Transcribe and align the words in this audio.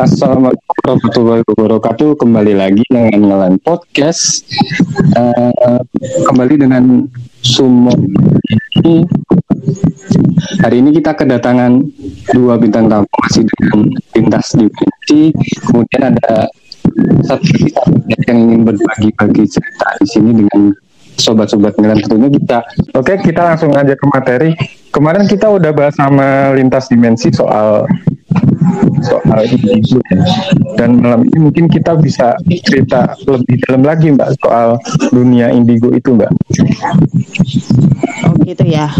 Assalamualaikum 0.00 0.64
warahmatullahi 0.80 1.44
wabarakatuh. 1.44 2.16
Kembali 2.16 2.56
lagi 2.56 2.80
dengan 2.88 3.20
Ngelan 3.20 3.60
Podcast. 3.60 4.48
Uh, 5.12 5.84
kembali 6.24 6.56
dengan 6.56 7.04
Sumo. 7.44 7.92
Hari 10.64 10.80
ini 10.80 10.96
kita 10.96 11.12
kedatangan 11.12 11.84
dua 12.32 12.56
bintang 12.56 12.88
tamu 12.88 13.04
masih 13.28 13.44
dengan 13.44 13.92
lintas 14.16 14.56
dimensi. 14.56 15.36
Kemudian 15.68 16.16
ada 16.16 16.48
satu 17.28 17.44
yang 18.24 18.40
ingin 18.40 18.64
berbagi-bagi 18.64 19.52
cerita 19.52 20.00
di 20.00 20.06
sini 20.08 20.30
dengan 20.32 20.72
sobat-sobat 21.20 21.76
ngelan 21.76 22.00
tentunya 22.00 22.28
kita. 22.40 22.58
Oke, 22.96 23.20
kita 23.20 23.52
langsung 23.52 23.76
aja 23.76 23.92
ke 23.92 24.06
materi. 24.08 24.56
Kemarin 24.96 25.28
kita 25.28 25.52
udah 25.52 25.76
bahas 25.76 25.92
sama 25.92 26.56
lintas 26.56 26.88
dimensi 26.88 27.28
soal 27.36 27.84
soal 29.00 29.40
itu 29.44 29.98
dan 30.76 31.00
malam 31.00 31.26
ini 31.26 31.38
mungkin 31.50 31.66
kita 31.66 31.96
bisa 31.98 32.36
cerita 32.64 33.16
lebih 33.26 33.56
dalam 33.66 33.82
lagi 33.82 34.12
mbak 34.12 34.36
soal 34.40 34.76
dunia 35.10 35.50
indigo 35.50 35.90
itu 35.92 36.14
mbak. 36.14 36.30
Oh 38.28 38.34
gitu 38.44 38.64
ya. 38.66 38.92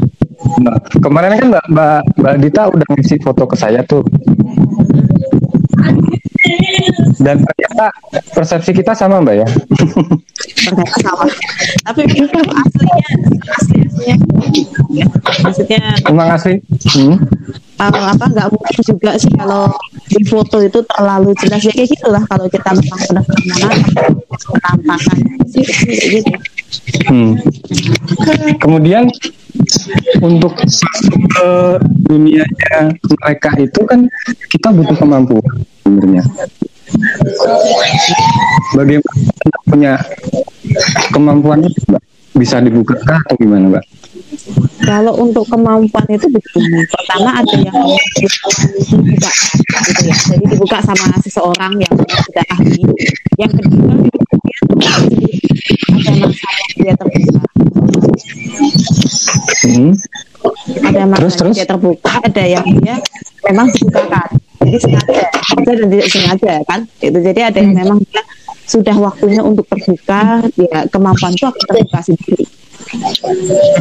Nah, 0.61 0.77
kemarin 0.99 1.37
kan 1.37 1.47
mbak 1.53 1.65
mbak 1.71 2.01
mbak 2.17 2.35
Dita 2.41 2.63
udah 2.73 2.87
ngasih 2.97 3.19
foto 3.23 3.45
ke 3.47 3.57
saya 3.57 3.85
tuh 3.85 4.03
dan 7.21 7.45
ternyata 7.45 7.87
persepsi 8.33 8.73
kita 8.73 8.97
sama 8.97 9.21
mbak 9.21 9.45
ya? 9.45 9.49
Ternyata 10.65 10.97
sama 11.05 11.25
tapi 11.85 12.01
aslinya 12.07 12.43
asli 13.57 13.77
aslinya. 13.85 14.17
Maksudnya 15.45 15.83
emang 16.09 16.29
asli? 16.33 16.65
Hmm? 16.97 17.17
uh, 17.81 18.07
apa 18.13 18.25
nggak 18.29 18.49
mungkin 18.53 18.81
juga 18.85 19.11
sih 19.17 19.33
kalau 19.33 19.73
di 20.09 20.21
foto 20.29 20.61
itu 20.61 20.81
terlalu 20.85 21.33
jelas. 21.41 21.65
Ya 21.65 21.73
kayak 21.73 21.89
gitulah 21.97 22.23
kalau 22.29 22.47
kita 22.49 22.71
memang 22.77 23.01
sudah 23.09 23.25
kenal 23.25 23.73
penampakannya 24.29 25.37
sih 25.49 25.65
gitu 26.21 26.33
hmm. 27.09 27.33
kemudian 28.63 29.11
untuk 30.23 30.55
ke 31.31 31.49
dunianya 32.07 32.95
mereka 33.21 33.51
itu 33.59 33.81
kan 33.87 34.07
kita 34.51 34.69
butuh 34.75 34.97
kemampuan 34.99 35.65
sebenarnya. 35.83 36.25
Bagaimana 38.75 39.57
punya 39.67 39.93
kemampuan 41.15 41.63
itu 41.67 41.81
mbak? 41.91 42.03
Bisa 42.35 42.63
dibuka 42.63 42.95
atau 42.99 43.35
gimana 43.39 43.79
mbak? 43.79 43.85
Kalau 44.87 45.15
untuk 45.19 45.47
kemampuan 45.51 46.07
itu 46.11 46.27
begini 46.31 46.83
pertama 46.91 47.43
ada 47.43 47.57
yang 47.59 47.75
dibuka 48.19 48.63
gitu 49.87 50.03
ya. 50.07 50.17
Jadi 50.35 50.45
dibuka 50.55 50.79
sama 50.83 51.15
seseorang 51.23 51.73
yang 51.79 51.95
sudah 51.95 52.47
ahli. 52.55 52.83
Yang 53.39 53.53
kedua 53.61 54.20
hmm. 59.77 60.87
ada 60.87 61.03
masa 61.07 61.19
terus, 61.21 61.35
terus? 61.39 61.57
terbuka 61.63 62.13
ada 62.23 62.45
yang 62.45 62.67
dia 62.83 62.97
memang 63.47 63.67
dibukakan 63.71 64.29
jadi 64.61 64.79
sengaja 64.79 65.23
sengaja 65.47 65.73
dan 65.77 65.89
tidak 65.89 66.09
sengaja 66.09 66.53
kan 66.67 66.81
itu 67.01 67.19
jadi 67.21 67.41
ada 67.53 67.59
yang 67.61 67.73
hmm. 67.75 67.81
memang 67.83 67.99
dia 68.11 68.23
sudah 68.71 68.97
waktunya 69.03 69.43
untuk 69.43 69.67
terbuka 69.67 70.47
ya 70.55 70.87
kemampuan 70.91 71.35
itu 71.35 71.45
akan 71.47 71.65
terbuka 71.75 71.99
sendiri 72.07 72.45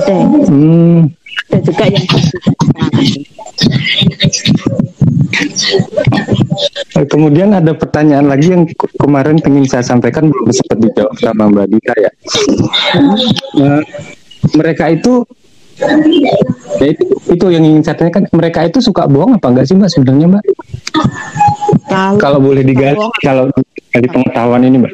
ada 0.02 0.16
hmm. 0.50 1.00
ada 1.50 1.58
juga 1.64 1.84
yang 1.88 2.06
Kemudian 7.10 7.56
ada 7.56 7.72
pertanyaan 7.72 8.28
lagi 8.28 8.52
yang 8.52 8.68
kemarin 9.00 9.40
ingin 9.40 9.66
saya 9.66 9.84
sampaikan 9.86 10.28
belum 10.28 10.52
sempat 10.52 10.78
dijawab 10.84 11.16
sama 11.18 11.48
Mbak 11.48 11.68
Dita 11.72 11.94
ya. 11.96 12.12
Uh, 13.56 13.82
mereka 14.60 14.92
itu 14.92 15.24
ya 16.80 16.86
itu, 16.92 17.04
itu 17.32 17.46
yang 17.50 17.64
ingin 17.64 17.82
saya 17.84 17.96
tanyakan. 17.96 18.28
Mereka 18.36 18.60
itu 18.68 18.80
suka 18.84 19.08
bohong 19.08 19.40
apa 19.40 19.48
enggak 19.50 19.66
sih 19.68 19.76
mbak 19.76 19.92
sebenarnya 19.92 20.28
mbak? 20.28 20.44
Kalau, 21.90 22.18
kalau 22.22 22.40
boleh 22.40 22.62
digali 22.62 23.00
kalau 23.24 23.50
dari 23.90 24.08
pengetahuan 24.08 24.64
ini 24.68 24.78
mbak. 24.86 24.94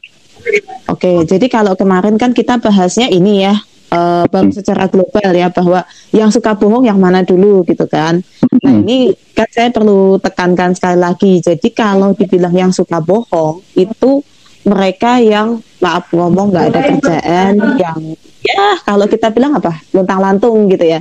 Oke 0.89 1.25
jadi 1.25 1.45
kalau 1.49 1.73
kemarin 1.73 2.15
kan 2.21 2.31
kita 2.31 2.61
bahasnya 2.61 3.09
ini 3.09 3.43
ya 3.49 3.57
uh, 3.91 4.25
secara 4.53 4.85
global 4.87 5.33
ya 5.33 5.49
bahwa 5.49 5.81
yang 6.13 6.29
suka 6.29 6.53
bohong 6.53 6.85
yang 6.85 7.01
mana 7.01 7.25
dulu 7.25 7.65
gitu 7.65 7.85
kan. 7.89 8.21
Nah 8.61 8.71
hmm. 8.71 8.83
ini 8.85 8.97
kan 9.33 9.49
saya 9.49 9.69
perlu 9.73 10.21
tekankan 10.21 10.77
sekali 10.77 10.97
lagi. 11.01 11.33
Jadi 11.41 11.67
kalau 11.73 12.13
dibilang 12.13 12.53
yang 12.53 12.71
suka 12.71 13.01
bohong 13.01 13.65
itu 13.75 14.21
mereka 14.65 15.21
yang 15.21 15.61
maaf 15.77 16.09
ngomong 16.09 16.49
nggak 16.49 16.65
ada 16.73 16.79
kerjaan 16.89 17.53
yang 17.77 17.99
ya 18.41 18.77
kalau 18.81 19.05
kita 19.05 19.29
bilang 19.29 19.57
apa? 19.57 19.77
Luntang 19.93 20.21
lantung 20.21 20.65
gitu 20.69 20.85
ya. 20.85 20.99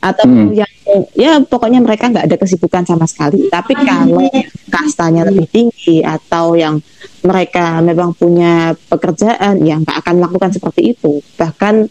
Atau 0.00 0.24
hmm. 0.28 0.56
yang 0.56 0.72
ya 1.12 1.32
pokoknya 1.44 1.84
mereka 1.84 2.08
nggak 2.08 2.26
ada 2.28 2.36
kesibukan 2.40 2.88
sama 2.88 3.04
sekali. 3.04 3.52
Tapi 3.52 3.72
kalau 3.76 4.24
kastanya 4.72 5.28
lebih 5.28 5.48
tinggi 5.48 6.00
atau 6.00 6.56
yang 6.56 6.80
mereka 7.22 7.84
memang 7.84 8.16
punya 8.16 8.72
pekerjaan 8.88 9.60
yang 9.62 9.84
nggak 9.84 10.00
akan 10.04 10.14
melakukan 10.20 10.50
seperti 10.56 10.96
itu. 10.96 11.20
Bahkan 11.36 11.88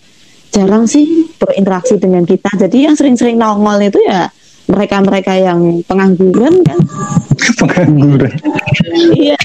jarang 0.52 0.90
sih 0.90 1.32
berinteraksi 1.38 2.02
dengan 2.02 2.26
kita. 2.26 2.50
Jadi 2.58 2.90
yang 2.90 2.96
sering-sering 2.98 3.40
nongol 3.40 3.80
itu 3.86 4.02
ya 4.04 4.28
mereka-mereka 4.72 5.34
yang 5.36 5.84
pengangguran 5.86 6.64
kan? 6.64 6.80
Pengangguran. 7.60 8.32
Iya. 9.12 9.38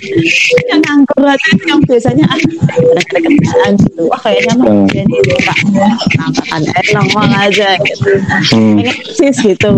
Yang 0.70 0.80
nganggur 0.86 1.24
aja 1.26 1.48
yang 1.66 1.80
biasanya 1.84 2.24
ah 2.30 2.40
ada 2.94 3.02
kerjaan 3.10 3.72
gitu. 3.82 4.02
Wah 4.06 4.20
kayaknya 4.22 4.54
mah 4.56 4.68
hmm. 4.70 4.86
jadi 4.88 5.16
pak. 5.42 5.58
Nampakan 6.16 6.62
enak 6.70 7.06
aja 7.50 7.68
gitu. 7.82 8.10
Hmm. 8.54 8.74
pengen 8.78 8.94
sis 9.18 9.36
gitu. 9.42 9.74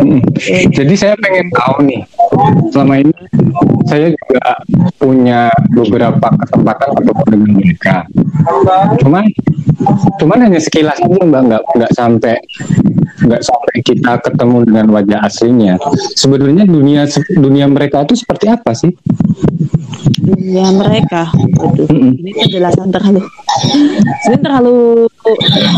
Hmm. 0.00 0.20
jadi 0.72 0.94
saya 0.96 1.14
pengen 1.20 1.52
tahu 1.52 1.84
nih 1.84 2.02
selama 2.70 2.94
ini 3.02 3.14
saya 3.90 4.14
juga 4.14 4.46
punya 5.02 5.50
beberapa 5.74 6.28
kesempatan 6.30 6.88
untuk 7.02 7.16
dengan 7.26 7.50
mereka 7.58 8.06
cuman 9.02 9.24
cuman 10.20 10.38
hanya 10.48 10.60
sekilas 10.60 11.00
aja 11.00 11.20
mbak. 11.24 11.42
Nggak 11.48 11.62
nggak 11.76 11.92
sampai 11.96 12.36
nggak 13.20 13.42
sampai 13.44 13.76
kita 13.84 14.12
ketemu 14.24 14.56
dengan 14.68 14.86
wajah 14.92 15.20
aslinya. 15.24 15.74
Sebenarnya 16.16 16.64
dunia 16.68 17.08
dunia 17.36 17.66
mereka 17.68 18.04
itu 18.04 18.20
seperti 18.20 18.46
apa 18.48 18.72
sih? 18.76 18.92
Dunia 20.20 20.68
mereka. 20.76 21.32
Aduh, 21.60 21.88
mm 21.88 21.96
-mm. 21.96 22.12
ini 22.20 22.30
penjelasan 22.36 22.88
terlalu 22.92 23.20
ini 24.28 24.36
terlalu 24.40 24.78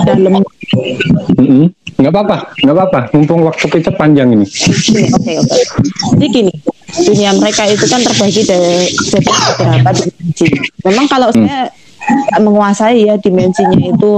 dalam. 0.07 0.43
Mm 1.39 1.47
-mm. 1.47 1.67
Nggak 2.03 2.13
apa-apa 2.13 2.37
nggak 2.67 2.75
apa-apa. 2.77 3.01
Mumpung 3.15 3.47
waktu 3.47 3.67
kita 3.71 3.95
panjang 3.95 4.35
ini. 4.35 4.47
Oke 5.15 5.33
oke 5.39 5.61
jadi 6.19 6.27
gini 6.29 6.55
dunia 6.93 7.33
mereka 7.41 7.65
itu 7.65 7.89
kan 7.89 8.05
terbagi 8.05 8.43
dari 8.45 8.93
beberapa 9.09 9.91
dimensi. 9.97 10.47
Memang 10.85 11.07
kalau 11.09 11.33
mm. 11.33 11.37
saya 11.41 11.63
menguasai 12.43 13.07
ya 13.07 13.15
dimensinya 13.17 13.79
itu 13.79 14.13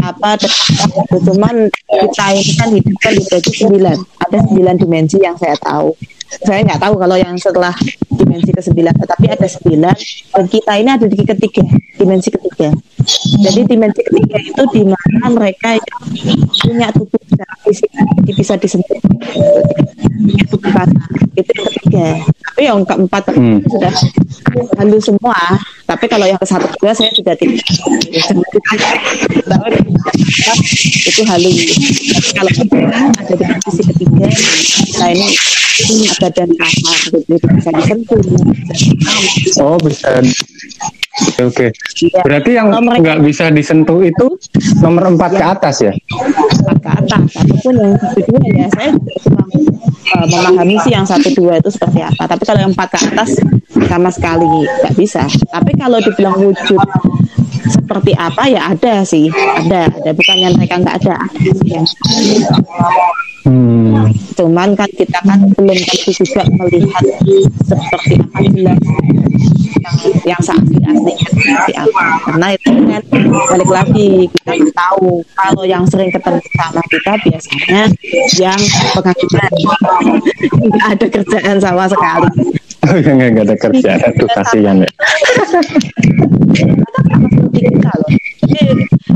apa 0.00 0.40
cuman 1.12 1.68
kita 1.70 2.26
ini 2.34 2.52
kan 2.56 2.68
hidup 2.72 2.96
kan 2.98 3.12
dibagi 3.14 3.52
sembilan. 3.54 3.96
Ada 4.26 4.36
sembilan 4.48 4.74
dimensi 4.80 5.16
yang 5.22 5.36
saya 5.38 5.54
tahu. 5.60 5.94
Saya 6.42 6.66
nggak 6.66 6.82
tahu 6.82 6.94
kalau 6.98 7.14
yang 7.14 7.38
setelah 7.38 7.74
dimensi 8.10 8.50
ke 8.50 8.58
sembilan 8.58 8.94
tetapi 8.98 9.26
ada 9.30 9.46
sembilan. 9.46 9.96
Dan 10.34 10.44
kita 10.50 10.72
ini 10.80 10.90
ada 10.90 11.06
di 11.06 11.18
ketiga 11.22 11.62
dimensi 11.94 12.28
ketiga 12.34 12.74
jadi 13.44 13.60
dimensi 13.66 14.00
ketiga 14.06 14.38
itu 14.40 14.62
di 14.72 14.82
mana 14.86 15.26
mereka 15.34 15.76
yang 15.76 16.00
punya 16.62 16.88
tubuh 16.94 17.20
secara 17.28 17.54
fisik 17.66 17.90
bisa 18.34 18.54
disentuh 18.56 18.98
itu 21.34 21.50
yang 21.50 21.68
ketiga. 21.74 22.06
Tapi 22.22 22.60
yang 22.70 22.80
keempat 22.86 23.22
Hmm. 23.34 23.58
sudah 23.66 23.90
halu 24.78 24.98
semua. 25.02 25.34
Tapi 25.84 26.04
kalau 26.06 26.24
yang 26.24 26.38
ke 26.38 26.46
satu 26.46 26.70
kedua 26.78 26.94
saya 26.94 27.10
sudah 27.12 27.34
tidak 27.34 27.58
tahu. 27.66 27.98
Itu 31.04 31.22
halu 31.26 31.50
tapi 31.50 32.30
kalau 32.34 32.50
ketiga 32.50 32.78
ada 33.18 33.34
di 33.34 33.44
posisi 33.62 33.82
ketiga 33.94 34.26
nah 34.98 35.08
ini 35.10 35.26
ini 35.90 36.06
badan 36.22 36.50
kasar 36.54 36.98
gitu 37.10 37.46
bisa 37.58 37.70
disentuh. 37.74 38.20
Oh 39.58 39.76
bisa. 39.82 40.08
Oke. 41.14 41.42
oke. 41.46 41.66
Iya. 42.02 42.20
Berarti 42.26 42.50
yang 42.58 42.74
nggak 42.74 43.18
bisa 43.22 43.46
disentuh 43.54 44.02
itu 44.02 44.34
nomor 44.82 45.14
empat 45.14 45.30
ke 45.38 45.44
atas 45.44 45.76
ya? 45.86 45.92
empat 46.64 46.78
ke 46.80 46.90
atas 46.90 47.30
ataupun 47.38 47.74
yang 47.76 47.94
satu 48.00 48.20
dua 48.24 48.42
ya 48.56 48.66
saya 48.72 48.90
juga 48.96 49.14
kurang 49.20 49.50
eh, 49.52 50.26
memahami 50.32 50.76
sih 50.80 50.92
yang 50.96 51.06
satu 51.06 51.28
dua 51.36 51.52
itu 51.60 51.70
seperti 51.70 52.00
apa 52.00 52.22
tapi 52.24 52.42
kalau 52.48 52.60
yang 52.64 52.72
empat 52.72 52.88
ke 52.88 52.98
atas 53.04 53.30
sama 53.86 54.08
sekali 54.08 54.48
nggak 54.64 54.94
bisa 54.96 55.22
tapi 55.52 55.72
kalau 55.76 56.00
dibilang 56.00 56.36
wujud 56.40 56.80
seperti 57.68 58.12
apa 58.16 58.48
ya 58.48 58.72
ada 58.72 59.04
sih 59.04 59.28
ada 59.32 59.88
ada 59.92 60.10
bukannya 60.12 60.48
mereka 60.56 60.80
nggak 60.80 60.96
ada 61.04 61.16
yang 61.68 61.84
Hmm. 63.44 64.08
cuman 64.40 64.72
kan 64.72 64.88
kita 64.88 65.20
kan 65.20 65.36
belum 65.52 65.76
tentu 65.76 66.16
juga 66.16 66.48
melihat 66.48 67.04
seperti 67.60 68.16
apa 68.16 68.38
jelas 68.40 68.80
yang 69.84 69.96
yang 70.24 70.40
seasli 70.40 70.80
aslinya 70.80 71.28
seperti 71.28 71.72
apa 71.76 72.00
karena 72.24 72.46
itu 72.56 72.68
kan 72.88 73.02
balik 73.52 73.68
lagi 73.68 74.10
kita 74.32 74.52
tahu 74.72 75.20
kalau 75.36 75.64
yang 75.68 75.84
sering 75.84 76.08
ketemu 76.08 76.40
sama 76.56 76.80
kita 76.88 77.12
biasanya 77.20 77.82
yang 78.40 78.60
pengangguran 78.96 79.52
nggak 80.64 80.86
ada 80.96 81.06
kerjaan 81.12 81.56
sama 81.60 81.84
sekali 81.84 82.28
Oh 82.84 82.96
ya 83.00 83.10
nggak 83.16 83.28
nggak 83.32 83.46
ada 83.48 83.56
kerjaan 83.56 84.10
tuh 84.20 84.28
kasihan 84.28 84.76
ya. 84.84 84.90
seperti 87.24 87.58
kita 87.64 87.90
loh 87.96 88.12
jadi 88.44 88.74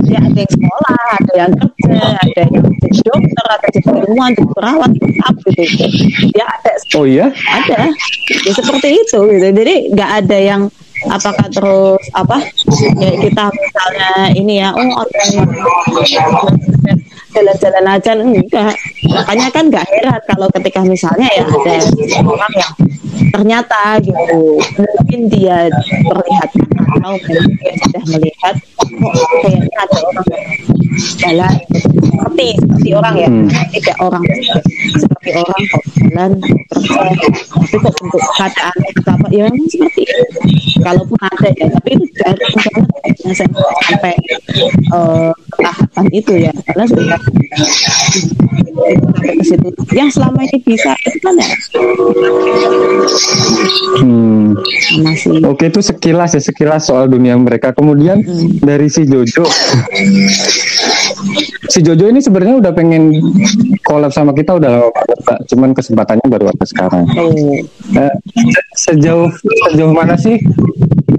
ya 0.09 0.19
ada 0.25 0.41
yang 0.41 0.51
sekolah 0.57 1.05
ada 1.21 1.33
yang 1.37 1.53
kerja 1.53 1.97
ada 2.25 2.39
yang 2.41 2.53
jadi 2.81 3.01
dokter 3.05 3.45
ada 3.45 3.67
jadi 3.69 3.89
ilmuwan 4.09 4.31
jadi 4.33 4.53
perawat 4.57 4.91
tetap 4.97 5.35
gitu. 5.53 5.87
Ya 6.33 6.45
ada. 6.49 6.73
Oh 6.97 7.05
iya? 7.05 7.27
ada. 7.29 7.93
Ya 8.29 8.53
seperti 8.57 8.89
itu 9.05 9.19
gitu. 9.29 9.47
Jadi 9.53 9.75
nggak 9.93 10.11
ada 10.25 10.39
yang 10.39 10.63
apakah 11.07 11.47
terus 11.55 12.03
apa 12.11 12.43
ya 12.99 13.13
kita 13.23 13.45
misalnya 13.55 14.11
ini 14.35 14.55
ya 14.59 14.75
oh 14.75 14.83
orang 14.83 15.31
jalan-jalan 17.37 17.85
aja 17.87 18.11
enggak. 18.17 18.75
Makanya 19.13 19.47
kan 19.53 19.65
nggak 19.69 19.87
heran 19.87 20.21
kalau 20.27 20.49
ketika 20.57 20.81
misalnya 20.83 21.29
ya 21.37 21.45
ada 21.45 21.75
orang 22.25 22.53
yang 22.57 22.73
ternyata 23.33 23.99
gitu. 24.03 24.59
Mungkin 24.79 25.21
dia 25.31 25.69
perlihatkan 26.07 26.67
atau 26.99 27.15
mungkin 27.15 27.55
dia 27.61 27.73
sudah 27.85 28.03
melihat 28.17 28.55
kok 28.59 29.15
kayaknya 29.45 29.77
ada 29.79 29.99
orang 30.03 30.29
jalan 31.19 31.55
seperti 31.71 32.49
seperti 32.59 32.91
orang 32.95 33.15
ya. 33.15 33.29
Hmm. 33.29 33.49
tidak 33.71 33.97
orang 34.01 34.25
seperti 34.99 35.31
orang 35.37 35.61
kok 35.69 35.85
jalan 35.95 36.31
kerja 36.69 37.03
tapi 37.49 37.77
kok 37.79 37.95
untuk 38.03 38.23
keadaan 38.37 38.77
apa? 39.09 39.27
Ya 39.31 39.43
memang 39.47 39.69
seperti 39.69 40.03
itu. 40.07 40.23
Kalaupun 40.83 41.19
ada 41.21 41.49
ya 41.55 41.67
tapi 41.71 41.89
itu 41.95 42.07
jarang 42.19 42.53
banget 42.55 43.35
sampai 43.37 44.15
eh, 44.95 45.33
tahapan 45.59 46.05
itu 46.11 46.33
ya 46.39 46.53
karena 46.65 46.85
sudah 46.87 47.19
ke 49.19 49.43
situ 49.43 49.69
yang 49.93 50.09
selama 50.09 50.41
ini 50.47 50.59
bisa 50.63 50.95
itu 51.03 51.19
kan 51.19 51.35
ya 51.37 51.49
Hmm. 53.99 54.55
masih 55.03 55.43
Oke 55.45 55.69
itu 55.69 55.83
sekilas 55.83 56.33
ya 56.33 56.41
sekilas 56.41 56.87
soal 56.87 57.11
dunia 57.11 57.35
mereka. 57.35 57.75
Kemudian 57.75 58.23
Hmm. 58.23 58.63
dari 58.63 58.87
si 58.87 59.03
Jojo, 59.05 59.43
si 61.67 61.79
Jojo 61.83 62.07
ini 62.07 62.23
sebenarnya 62.23 62.63
udah 62.63 62.73
pengen 62.73 63.11
collab 63.83 64.15
sama 64.15 64.31
kita 64.33 64.55
udah 64.55 64.71
lama 64.71 64.89
banget. 64.95 65.19
Cuman 65.51 65.71
kesempatannya 65.75 66.27
baru 66.27 66.55
ada 66.55 66.65
sekarang. 66.65 67.05
tuh 67.11 67.67
Eh, 67.99 68.15
sejauh 68.77 69.29
sejauh 69.67 69.93
mana 69.93 70.15
sih 70.15 70.39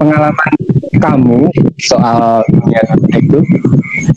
pengalaman 0.00 0.54
kamu 0.96 1.40
soal 1.76 2.40
dunia 2.48 2.80
itu? 3.20 3.40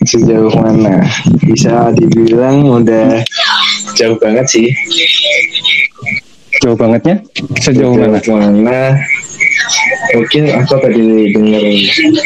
sejauh 0.07 0.51
mana 0.55 1.03
bisa 1.43 1.91
dibilang 1.91 2.63
udah 2.63 3.19
jauh 3.99 4.15
banget 4.15 4.45
sih 4.47 4.67
Jauh 6.63 6.79
bangetnya? 6.79 7.19
Sejauh 7.59 7.91
mana? 7.91 8.23
mana 8.23 8.79
mungkin 10.13 10.43
aku 10.53 10.73
tadi 10.77 11.33
dengar 11.33 11.63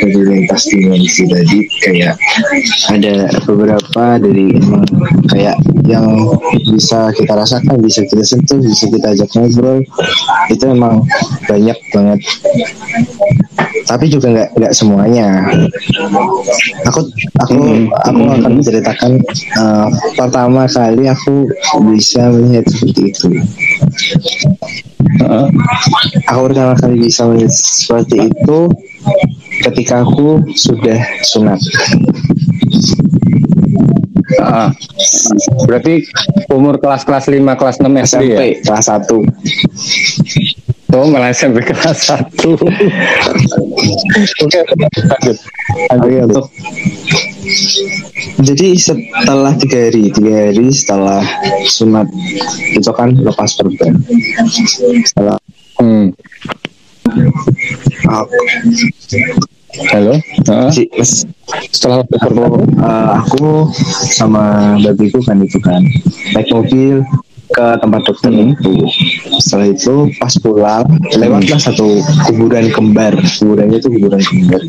dari 0.01 0.21
lintas 0.27 0.63
dimensi 0.67 1.23
tadi 1.27 1.59
kayak 1.83 2.15
ada 2.91 3.31
beberapa 3.47 4.03
dari 4.19 4.57
emang 4.59 4.83
kayak 5.31 5.55
yang 5.87 6.07
bisa 6.67 7.15
kita 7.15 7.31
rasakan 7.31 7.79
bisa 7.79 8.03
kita 8.05 8.23
sentuh 8.27 8.59
bisa 8.59 8.85
kita 8.91 9.07
ajak 9.15 9.29
ngobrol. 9.39 9.79
Itu 10.51 10.63
emang 10.67 11.07
banyak 11.47 11.77
banget. 11.95 12.19
Tapi 13.87 14.05
juga 14.11 14.27
nggak 14.35 14.49
nggak 14.59 14.73
semuanya. 14.75 15.47
Aku 16.91 17.07
aku 17.39 17.55
aku 18.03 18.21
akan 18.35 18.51
menceritakan 18.59 19.11
eh, 19.39 19.87
pertama 20.19 20.67
kali 20.67 21.07
aku 21.07 21.47
bisa 21.87 22.27
melihat 22.35 22.67
seperti 22.67 23.01
itu. 23.15 23.27
Heeh. 25.17 25.47
aku 26.27 26.39
pertama 26.51 26.75
kali 26.75 26.95
bisa 26.99 27.16
melihat 27.25 27.53
seperti 27.53 28.29
itu 28.29 28.59
ketika 29.65 30.05
aku 30.05 30.45
sudah 30.53 30.99
sunat 31.25 31.57
Ah, 34.37 34.69
berarti 35.65 36.03
umur 36.51 36.77
kelas-kelas 36.77 37.31
5, 37.31 37.55
kelas 37.57 37.79
6 37.79 37.87
SD 38.05 38.23
ya? 38.27 38.37
SMP 38.37 38.59
kelas 38.61 38.85
1 38.91 39.07
Oh, 40.97 41.05
malah 41.13 41.29
SMP 41.29 41.61
kelas 41.61 42.09
1. 42.09 42.57
Oke, 44.43 44.59
lanjut. 45.07 45.37
Oke 45.93 46.17
untuk 46.25 46.45
jadi 48.43 48.67
setelah 48.75 49.53
tiga 49.55 49.87
hari 49.87 50.11
tiga 50.11 50.51
hari 50.51 50.67
setelah 50.73 51.23
sunat 51.65 52.07
itu 52.75 52.91
kan 52.91 53.15
lepas 53.15 53.55
perban 53.55 53.93
setelah 55.07 55.37
Hmm. 55.77 56.09
Halo. 59.93 60.13
Si- 60.73 60.89
mes- 60.95 61.27
Setelah 61.71 62.01
aku, 62.03 62.17
eh, 62.81 63.09
aku 63.21 63.47
sama 64.09 64.75
babiku 64.81 65.21
kan 65.23 65.37
itu 65.39 65.59
kan. 65.61 65.79
Naik 66.33 66.49
mobil 66.51 67.05
ke 67.47 67.67
tempat 67.79 68.01
dokter 68.03 68.27
itu 68.33 68.73
setelah 69.39 69.71
itu 69.71 69.95
pas 70.19 70.33
pulang 70.35 70.83
lewatlah 71.15 71.59
satu 71.61 72.01
kuburan 72.27 72.67
kembar. 72.73 73.15
Kuburannya 73.39 73.77
itu 73.79 73.87
kuburan 73.87 74.19
kembar. 74.19 74.61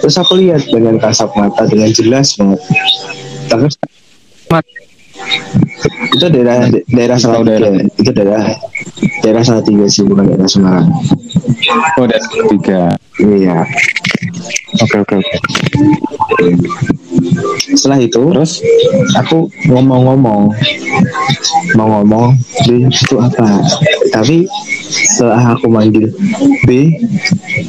Terus 0.00 0.16
aku 0.16 0.40
lihat 0.40 0.64
dengan 0.70 0.96
kasat 0.96 1.28
mata 1.36 1.66
dengan 1.68 1.90
jelas 1.92 2.32
banget. 2.38 2.60
Terus 3.50 3.74
itu 6.16 6.26
daerah 6.28 6.58
daerah 6.88 7.16
Salatiga 7.18 7.56
daerah. 7.60 7.72
itu 7.98 8.10
daerah 8.12 8.42
daerah 9.22 9.42
Salatiga 9.44 9.86
sih 9.88 10.04
bukan 10.04 10.28
daerah 10.32 10.48
Semarang. 10.48 10.88
Oh, 11.96 12.04
ada 12.04 12.18
tiga. 12.52 12.82
iya. 13.20 13.64
Oke, 14.82 14.96
oke, 15.00 15.16
oke. 15.16 15.30
setelah 17.76 17.98
itu 18.02 18.20
Terus? 18.20 18.60
aku 19.16 19.48
ngomong-ngomong. 19.72 20.52
Mau 21.74 21.88
ngomong 21.88 22.36
B 22.68 22.86
itu 22.86 23.16
apa? 23.16 23.62
Tapi 24.12 24.44
setelah 24.90 25.56
aku 25.56 25.66
manggil 25.70 26.12
B 26.68 26.92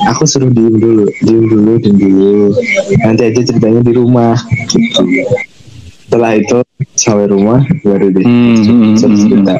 aku 0.09 0.27
suruh 0.27 0.51
diem 0.51 0.75
dulu. 0.77 1.07
Diem 1.23 1.45
dulu 1.47 1.71
diem 1.79 1.95
dulu. 1.95 2.53
Nanti 3.01 3.21
aja 3.31 3.41
ceritanya 3.45 3.81
di 3.81 3.93
rumah 3.95 4.35
gitu. 4.67 5.03
setelah 6.07 6.39
itu 6.39 6.63
sampai 6.95 7.27
rumah 7.27 7.59
baru 7.83 8.07
deh. 8.15 8.23
Hmm, 8.23 8.55
hmm, 8.63 8.95
suruh 8.95 9.15
hmm, 9.15 9.27
cerita 9.27 9.55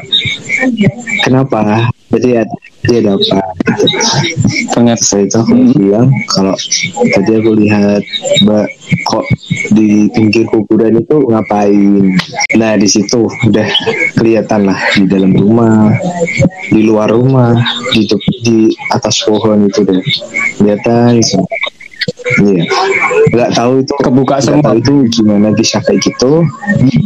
kenapa? 1.24 1.88
Jadi 2.08 2.40
ada 2.40 2.56
dia 2.88 3.04
ada 3.04 3.20
apa? 3.20 3.38
Setelah 4.72 4.96
itu. 4.96 5.36
Aku 5.36 5.54
bilang 5.76 6.08
kalau 6.32 6.56
tadi 7.12 7.30
aku 7.36 7.50
lihat 7.58 8.02
mbak 8.48 8.66
kok 9.04 9.24
di 9.76 10.08
pinggir 10.16 10.48
kuburan 10.48 10.96
itu 10.96 11.16
ngapain? 11.28 12.16
Nah 12.56 12.72
di 12.80 12.88
situ 12.88 13.28
udah 13.28 13.68
kelihatan 14.16 14.72
lah 14.72 14.80
di 14.96 15.04
dalam 15.04 15.36
rumah 15.36 15.92
di 16.72 16.80
luar 16.88 17.12
rumah 17.12 17.52
di 17.92 18.08
di 18.40 18.58
atas 18.94 19.20
pohon 19.26 19.68
itu 19.68 19.84
deh. 19.84 20.00
Kelihatan 20.56 21.20
semua. 21.20 21.50
Iya. 22.38 22.64
Nggak 23.34 23.50
tahu 23.56 23.72
itu 23.82 23.94
Kebuka 24.02 24.36
semua. 24.42 24.62
tahu 24.62 24.76
itu 24.80 24.92
gimana 25.20 25.48
bisa 25.54 25.78
kayak 25.82 26.00
gitu. 26.02 26.44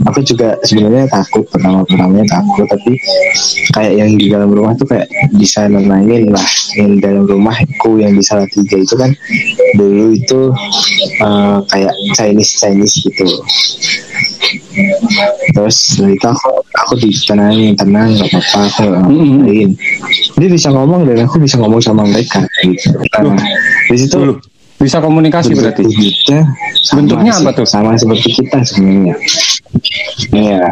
Aku 0.09 0.21
juga 0.25 0.57
sebenarnya 0.67 1.09
takut 1.09 1.45
pertama 1.49 1.85
pertamanya 1.87 2.27
takut 2.29 2.67
tapi 2.69 2.99
kayak 3.77 3.93
yang 3.97 4.11
di 4.17 4.27
dalam 4.29 4.51
rumah 4.51 4.73
tuh 4.77 4.89
kayak 4.89 5.09
bisa 5.37 5.69
nenangin 5.69 6.33
lah. 6.33 6.47
Yang 6.77 6.89
di 6.97 6.99
dalam 7.01 7.25
rumahku 7.29 8.01
yang 8.01 8.13
di 8.17 8.23
salah 8.25 8.49
tiga 8.49 8.77
itu 8.81 8.95
kan 8.97 9.11
dulu 9.77 10.17
itu 10.17 10.41
eh, 11.21 11.59
kayak 11.71 11.93
Chinese 12.17 12.53
Chinese 12.59 12.95
gitu. 13.01 13.27
Terus 15.55 15.77
setelah 15.77 16.13
itu 16.13 16.27
aku 16.29 16.49
aku 16.77 16.93
ditenangin 16.99 17.73
tenang 17.77 18.11
nggak 18.17 18.29
apa-apa 18.33 18.59
aku 18.69 18.83
ngapain. 18.91 19.71
Dia 20.37 20.49
bisa 20.51 20.69
ngomong 20.73 21.07
dan 21.09 21.25
aku 21.25 21.37
bisa 21.41 21.57
ngomong 21.61 21.81
sama 21.81 22.03
mereka 22.09 22.43
gitu. 22.65 22.91
Nah, 23.23 23.39
di 23.89 23.97
situ 23.97 24.17
Dulu. 24.19 24.35
Bisa 24.83 24.99
komunikasi 24.99 25.55
berarti. 25.55 25.87
Bentuknya 25.87 26.43
sama 26.83 26.99
Bentuknya 26.99 27.33
apa 27.39 27.51
tuh? 27.55 27.67
Sama 27.67 27.95
seperti 27.95 28.29
kita 28.43 28.59
sebenarnya. 28.67 29.15
Iya. 30.35 30.67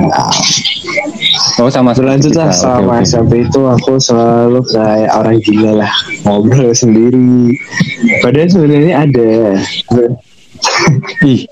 Oh 1.62 1.70
sama 1.70 1.94
Berlanjut 1.94 2.34
seperti 2.34 2.40
lah 2.42 2.50
kita. 2.50 2.58
selama 2.58 2.82
Oke, 2.82 2.98
oke. 2.98 3.06
SMP 3.06 3.32
itu 3.46 3.60
aku 3.64 3.92
selalu 4.02 4.60
kayak 4.68 5.12
orang 5.14 5.38
gila 5.40 5.72
lah 5.86 5.92
ngobrol 6.26 6.74
sendiri. 6.74 7.54
Padahal 8.20 8.50
sebenarnya 8.50 8.94
ada. 9.06 9.30
Ih. 11.24 11.46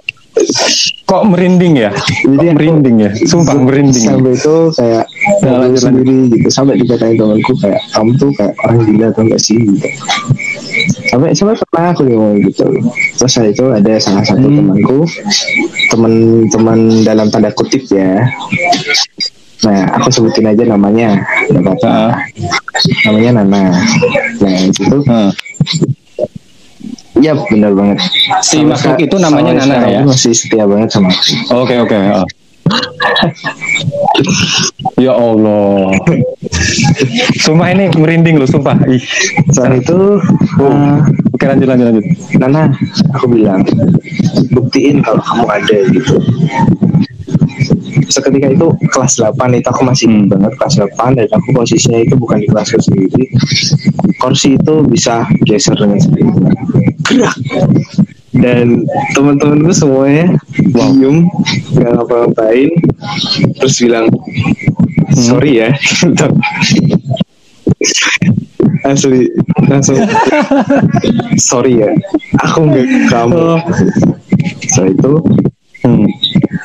Kok 1.08 1.22
merinding 1.34 1.74
ya? 1.82 1.90
Kok 1.90 2.54
merinding 2.54 2.96
ya? 3.02 3.10
Sumpah 3.26 3.58
merinding. 3.58 4.06
Sampai 4.06 4.36
itu 4.36 4.56
kayak 4.76 5.07
Nah, 5.42 5.68
sendiri 5.76 6.32
gitu. 6.32 6.49
Sampai 6.49 6.80
dikatain 6.80 7.16
temanku 7.16 7.52
kayak 7.58 7.80
kamu 7.92 8.11
tuh 8.16 8.30
kayak 8.35 8.54
orang 8.64 8.78
gila 8.87 9.06
atau 9.12 9.23
enggak 9.25 9.40
sih 9.42 9.56
gitu. 9.58 9.88
Sampai 11.08 11.32
sampai 11.35 11.54
pernah 11.58 11.90
aku 11.92 12.02
ngomong 12.06 12.37
gitu. 12.44 12.66
Terus 13.18 13.32
saat 13.32 13.49
itu 13.50 13.64
ada 13.68 13.92
salah 13.99 14.25
satu 14.25 14.47
Hmm. 14.47 14.56
temanku, 14.61 14.99
teman-teman 15.90 16.78
dalam 17.02 17.26
tanda 17.28 17.50
kutip 17.52 17.85
ya. 17.88 18.25
Nah, 19.58 19.90
aku 19.99 20.08
sebutin 20.14 20.47
aja 20.47 20.62
namanya, 20.62 21.18
nggak 21.50 21.62
apa-apa. 21.66 21.90
Ah. 21.90 22.12
Namanya 23.11 23.42
Nana. 23.42 23.62
Nah, 24.38 24.54
itu 24.62 24.85
Hmm. 25.02 25.30
ya 27.18 27.35
benar 27.35 27.75
banget. 27.75 27.99
Si 28.47 28.62
makhluk 28.62 29.02
itu 29.02 29.16
namanya 29.18 29.66
Nana 29.66 29.76
ya? 29.90 30.00
Masih 30.06 30.30
setia 30.30 30.62
banget 30.62 30.94
sama 30.94 31.11
aku. 31.11 31.66
Oke 31.66 31.75
oke. 31.82 31.99
oh. 32.14 32.26
ya 34.98 35.12
Allah. 35.14 35.94
Sumpah 37.38 37.68
ini 37.72 37.90
merinding 37.94 38.38
loh, 38.38 38.48
sumpah. 38.48 38.76
Ih. 38.88 39.02
Saat 39.54 39.82
itu 39.82 40.18
eh, 40.60 40.96
Oke 41.38 41.46
lanjut 41.46 41.70
lanjut 41.70 41.87
lanjut. 41.94 42.04
Nana, 42.42 42.62
aku 43.14 43.30
bilang 43.30 43.62
buktiin 44.50 45.06
kalau 45.06 45.22
kamu 45.22 45.46
ada 45.46 45.78
gitu. 45.94 46.14
Seketika 48.08 48.48
itu 48.50 48.66
kelas 48.90 49.20
8 49.20 49.37
itu 49.54 49.68
aku 49.70 49.82
masih 49.87 50.06
Hmm. 50.08 50.26
banget 50.26 50.52
kelas 50.58 50.75
8 50.82 51.14
dan 51.14 51.28
aku 51.30 51.48
posisinya 51.54 52.00
itu 52.02 52.18
bukan 52.18 52.42
di 52.42 52.48
kelasku 52.50 52.80
sendiri. 52.80 53.30
Kursi 54.18 54.58
itu 54.58 54.75
bisa 54.88 55.28
geser 55.46 55.78
dengan 55.78 56.00
sendirinya. 56.02 56.50
Gerak. 57.06 57.37
Dan 58.38 58.87
teman-temanku 59.18 59.75
semuanya 59.75 60.38
diem, 60.71 61.26
nggak 61.75 61.90
ngapa-ngapain, 61.99 62.71
terus 63.59 63.76
bilang 63.83 64.07
sorry 65.14 65.66
ya. 65.66 65.71
Asli, 68.88 69.28
langsung 69.68 70.00
sorry 71.50 71.83
ya 71.83 71.90
aku 72.40 72.73
nggak 72.73 72.87
ke 72.88 72.99
kamu 73.11 73.61
so 74.71 74.83
itu 74.88 75.12
Hmm. 75.78 76.11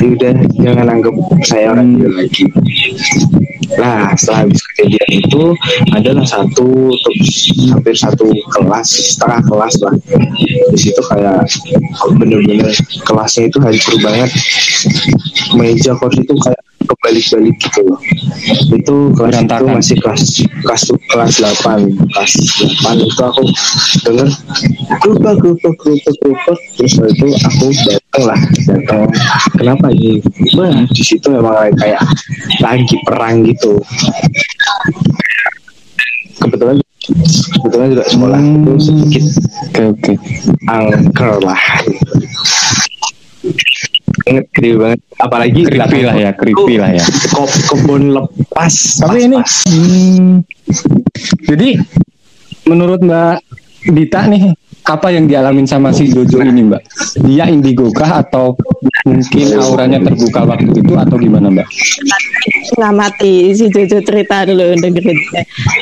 Ya 0.04 0.08
udah 0.20 0.34
jangan 0.60 0.88
anggap 0.92 1.16
saya 1.48 1.72
orang 1.72 1.96
gila 1.96 2.12
lagi. 2.20 2.44
Nah 3.80 4.12
setelah 4.20 4.46
habis 4.46 4.60
kejadian 4.76 5.10
itu 5.24 5.44
adalah 5.96 6.26
satu 6.28 6.92
hampir 7.72 7.96
satu 7.96 8.28
kelas 8.52 9.16
setengah 9.16 9.40
kelas 9.48 9.76
lah. 9.80 9.96
Di 10.76 10.78
situ 10.78 11.02
kayak 11.08 11.48
bener-bener 12.20 12.68
kelasnya 13.08 13.48
itu 13.48 13.58
hancur 13.64 13.96
banget. 14.04 14.32
Meja 15.56 15.96
kursi 15.96 16.28
itu 16.28 16.36
kayak 16.36 16.63
kebalik-balik 17.04 17.56
gitu 17.60 17.80
loh 17.84 18.00
itu 18.72 18.96
kelas 19.12 19.44
itu 19.44 19.66
masih 19.68 19.96
kelas 20.00 20.24
kelas 20.64 20.84
kelas 21.12 21.34
8 21.60 21.84
kelas 22.00 22.32
8 22.80 23.04
itu 23.04 23.22
aku 23.28 23.44
denger 24.08 24.28
gerubak 25.04 25.36
gerubak 25.44 25.76
gerubak 25.84 26.16
gerubak 26.24 26.60
terus 26.80 26.96
itu 26.96 27.26
aku 27.44 27.66
datang 27.92 28.24
lah 28.24 28.40
datang 28.64 29.02
kenapa 29.60 29.88
ini? 29.92 30.24
Wah, 30.56 30.72
di 30.88 31.04
situ 31.04 31.28
memang 31.28 31.76
kayak 31.76 32.00
lagi 32.64 32.96
perang 33.04 33.44
gitu. 33.44 33.76
Kebetulan 36.40 36.80
kebetulan 37.60 37.88
juga 37.92 38.06
sekolah 38.08 38.40
Hmm. 38.40 38.64
itu 38.64 38.74
sedikit 38.80 39.24
Oke 39.68 39.84
oke. 39.92 40.14
angker 40.72 41.32
lah 41.44 41.60
inget 44.24 44.46
gede 44.56 44.72
banget 44.80 45.00
apalagi 45.20 45.62
Creepy 45.68 46.02
lah 46.04 46.16
ya, 46.16 46.32
creepy 46.32 46.76
lah 46.80 46.92
ya. 46.96 47.06
kop 47.32 47.52
kebun 47.72 48.16
lepas 48.16 48.74
Tapi 49.04 49.18
ini, 49.28 49.38
hmm, 49.40 50.30
jadi 51.48 51.70
menurut 52.68 53.04
Mbak 53.04 53.38
Dita 53.92 54.32
nih, 54.32 54.56
apa 54.88 55.12
yang 55.12 55.28
dialamin 55.28 55.68
sama 55.68 55.92
si 55.92 56.08
Jojo 56.08 56.40
ini 56.40 56.64
Mbak? 56.72 56.82
Dia 57.28 57.52
indigo 57.52 57.92
kah 57.92 58.24
atau 58.24 58.56
mungkin 59.04 59.60
auranya 59.60 60.00
terbuka 60.00 60.48
waktu 60.48 60.72
itu 60.72 60.94
atau 60.96 61.20
gimana 61.20 61.52
Mbak? 61.52 61.68
ngamati 62.80 63.52
si 63.56 63.68
Jojo 63.68 64.00
cerita 64.04 64.48
dulu 64.48 64.76
dengerin. 64.80 65.20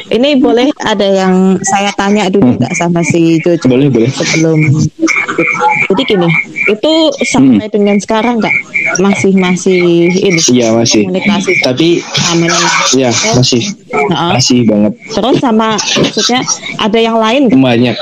Ini 0.09 0.41
boleh 0.41 0.69
ada 0.81 1.05
yang 1.05 1.61
saya 1.61 1.93
tanya 1.93 2.25
dulu 2.29 2.57
nggak 2.57 2.73
sama 2.73 3.05
si 3.05 3.37
Jojo 3.41 3.69
boleh 3.69 3.87
boleh 3.89 4.09
sebelum 4.09 4.59
jadi 5.93 6.03
gini 6.05 6.29
itu 6.69 6.93
sampai 7.25 7.67
dengan 7.73 7.97
sekarang 7.97 8.37
nggak 8.37 8.55
masih 9.01 9.33
masih 9.33 10.09
ini 10.13 10.41
iya 10.53 10.69
masih. 10.75 11.07
komunikasi. 11.07 11.51
Tapi 11.65 11.89
namanya 12.29 12.59
ya 12.93 13.11
masih. 13.33 13.63
Nah, 14.11 14.37
masih 14.37 14.65
banget. 14.69 14.93
Terus 15.09 15.37
sama 15.41 15.73
maksudnya 15.77 16.41
ada 16.77 16.99
yang 17.01 17.17
lain 17.17 17.49
nggak? 17.49 17.57
banyak. 17.57 17.95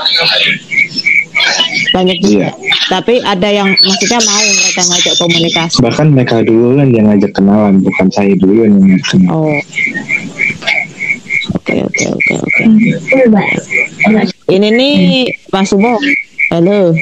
Banyak 1.90 2.18
juga. 2.22 2.50
Iya. 2.50 2.50
tapi 2.90 3.22
ada 3.22 3.48
yang 3.48 3.70
maksudnya 3.70 4.18
mau 4.26 4.42
mereka 4.42 4.82
ngajak 4.82 5.14
komunikasi? 5.16 5.76
Bahkan 5.78 6.06
mereka 6.10 6.36
dulu 6.42 6.74
kan 6.74 6.88
yang 6.90 7.06
ngajak 7.06 7.32
kenalan 7.32 7.74
bukan 7.80 8.06
saya 8.10 8.34
dulu 8.34 8.66
yang 8.66 8.74
ngajak 8.76 9.04
kenalan. 9.08 9.34
Oh. 9.34 9.60
Oke 11.54 11.74
oke 11.82 12.04
oke 12.10 12.32
oke. 12.38 12.62
Ini 14.50 14.68
nih 14.74 14.96
Mas 15.54 15.70
Sumo 15.70 15.98
halo 16.50 16.94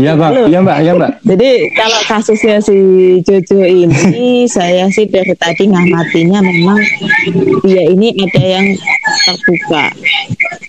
Iya 0.00 0.12
Mbak, 0.16 0.30
iya 0.48 0.58
Mbak, 0.64 0.78
iya 0.80 0.92
Mbak. 0.96 1.10
Jadi 1.24 1.50
kalau 1.76 2.00
kasusnya 2.08 2.56
si 2.60 2.76
Jojo 3.24 3.60
ini, 3.64 4.48
saya 4.48 4.88
sih 4.88 5.04
dari 5.08 5.34
tadi 5.36 5.68
ngamatinya 5.68 6.40
memang 6.40 6.80
dia 7.64 7.84
ini 7.88 8.12
ada 8.16 8.44
yang 8.44 8.66
terbuka. 9.26 9.84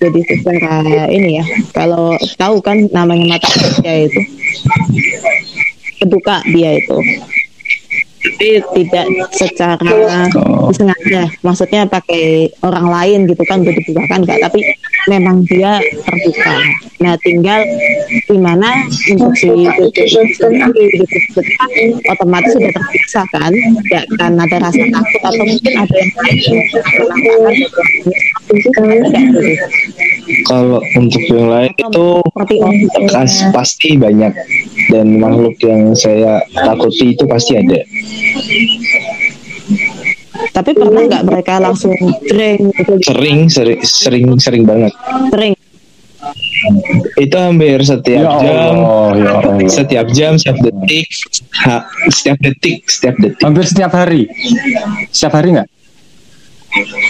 Jadi 0.01 0.19
secara 0.25 1.07
ini 1.13 1.39
ya, 1.39 1.45
kalau 1.71 2.17
tahu 2.35 2.57
kan 2.59 2.89
namanya 2.91 3.37
mata 3.37 3.47
dia 3.79 4.09
itu 4.09 4.21
terbuka 6.01 6.41
dia 6.51 6.75
itu. 6.75 6.97
Tapi 8.21 8.61
tidak 8.77 9.05
secara 9.33 9.81
Oh. 10.37 10.69
sengaja, 10.69 11.25
maksudnya 11.41 11.89
pakai 11.89 12.53
orang 12.61 12.87
lain 12.87 13.19
gitu 13.25 13.43
kan, 13.49 13.65
udah 13.65 13.73
dibukakan 13.73 14.21
enggak, 14.23 14.39
tapi 14.45 14.61
memang 15.09 15.41
dia 15.49 15.81
terbuka. 16.05 16.55
Nah, 17.01 17.17
tinggal 17.25 17.65
gimana 18.29 18.85
untuk 19.09 19.33
si 19.33 19.49
gitu, 19.49 20.01
otomatis 22.13 22.53
sudah 22.53 22.71
terbiasa 22.71 23.21
kan, 23.33 23.51
tidak 23.89 24.03
akan 24.15 24.31
ada 24.37 24.57
rasa 24.61 24.83
takut 24.85 25.21
atau 25.25 25.43
mungkin 25.49 25.73
ada 25.81 25.95
yang 25.97 26.11
lain 26.21 27.57
kalau 30.47 30.79
untuk 30.95 31.23
yang 31.27 31.47
lain 31.49 31.71
itu 31.73 32.07
kas, 33.09 33.33
pasti 33.51 33.97
banyak. 33.97 34.33
Dan 34.91 35.23
makhluk 35.23 35.55
yang 35.63 35.95
saya 35.95 36.43
takuti 36.51 37.15
itu 37.15 37.23
pasti 37.23 37.55
ada 37.55 37.79
Tapi 40.51 40.71
pernah 40.73 41.01
nggak 41.01 41.23
mereka 41.23 41.53
langsung 41.57 41.93
drink 42.21 42.73
sering 43.01 43.47
sering 43.47 43.79
sering 43.81 44.25
sering 44.37 44.63
banget 44.63 44.91
Sering. 45.29 45.53
itu 47.17 47.33
hampir 47.33 47.81
setiap 47.81 48.21
Ya 48.21 48.37
jam 48.39 48.77
Allah, 48.77 49.09
ya 49.15 49.31
Allah. 49.35 49.65
setiap 49.65 50.05
jam 50.11 50.35
setiap 50.35 50.57
detik 50.61 51.07
ha, 51.59 51.81
setiap 52.07 52.37
detik 52.39 52.85
setiap 52.85 53.15
detik 53.17 53.41
Hampir 53.41 53.63
setiap 53.63 53.91
hari. 53.91 54.29
Setiap 55.09 55.33
hari 55.35 55.49
nggak? 55.51 55.67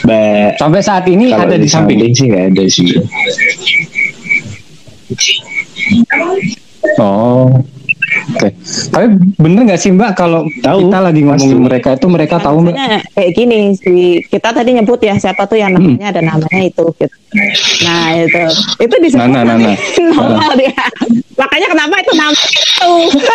Ba- 0.03 0.53
Sampai 0.55 0.81
saat 0.81 1.05
ini 1.05 1.29
kalau 1.29 1.45
ada 1.45 1.55
di 1.55 1.67
samping. 1.67 1.99
sih 2.09 2.25
nggak 2.25 2.45
ada 2.49 2.63
sih 2.65 2.87
Oh. 6.97 7.61
Oke. 8.11 8.49
Tapi 8.91 9.05
bener 9.35 9.61
nggak 9.65 9.79
sih 9.79 9.91
Mbak 9.91 10.11
kalau 10.13 10.43
Tahu, 10.59 10.87
kita 10.87 10.99
lagi 10.99 11.21
ngomongin 11.23 11.57
pasti. 11.57 11.65
mereka 11.65 11.89
itu 11.95 12.07
mereka 12.07 12.35
tahu 12.37 12.57
Mbak? 12.63 12.75
Kayak 13.11 13.31
gini 13.33 13.59
si 13.73 13.93
kita 14.27 14.49
tadi 14.51 14.69
nyebut 14.75 14.99
ya 14.99 15.15
siapa 15.15 15.43
tuh 15.45 15.57
yang 15.57 15.71
namanya 15.71 16.11
ada 16.11 16.21
namanya 16.21 16.61
itu 16.61 16.83
gitu. 16.95 17.15
Nah 17.87 18.19
itu 18.19 18.41
itu 18.83 18.95
disebut 18.99 19.23
Nana, 19.23 19.55
Nana. 19.55 19.71
normal 20.11 20.51
dia. 20.59 20.75
Makanya 21.39 21.67
kenapa 21.71 21.95
itu 21.97 22.11
nama 22.13 22.35
itu? 22.35 22.59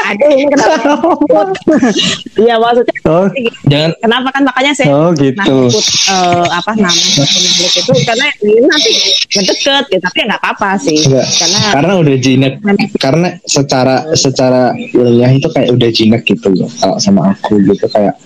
Aduh 0.06 0.28
ini 0.30 0.44
kenapa? 0.52 0.76
Iya 2.36 2.60
maksudnya 2.60 2.94
Oh, 3.06 3.26
Jangan 3.70 3.90
kenapa 4.02 4.28
kan 4.34 4.42
makanya 4.42 4.72
saya 4.74 4.90
oh 4.90 5.08
nah, 5.08 5.16
gitu. 5.16 5.38
nyebut 5.46 5.84
eh, 6.10 6.46
apa 6.50 6.70
nama 6.74 6.90
pemilik 7.16 7.70
itu 7.70 7.92
karena 8.02 8.26
ini 8.42 8.66
nanti 8.66 8.90
ngedeket 9.30 9.84
gitu 9.88 10.02
tapi 10.02 10.16
ya 10.20 10.24
nggak 10.34 10.42
apa-apa 10.42 10.70
sih 10.82 10.98
Enggak. 11.06 11.26
karena 11.38 11.58
karena 11.70 11.92
udah 12.02 12.16
jinak 12.18 12.52
karena 12.98 13.28
secara 13.46 13.96
secara 14.18 14.65
ilmiah 14.74 15.32
itu 15.36 15.48
kayak 15.52 15.74
udah 15.74 15.90
jinak 15.92 16.22
gitu 16.24 16.48
loh 16.54 16.70
kalau 16.80 16.96
sama 16.98 17.36
aku 17.36 17.60
gitu 17.62 17.86
kayak 17.92 18.16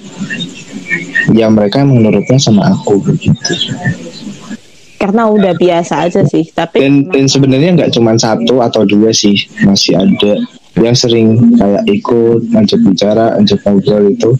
ya 1.34 1.46
mereka 1.50 1.82
menurutnya 1.84 2.38
sama 2.38 2.70
aku 2.70 3.02
begitu 3.02 3.52
karena 5.00 5.32
udah 5.32 5.56
biasa 5.56 6.08
aja 6.08 6.20
sih 6.28 6.48
tapi 6.52 6.84
dan 6.84 7.08
dan 7.08 7.24
sebenarnya 7.24 7.72
nggak 7.72 7.92
cuma 7.96 8.12
satu 8.20 8.60
atau 8.60 8.84
dua 8.84 9.10
sih 9.16 9.48
masih 9.64 9.96
ada 9.96 10.36
yang 10.78 10.94
sering 10.94 11.58
kayak 11.58 11.82
ikut 11.90 12.46
ngajak 12.54 12.80
bicara 12.86 13.34
ngajak 13.40 13.58
ngobrol 13.66 14.06
itu 14.06 14.30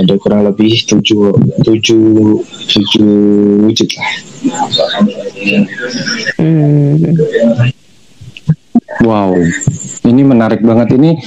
ada 0.00 0.14
kurang 0.18 0.42
lebih 0.48 0.72
tujuh 0.88 1.36
tujuh 1.62 2.40
tujuh 2.66 3.14
wujud 3.68 3.90
lah. 3.94 4.12
Hmm, 6.40 6.96
Wow, 8.98 9.36
ini 10.04 10.22
menarik 10.22 10.60
banget 10.60 10.96
ini. 10.96 11.20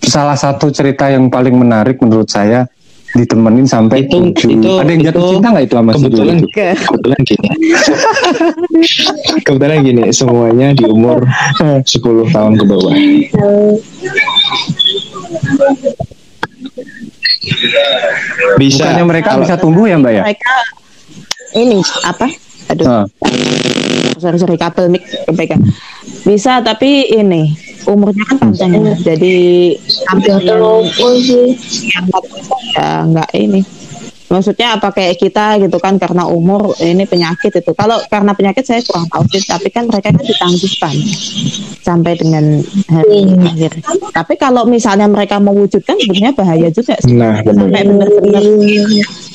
Salah 0.00 0.34
satu 0.34 0.68
cerita 0.68 1.06
yang 1.06 1.30
paling 1.30 1.54
menarik 1.54 2.00
menurut 2.00 2.26
saya 2.26 2.66
ditemenin 3.10 3.66
sampai 3.66 4.06
Itu- 4.06 4.30
tujuh. 4.30 4.48
itu- 4.54 4.78
Ada 4.78 4.90
yang 4.90 5.02
jatuh 5.04 5.18
itu 5.20 5.30
cinta 5.34 5.48
nggak 5.50 5.64
itu 5.66 5.74
sama 5.74 5.90
si 5.90 5.98
kebetulan 5.98 6.36
itu? 6.36 6.46
ke 6.48 6.66
kebetulan 6.78 7.20
gini 7.26 7.48
kebetulan 9.42 9.78
gini 9.82 10.02
semuanya 10.14 10.68
di 10.70 10.84
umur 10.86 11.18
10 11.58 11.82
tahun 12.30 12.52
ke 12.54 12.64
bawah 12.70 12.94
bisa 18.56 18.84
Bukannya 18.84 19.04
mereka 19.04 19.28
kalau- 19.32 19.42
bisa 19.42 19.54
tumbuh 19.56 19.84
ya 19.86 19.96
Mbak 19.98 20.12
ya? 20.12 20.22
mereka 20.24 20.54
ini 21.56 21.78
apa 22.04 22.26
aduh. 22.70 22.86
Ah, 22.86 23.04
sorry 24.22 24.38
sorry 24.38 24.56
kabel 24.56 24.86
mic 24.88 25.02
kepegang. 25.26 25.62
Bisa 26.22 26.62
tapi 26.62 27.10
ini 27.10 27.58
umurnya 27.88 28.24
kan 28.30 28.36
panjang 28.38 28.70
ya. 28.78 28.94
Jadi 29.12 29.34
hampir 30.06 30.38
yang 30.46 30.62
yang 31.90 32.06
ya 32.76 32.88
nggak 33.08 33.30
ini 33.34 33.60
maksudnya 34.30 34.78
apa 34.78 34.94
kayak 34.94 35.18
kita 35.18 35.58
gitu 35.58 35.76
kan 35.82 35.98
karena 35.98 36.24
umur 36.30 36.72
ini 36.78 37.02
penyakit 37.04 37.50
itu. 37.50 37.72
Kalau 37.74 37.98
karena 38.06 38.30
penyakit 38.32 38.62
saya 38.62 38.80
kurang 38.86 39.10
tahu 39.10 39.26
sih 39.34 39.42
tapi 39.42 39.68
kan 39.74 39.90
mereka 39.90 40.14
kan 40.14 40.22
ditangguhkan 40.22 40.94
sampai 41.82 42.12
dengan 42.14 42.62
hari 42.86 43.26
akhir. 43.42 43.72
Tapi 44.14 44.34
kalau 44.38 44.62
misalnya 44.64 45.10
mereka 45.10 45.42
mewujudkan 45.42 45.98
sebenarnya 45.98 46.32
bahaya 46.38 46.68
juga 46.70 46.94
sih. 47.02 47.18
Nah 47.18 47.42
benar. 47.42 47.66
Sampai 47.66 47.82
benar-benar 47.84 48.44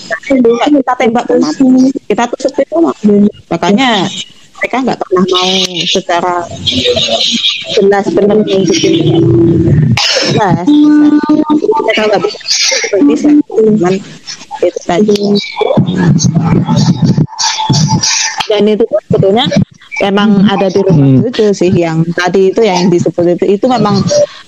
Nggak 0.06 0.70
kita 0.82 0.94
tembak 0.98 1.26
mati. 1.42 1.70
Kita 2.08 2.24
tusuk 2.32 2.56
itu 2.62 2.78
mati. 2.78 3.16
Makanya 3.52 3.90
mereka 4.66 4.82
nggak 4.82 4.98
pernah 4.98 5.26
mau 5.30 5.54
secara 5.86 6.36
jelas 7.78 8.06
benar 8.18 8.38
nunjukin 8.42 8.98
jelas. 10.34 10.66
Mereka 11.86 12.02
nggak 12.10 12.22
bisa 12.26 12.42
bisa 13.06 13.30
cuman 13.46 13.94
itu 14.66 14.80
tadi 14.90 15.14
dan 18.50 18.66
itu 18.66 18.84
pun 18.90 19.02
sebetulnya 19.06 19.46
memang 20.02 20.50
ada 20.50 20.66
di 20.74 20.82
rumah 20.82 21.30
itu 21.30 21.54
sih 21.54 21.70
yang 21.70 22.02
tadi 22.18 22.50
itu 22.50 22.66
yang 22.66 22.90
disebut 22.90 23.38
itu 23.38 23.62
itu 23.62 23.66
memang 23.70 24.02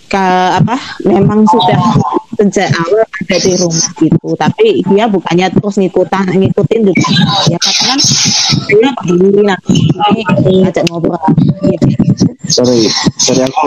ke 0.09 0.25
apa 0.57 0.81
memang 1.05 1.45
sudah 1.45 1.77
sejak 2.37 2.69
awal 2.77 3.03
ada 3.03 3.37
di 3.41 3.53
rumah 3.57 3.89
gitu. 3.97 4.29
Tapi 4.37 4.67
dia 4.85 5.05
bukannya 5.09 5.47
terus 5.49 5.75
ngikutan 5.81 6.25
ngikutin 6.37 6.79
gitu 6.85 7.09
ya 7.49 7.57
kadang 7.57 7.99
dia 8.69 8.89
peduli 9.01 9.41
nah 9.41 9.59
ini 10.13 10.61
ngajak 10.63 10.85
ngobrol. 10.87 11.17
Gitu 11.65 12.27
sorry 12.47 12.87
sorry 13.19 13.43
aku 13.43 13.61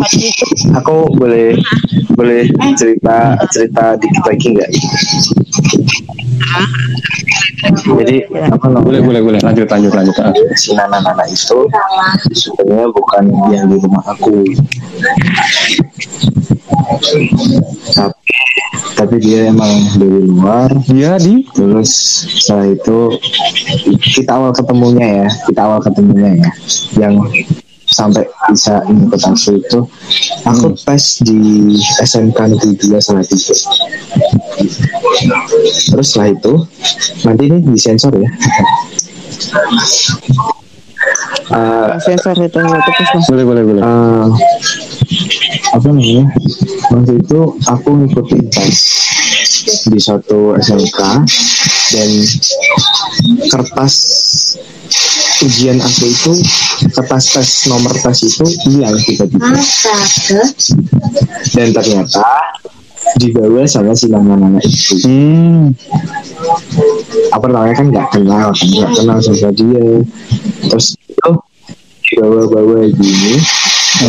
aku 0.72 0.96
boleh 1.20 1.52
boleh 2.16 2.48
cerita 2.76 3.37
cerita 3.52 3.96
dikit 4.00 4.24
lagi 4.24 4.46
nggak? 4.56 4.70
Jadi 7.61 8.16
apa 8.40 8.66
namanya? 8.72 8.80
Boleh 8.80 9.00
boleh 9.04 9.20
boleh. 9.20 9.40
Lanjut 9.44 9.68
lanjut 9.68 9.92
lanjut. 9.92 10.16
Ah. 10.16 10.33
si 10.56 10.72
Nana 10.72 10.98
Nana 11.04 11.24
itu 11.28 11.68
sebenarnya 12.33 12.88
bukan 12.88 13.24
yang 13.52 13.68
di 13.68 13.76
rumah 13.85 14.04
aku. 14.09 14.48
Tapi 17.94 18.59
tapi 19.00 19.16
dia 19.16 19.48
emang 19.48 19.96
dari 19.96 20.20
luar. 20.28 20.68
Dia 20.84 21.16
di. 21.16 21.40
Terus 21.56 21.88
setelah 22.44 22.68
itu 22.68 22.98
kita 24.12 24.36
awal 24.36 24.52
ketemunya 24.52 25.24
ya. 25.24 25.28
Kita 25.48 25.60
awal 25.64 25.80
ketemunya 25.80 26.36
ya. 26.36 26.50
Yang 27.00 27.14
sampai 27.90 28.22
bisa 28.52 28.86
ikut 28.86 29.18
aku 29.18 29.50
itu 29.58 29.80
aku 30.46 30.78
tes 30.86 31.18
di 31.26 31.74
SMK 31.98 32.38
Negeri 32.54 32.72
2 32.86 33.02
Salatiga 33.02 33.54
terus 35.90 36.06
setelah 36.14 36.30
itu 36.30 36.52
nanti 37.26 37.42
ini 37.50 37.58
disensor 37.66 38.14
ya. 38.14 38.30
Eh, 41.50 41.86
sensor 42.06 42.38
itu 42.38 42.62
boleh 43.26 43.42
boleh 43.42 43.62
boleh. 43.66 43.82
eh, 43.82 44.26
apa 45.74 45.86
namanya? 45.90 46.26
Waktu 46.90 47.12
itu 47.22 47.40
aku 47.66 47.88
ngikutin 48.04 48.44
tes 48.50 48.78
di 49.90 49.98
suatu 50.00 50.56
SMK 50.56 51.00
dan 51.90 52.10
kertas 53.50 53.94
ujian 55.40 55.80
aku 55.80 56.04
itu 56.04 56.32
kertas 56.96 57.24
tes 57.32 57.48
nomor 57.70 57.94
tes 57.96 58.18
itu 58.24 58.44
hilang 58.68 58.96
tiba-tiba. 59.04 59.56
Dan 61.56 61.68
ternyata 61.74 62.24
dibawa 63.18 63.66
sama 63.66 63.92
si 63.96 64.06
nana-nana 64.06 64.60
itu. 64.62 64.94
Hmm. 65.06 65.74
apa 67.34 67.46
namanya? 67.46 67.74
Kan 67.76 67.86
nggak 67.90 68.08
kenal 68.14 68.48
kan 68.54 68.68
nggak 68.68 68.92
kenal 68.96 69.18
sama 69.18 69.48
dia. 69.54 69.86
Terus 70.70 70.86
itu 70.94 71.32
dibawa-bawa 72.10 72.90
gini 72.94 73.38
Oh, 74.00 74.06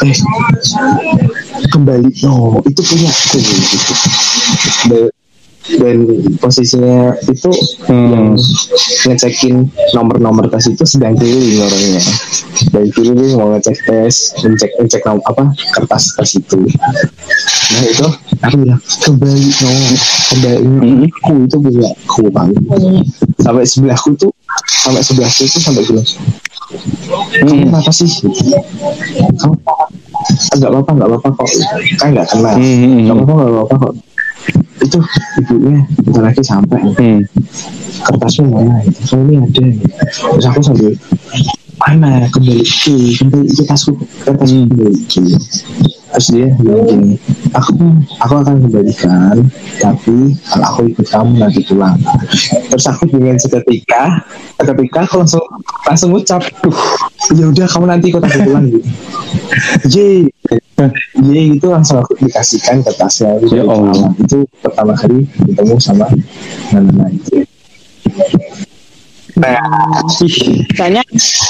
eh 0.00 0.16
kembali 1.68 2.10
oh 2.24 2.62
itu 2.64 2.80
punya 2.80 3.10
aku 3.10 3.36
gitu 3.36 3.92
dan, 5.76 5.96
posisinya 6.40 7.12
itu 7.28 7.52
Hmm. 7.90 8.06
yang 8.14 8.26
ngecekin 9.02 9.66
nomor-nomor 9.92 10.46
tes 10.46 10.70
itu 10.70 10.84
sedang 10.86 11.18
keliling 11.18 11.58
orangnya 11.58 12.00
dan 12.70 12.86
keliling 12.94 13.34
mau 13.34 13.50
ngecek 13.52 13.76
tes 13.82 14.30
ngecek 14.40 14.70
ngecek 14.78 15.02
apa 15.04 15.50
kertas 15.74 16.14
tes 16.14 16.38
itu 16.38 16.60
nah 17.74 17.82
itu 17.82 18.06
aku 18.46 18.54
bilang 18.62 18.82
kembali 19.04 19.42
no 19.42 19.70
kembali 20.30 20.94
aku 21.10 21.32
itu 21.44 21.56
punya 21.58 21.88
aku 22.06 22.22
banget 22.30 22.62
sampai 23.42 23.64
sebelahku 23.66 24.14
tuh 24.14 24.32
sampai 24.80 25.02
sebelahku 25.04 25.42
itu 25.46 25.58
sampai 25.58 25.82
kamu 25.84 26.02
Hmm. 27.50 27.66
kenapa 27.66 27.90
sih? 27.90 28.06
Kamu 29.42 29.54
nggak 30.54 30.70
apa-apa 30.70 30.90
nggak 30.94 31.08
apa-apa 31.10 31.28
kok. 31.34 31.48
Kan 31.98 32.08
nggak 32.14 32.26
kenal. 32.30 32.54
Hmm, 32.54 32.62
hmm, 32.62 32.98
nggak 33.02 33.16
hmm. 33.16 33.24
apa-apa 33.26 33.32
nggak 33.34 33.50
apa-apa 33.50 33.74
kok. 33.74 33.94
Itu 34.80 34.98
ibunya 35.42 35.82
bentar 36.06 36.22
lagi 36.30 36.42
sampai. 36.46 36.80
Hmm. 36.94 37.20
kertasmu 38.00 38.48
mana? 38.48 38.80
Oh 39.12 39.20
ini 39.28 39.34
ada. 39.44 39.64
Terus 40.08 40.46
aku 40.48 40.60
sambil 40.64 40.94
mana 41.80 42.28
kembali? 42.28 42.64
Ke 43.56 43.62
tasku. 43.64 43.96
Kembali. 44.24 44.68
Ke 45.08 45.20
terus 46.10 46.26
dia 46.34 46.50
bilang 46.58 46.90
gini 46.90 47.14
aku 47.54 47.70
aku 48.18 48.34
akan 48.42 48.66
kembalikan 48.66 49.46
tapi 49.78 50.34
kalau 50.42 50.66
aku 50.66 50.80
ikut 50.90 51.06
kamu 51.06 51.30
nanti 51.38 51.62
pulang. 51.70 51.96
Terus 52.66 52.84
aku 52.90 53.06
dengan 53.06 53.38
seketika 53.38 54.18
seketika 54.58 55.06
aku 55.06 55.22
langsung 55.22 55.44
langsung 55.86 56.10
ucap 56.10 56.42
"Duh, 56.66 56.74
ya 57.38 57.46
udah 57.54 57.66
kamu 57.70 57.84
nanti 57.86 58.10
ikut 58.10 58.22
aku 58.26 58.38
pulang. 58.42 58.64
Gitu 58.74 58.90
ye 59.94 60.08
ye 61.30 61.40
itu 61.54 61.66
langsung 61.70 62.02
aku 62.02 62.16
dikasihkan 62.18 62.82
kertasnya 62.82 63.38
Ya 63.52 63.62
Allah. 63.68 64.10
itu 64.18 64.42
pertama 64.64 64.92
kali 64.96 65.28
ketemu 65.46 65.74
sama 65.78 66.06
Nana 66.74 67.06
itu 67.12 67.44
Ih, 70.24 70.66
Banyak 70.74 71.06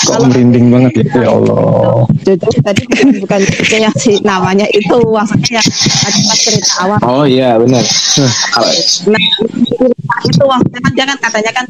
kok 0.07 0.21
merinding 0.27 0.67
banget 0.69 0.93
ya, 1.01 1.05
ya 1.25 1.29
Allah. 1.33 2.05
jujur 2.25 2.55
tadi 2.61 2.83
bukan, 3.21 3.41
yang 3.73 3.95
si 3.97 4.21
namanya 4.21 4.67
itu 4.71 4.97
maksudnya 5.09 5.61
yang 5.61 5.67
tadi 5.67 6.21
pas 6.27 6.39
cerita 6.39 6.73
awal. 6.85 6.99
Oh 7.05 7.25
iya 7.25 7.57
benar. 7.57 7.85
Kalau 8.53 8.71
nah 9.11 9.23
itu 10.27 10.43
maksudnya 10.43 10.81
kan 10.83 10.93
dia 10.93 11.05
kan 11.07 11.19
katanya 11.19 11.53
kan 11.55 11.65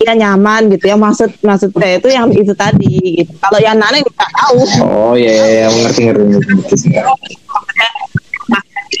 dia 0.00 0.14
nyaman 0.14 0.62
gitu 0.72 0.84
ya 0.92 0.96
maksud 0.96 1.30
maksud 1.40 1.70
saya 1.74 1.96
itu 1.98 2.08
yang 2.12 2.28
itu 2.32 2.52
tadi 2.56 3.24
gitu. 3.24 3.32
Kalau 3.40 3.58
yang 3.60 3.76
Nana 3.76 3.96
nggak 4.00 4.30
tahu. 4.38 4.58
Oh 4.84 5.14
iya 5.18 5.32
iya, 5.32 5.46
iya 5.48 5.66
ngerti 5.68 6.02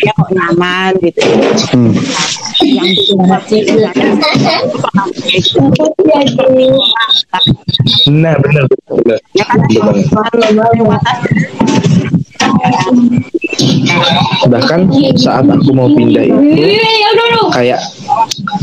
dia 0.00 0.12
kok 0.16 0.30
nyaman 0.30 0.92
gitu 1.02 1.20
Hmm. 1.74 1.94
yang 2.64 2.88
bikin 2.94 3.20
hati 3.26 3.56
itu 3.64 3.74
pernah 3.78 5.06
kayak. 5.14 5.54
Nah 8.14 8.34
benar 8.38 8.64
benar. 8.88 9.18
ya 9.34 9.44
kan 9.44 9.60
Bahkan 14.48 14.80
saat 15.16 15.46
aku 15.48 15.70
mau 15.72 15.88
pindah 15.90 16.24
itu 16.26 16.42
kayak 17.54 17.80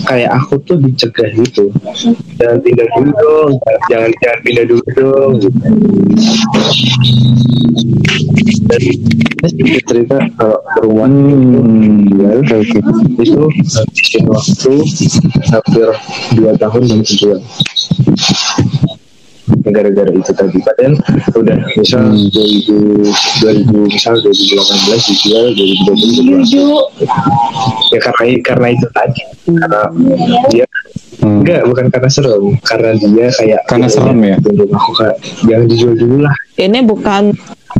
kayak 0.05 0.31
aku 0.35 0.59
tuh 0.67 0.77
dicegah 0.79 1.29
gitu. 1.35 1.71
Jangan 2.37 2.59
pindah 2.61 2.87
dulu 2.97 3.11
dong. 3.15 3.51
Jangan 3.89 4.09
jangan 4.19 4.39
pindah 4.43 4.65
dulu 4.67 4.85
dong. 4.97 5.31
Gitu. 5.39 5.59
Dan 8.71 8.81
terus 9.41 9.53
juga 9.57 9.79
cerita 9.89 10.17
kalau 10.37 10.59
ke 10.61 10.79
rumah 10.85 11.09
Hmm. 11.11 12.07
tinggal 12.07 12.61
itu 12.61 13.41
habisin 13.73 14.23
waktu 14.29 14.73
hampir 15.49 15.87
dua 16.37 16.51
tahun 16.57 16.83
dan 16.87 17.01
sebulan 17.03 17.41
gara-gara 19.67 20.11
itu 20.11 20.31
tadi 20.33 20.57
padahal 20.61 20.93
udah 21.33 21.57
misal 21.75 22.03
2000 22.13 22.31
2000 23.41 23.93
misal 23.93 24.13
2018 24.21 25.09
dijual 25.11 25.45
2020 25.53 26.41
dijual. 26.45 26.85
ya 27.91 27.99
karena 27.99 28.25
karena 28.41 28.67
itu 28.73 28.87
tadi 28.93 29.21
karena 29.49 29.81
dia 30.49 30.65
Hmm. 31.21 31.45
enggak 31.45 31.69
bukan 31.69 31.85
karena 31.93 32.09
serem 32.09 32.57
karena 32.65 32.97
dia 32.97 33.29
kayak 33.29 33.61
Karena 33.69 33.85
serem 33.85 34.17
ya? 34.25 34.35
Aku 34.73 34.91
kayak 34.97 35.21
jangan 35.45 35.65
dijual 35.69 35.93
dulu 35.93 36.17
lah 36.25 36.33
ini 36.57 36.79
bukan 36.81 37.23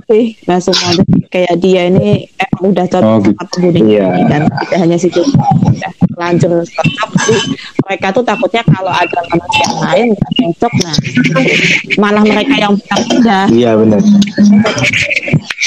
sih 0.06 0.24
nggak 0.42 0.60
semua 0.60 0.88
ada 0.90 1.04
kayak 1.28 1.54
dia 1.58 1.82
ini 1.88 2.10
emang 2.36 2.72
udah 2.72 2.86
cocok 2.88 3.04
Oh, 3.04 3.18
gitu. 3.20 3.32
sama 3.32 3.44
penghuni 3.48 3.82
Iya. 3.92 4.06
dan 4.28 4.42
tidak 4.50 4.78
hanya 4.80 4.98
situ 4.98 5.22
udah 5.22 5.92
lanjut 6.16 6.50
sih 6.64 7.40
mereka 7.82 8.08
tuh 8.12 8.22
takutnya 8.22 8.62
kalau 8.64 8.90
ada 8.90 9.20
manusia 9.28 9.68
lain 9.80 10.08
nggak 10.12 10.32
cocok 10.38 10.74
nah 10.80 10.96
malah 11.98 12.24
mereka 12.24 12.56
yang 12.58 12.76
pindah 13.08 13.46
iya 13.50 13.72
benar 13.74 14.02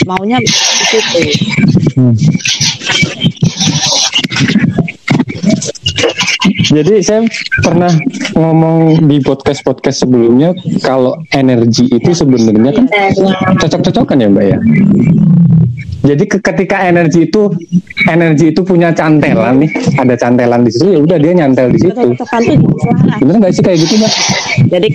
maunya 0.04 0.38
di 0.38 0.50
situ 0.50 1.20
Hmm. 1.94 2.10
Jadi 6.44 7.00
saya 7.00 7.24
pernah 7.60 7.88
ngomong 8.34 9.08
di 9.08 9.16
podcast-podcast 9.18 10.04
sebelumnya 10.04 10.52
kalau 10.80 11.16
energi 11.32 11.88
itu 11.88 12.12
sebenarnya 12.12 12.70
kan 12.74 12.86
cocok-cocokan 13.58 14.20
ya 14.20 14.28
Mbak 14.28 14.44
ya. 14.44 14.58
Jadi 16.04 16.24
ke- 16.28 16.42
ketika 16.42 16.84
energi 16.84 17.24
itu 17.24 17.48
energi 18.04 18.52
itu 18.52 18.60
punya 18.60 18.92
cantelan 18.92 19.64
nih, 19.64 19.72
ada 19.96 20.12
cantelan 20.14 20.60
di 20.60 20.70
situ 20.70 20.92
ya 20.92 21.00
udah 21.00 21.16
dia 21.16 21.32
nyantel 21.32 21.72
di 21.72 21.80
situ. 21.80 21.96
suara 21.96 22.44
Bener 23.16 23.34
nggak 23.40 23.52
sih 23.56 23.62
kayak 23.64 23.78
gitu 23.80 23.94
Mbak? 23.96 24.12
jadi 24.68 24.88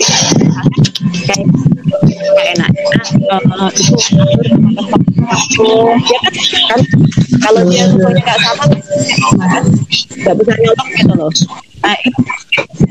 kayak 1.26 1.46
kayak 2.08 2.52
enak 2.58 2.70
eh, 2.72 3.72
itu 5.40 5.70
ya 6.00 6.20
kan, 6.24 6.34
kan 6.70 6.82
kalau 7.44 7.62
dia 7.70 7.84
sukunya 7.90 8.22
nggak 8.24 8.40
sama 8.42 8.64
nggak 10.20 10.36
bisa 10.38 10.54
nyolok 10.60 10.88
gitu 10.96 11.14
loh 11.16 11.32
nah, 11.84 11.96
itu. 12.04 12.20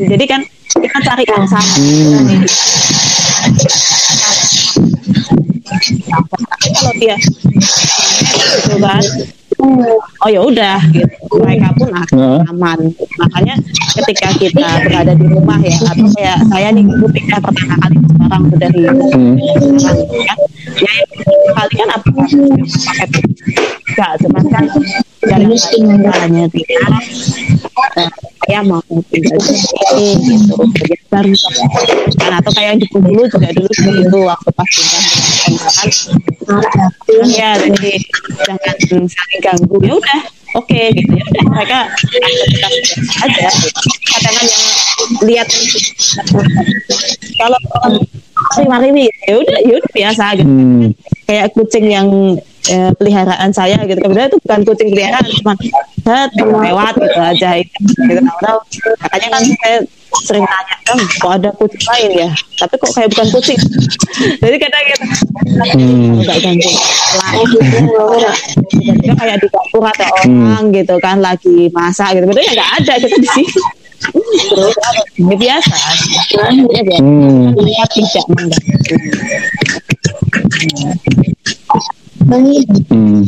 jadi 0.09 0.25
kan 0.29 0.41
kita 0.69 0.99
cari 1.05 1.25
yang 1.27 1.47
sama 1.49 1.75
Hmm. 1.79 2.45
tapi 6.49 6.69
kalau 6.75 6.93
dia 6.97 7.17
gitu 7.19 8.77
kan 8.81 9.03
oh 10.25 10.29
ya 10.31 10.41
udah 10.43 10.79
gitu 10.93 11.35
mereka 11.41 11.69
pun 11.77 11.89
akan 11.93 12.19
aman 12.49 12.79
makanya 13.21 13.55
ketika 14.03 14.29
kita 14.39 14.69
berada 14.87 15.13
di 15.15 15.27
rumah 15.27 15.59
ya 15.63 15.77
atau 15.91 16.07
kayak 16.15 16.39
saya 16.53 16.69
nih 16.71 16.85
pindah 16.87 17.41
pertama 17.43 17.75
kali 17.83 17.97
sekarang 17.99 18.43
sudah 18.53 18.69
di 18.71 18.83
Hmm. 18.89 19.35
sekarang 19.39 19.97
gitu 19.99 20.19
kan 20.25 20.39
ya 20.79 20.93
yang 21.35 21.55
kali 21.57 21.75
kan 21.75 21.89
apa 21.91 22.09
pakai 22.09 23.23
enggak 23.89 24.13
cuman 24.23 24.45
kan 24.53 24.65
dari 25.27 25.57
caranya 26.07 26.45
tidak 26.53 27.03
saya 28.49 28.65
mau 28.65 28.81
tinggal 29.13 29.37
di 29.45 29.53
sini 29.61 30.09
gitu 30.25 30.57
baru 31.13 31.33
kan 32.17 32.33
atau 32.41 32.51
kayak 32.57 32.69
yang 32.73 32.79
di 32.81 32.89
dulu 32.89 33.23
juga 33.29 33.49
dulu 33.53 33.69
begitu 33.69 34.19
waktu 34.25 34.51
pas 34.57 34.69
pindah 34.73 35.03
kan 35.69 35.89
kan 36.49 37.29
ya 37.29 37.51
jadi 37.61 37.93
jangan 38.49 39.05
saling 39.05 39.41
ganggu. 39.45 39.77
Ya 39.85 39.95
udah 40.01 40.21
oke 40.57 40.81
gitu 40.97 41.13
ya 41.13 41.25
udah. 41.29 41.45
Mereka 41.53 41.79
aktivitas 41.93 42.75
aja. 43.21 43.49
Kadang 44.17 44.37
yang 44.41 44.65
lihat. 45.29 45.49
Kalau 47.37 47.59
orang 47.85 47.95
mari 48.65 49.13
ya 49.29 49.35
udah 49.37 49.59
ya 49.61 49.75
udah 49.77 49.91
biasa 49.93 50.25
gitu 50.41 50.49
Hmm. 50.49 50.97
kayak 51.29 51.53
kucing 51.53 51.87
yang 51.93 52.09
eh, 52.69 52.91
peliharaan 52.97 53.51
saya 53.51 53.77
gitu. 53.85 54.01
Sebenarnya 54.01 54.29
itu 54.33 54.39
bukan 54.45 54.61
kucing 54.69 54.89
peliharaan 54.93 55.25
cuma 55.43 55.53
set 56.05 56.31
lewat 56.39 56.95
gitu 56.97 57.21
aja 57.21 57.51
gitu. 57.61 58.21
Tahu 58.45 58.59
makanya 59.03 59.29
kan 59.33 59.43
saya 59.45 59.79
sering 60.25 60.45
tanya 60.49 60.75
kan 60.89 60.97
kok 61.21 61.33
ada 61.37 61.51
kucing 61.57 61.85
lain 61.85 62.11
ya? 62.27 62.31
Tapi 62.57 62.75
kok 62.81 62.91
kayak 62.97 63.09
bukan 63.13 63.29
kucing. 63.33 63.59
Jadi 64.43 64.57
kadang 64.57 64.85
gitu. 64.89 65.05
Hmm. 65.59 66.23
nggak 66.23 66.39
ganggu 66.45 66.71
lain 67.19 67.49
kayak 69.19 69.37
di 69.43 69.49
dapur 69.51 69.83
ada 69.85 70.07
orang 70.23 70.71
gitu 70.73 70.95
kan 71.03 71.19
lagi 71.21 71.69
masak 71.73 72.17
gitu. 72.17 72.25
Betul 72.31 72.45
ya 72.47 72.53
nggak 72.57 72.71
ada 72.85 72.93
kita 73.01 73.17
di 73.21 73.29
sini. 73.29 73.53
Terus 73.99 74.75
ya 75.19 75.37
biasa. 75.37 75.77
Ya 76.71 76.83
biasa 76.87 77.03
Hmm. 77.03 77.53
tidak 77.59 78.25
mengganggu 78.31 78.79
Hmm. 82.29 83.25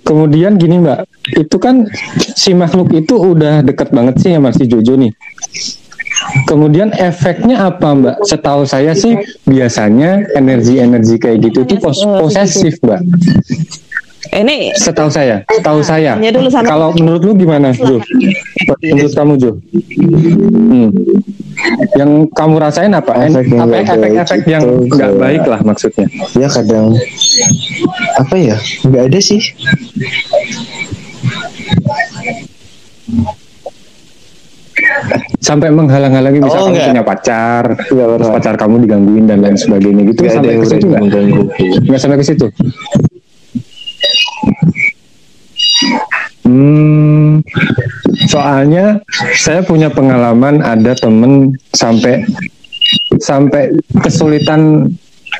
Kemudian 0.00 0.54
gini 0.54 0.78
Mbak, 0.78 0.98
itu 1.34 1.56
kan 1.56 1.88
si 2.30 2.52
makhluk 2.52 2.92
itu 2.92 3.16
udah 3.16 3.60
deket 3.60 3.90
banget 3.90 4.20
sih 4.20 4.30
sama 4.30 4.52
si 4.52 4.64
Jojo 4.64 4.94
nih. 4.94 5.10
Kemudian 6.44 6.92
efeknya 6.92 7.66
apa 7.66 7.90
Mbak? 7.90 8.16
Setahu 8.22 8.62
saya 8.62 8.92
sih 8.92 9.16
biasanya 9.44 10.30
energi-energi 10.32 11.16
kayak 11.16 11.38
gitu 11.42 11.66
tuh 11.66 11.78
pos- 11.80 12.04
posesif 12.04 12.78
Mbak. 12.78 13.00
ini 14.34 14.70
Setahu 14.74 15.08
saya, 15.08 15.42
setahu 15.48 15.80
saya. 15.80 16.16
Dulu 16.16 16.48
sama- 16.48 16.66
Kalau 16.66 16.88
menurut 16.92 17.22
lu 17.22 17.32
gimana, 17.34 17.70
Jo? 17.72 17.98
Menurut 18.82 19.12
kamu, 19.12 19.32
Jo? 19.36 19.50
Hmm. 19.96 20.88
Yang 21.94 22.10
kamu 22.34 22.54
rasain 22.58 22.92
apa? 22.92 23.12
Efek 23.26 23.46
yang 23.50 23.62
apa 23.66 23.74
efek-efek 23.82 24.40
yang 24.50 24.62
nggak 24.90 25.12
baik 25.18 25.42
lah 25.46 25.60
maksudnya? 25.62 26.06
ya 26.34 26.48
kadang 26.50 26.94
apa 28.18 28.34
ya 28.38 28.56
nggak 28.86 29.02
ada 29.12 29.20
sih 29.22 29.42
Sampai 35.44 35.68
menghalang-halangi 35.68 36.40
bisa 36.40 36.56
Oh, 36.56 36.72
kamu 36.72 36.80
punya 36.90 37.04
pacar, 37.04 37.64
Nggak 37.76 38.06
terus 38.16 38.30
pacar 38.32 38.54
kamu 38.56 38.74
digangguin 38.88 39.24
dan 39.28 39.38
lain 39.44 39.56
sebagainya 39.60 40.02
gitu 40.08 40.20
ada 40.24 40.40
sampai 40.40 40.56
ke 40.56 40.66
situ 40.66 40.86
berani 40.88 40.90
nggak? 40.90 41.02
mengganggu 41.04 41.42
Nggak 41.84 42.00
sampai 42.00 42.18
ke 42.18 42.26
situ. 42.26 42.46
Hmm, 46.44 47.40
soalnya 48.34 48.98
saya 49.38 49.62
punya 49.62 49.86
pengalaman 49.86 50.58
ada 50.58 50.90
temen 50.98 51.54
sampai 51.70 52.26
sampai 53.22 53.70
kesulitan 54.02 54.90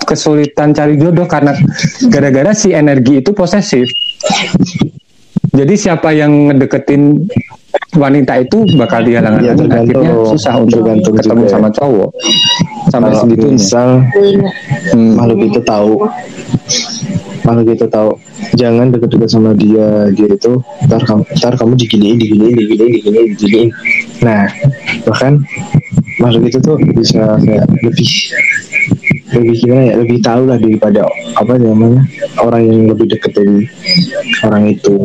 kesulitan 0.07 0.70
cari 0.70 0.94
jodoh 0.94 1.26
karena 1.26 1.59
gara-gara 2.07 2.54
si 2.54 2.70
energi 2.70 3.18
itu 3.18 3.35
posesif. 3.35 3.90
Jadi 5.54 5.74
siapa 5.74 6.11
yang 6.11 6.50
ngedeketin 6.50 7.26
wanita 7.94 8.42
itu 8.42 8.62
bakal 8.74 9.07
dihalang 9.07 9.38
Ya, 9.38 9.54
akhirnya 9.54 10.14
susah 10.26 10.54
untuk 10.59 10.83
Tergantung 10.83 11.14
ketemu 11.14 11.42
juga. 11.46 11.52
sama 11.54 11.68
cowok 11.70 12.11
sampai 12.90 13.12
segitunya. 13.18 13.54
misal 13.54 13.88
Hmm. 14.94 15.14
makhluk 15.14 15.40
itu 15.46 15.61
tahu 15.62 15.92
makhluk 17.42 17.68
itu 17.70 17.87
tahu 17.87 18.11
jangan 18.52 18.92
deket-deket 18.92 19.30
sama 19.33 19.57
dia 19.57 20.12
dia 20.12 20.28
itu 20.28 20.61
ntar 20.87 21.00
kamu 21.02 21.22
ntar 21.40 21.52
kamu 21.57 21.72
diginiin 21.80 22.16
diginiin 22.20 22.54
diginiin 22.54 22.92
diginiin 23.00 23.28
diginiin. 23.37 23.70
Nah 24.20 24.48
bahkan 25.09 25.40
makhluk 26.20 26.52
itu 26.52 26.59
tuh 26.61 26.76
bisa 26.94 27.40
kayak 27.42 27.66
lebih 27.83 28.11
lebih 29.35 29.54
gimana 29.59 29.83
ya 29.90 29.94
lebih 29.98 30.18
tahu 30.22 30.42
lah 30.46 30.59
daripada 30.61 31.09
apa 31.35 31.52
namanya 31.59 32.02
orang 32.38 32.62
yang 32.68 32.80
lebih 32.94 33.07
dekat 33.11 33.33
dari 33.35 33.66
orang 34.46 34.64
itu. 34.70 34.96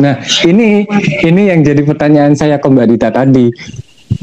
Nah, 0.00 0.16
ini 0.48 0.88
ini 1.28 1.42
yang 1.52 1.60
jadi 1.60 1.84
pertanyaan 1.84 2.32
saya 2.32 2.56
ke 2.56 2.68
Mbak 2.72 2.88
Dita 2.88 3.08
tadi. 3.12 3.52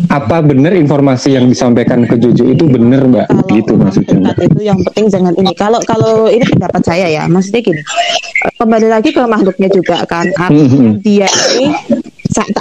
Apa 0.08 0.46
benar 0.46 0.72
informasi 0.72 1.34
yang 1.34 1.50
disampaikan 1.50 2.06
ke 2.06 2.16
Jojo 2.16 2.46
itu 2.46 2.64
benar, 2.64 3.02
Mbak? 3.04 3.26
kalau 3.26 3.50
gitu 3.50 3.74
maksudnya. 3.74 4.30
itu 4.38 4.62
yang 4.62 4.78
penting 4.86 5.10
jangan 5.10 5.34
ini 5.34 5.50
kalau 5.58 5.82
kalau 5.82 6.30
ini 6.30 6.46
pendapat 6.46 6.82
saya 6.86 7.10
ya 7.10 7.26
maksudnya 7.26 7.66
gini 7.66 7.82
kembali 8.56 8.88
lagi 8.88 9.10
ke 9.10 9.22
makhluknya 9.24 9.70
juga 9.70 10.06
kan 10.06 10.30
artinya 10.38 10.78
Mhm. 10.78 11.02
dia 11.02 11.26
ini 11.52 11.74
saat 12.28 12.54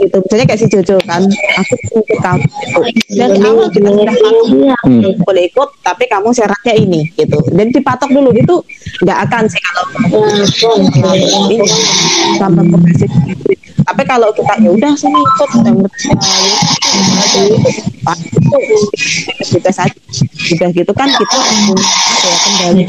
gitu 0.00 0.16
misalnya 0.18 0.46
kayak 0.48 0.58
si 0.58 0.66
Jojo 0.66 0.96
kan 1.04 1.22
aku 1.54 1.74
ikut 1.94 2.18
kamu 2.18 2.42
gitu. 2.42 2.80
dan 3.14 3.30
kamu 3.36 3.60
kita 3.70 3.88
sudah 3.88 4.14
patok 4.16 4.46
Hmm. 4.80 5.12
boleh 5.22 5.42
ikut 5.46 5.68
tapi 5.80 6.04
kamu 6.06 6.28
syaratnya 6.32 6.74
ini 6.74 7.00
gitu 7.14 7.38
dan 7.52 7.70
dipatok 7.70 8.10
dulu 8.10 8.30
itu 8.32 8.54
nggak 9.00 9.18
akan 9.28 9.42
sih 9.46 9.60
kalau 9.62 9.84
ini 11.46 11.56
sampai 12.34 12.64
progresif 12.66 13.10
tapi 13.90 14.06
kalau 14.06 14.30
kita 14.30 14.54
ya 14.62 14.70
udah 14.70 14.94
sini 14.94 15.18
ikut 15.18 15.50
udah, 15.50 15.82
kita 19.50 19.70
saja 19.74 19.98
udah 20.54 20.68
gitu. 20.70 20.92
Kan 20.94 21.10
kita 21.10 21.38
ya, 22.22 22.34
kembali 22.46 22.82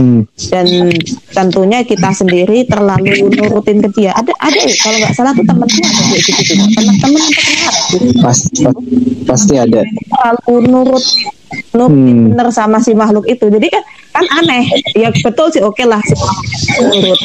Hmm. 0.00 0.24
dan 0.48 0.88
tentunya 1.36 1.84
kita 1.84 2.08
sendiri 2.16 2.64
terlalu 2.64 3.28
nurutin 3.28 3.84
ke 3.84 3.88
dia. 3.92 4.16
Ada 4.16 4.32
ada 4.40 4.56
ya 4.56 4.74
kalau 4.80 4.96
nggak 5.04 5.12
salah 5.12 5.32
tuh 5.36 5.44
temen 5.44 5.68
tuh 5.68 5.84
ada 5.84 6.02
kayak 6.08 6.22
gitu 6.24 6.42
juga. 6.48 6.64
Teman-teman 6.80 7.20
gitu. 7.28 8.08
pasti 8.24 8.64
pasti 9.28 9.54
ada. 9.60 9.84
Terlalu 9.84 10.54
nurut 10.64 11.04
nurut 11.72 11.90
Hmm. 11.90 12.30
bener 12.30 12.48
sama 12.50 12.78
si 12.78 12.92
makhluk 12.92 13.24
itu 13.24 13.46
jadi 13.46 13.66
kan 13.68 13.82
kan 14.10 14.24
aneh 14.38 14.64
ya 14.92 15.10
betul 15.16 15.46
sih 15.48 15.60
oke 15.60 15.82
lah 15.82 15.98
si 16.00 16.14
makhluk 16.14 16.46
itu 16.46 16.82
nurut 16.86 17.20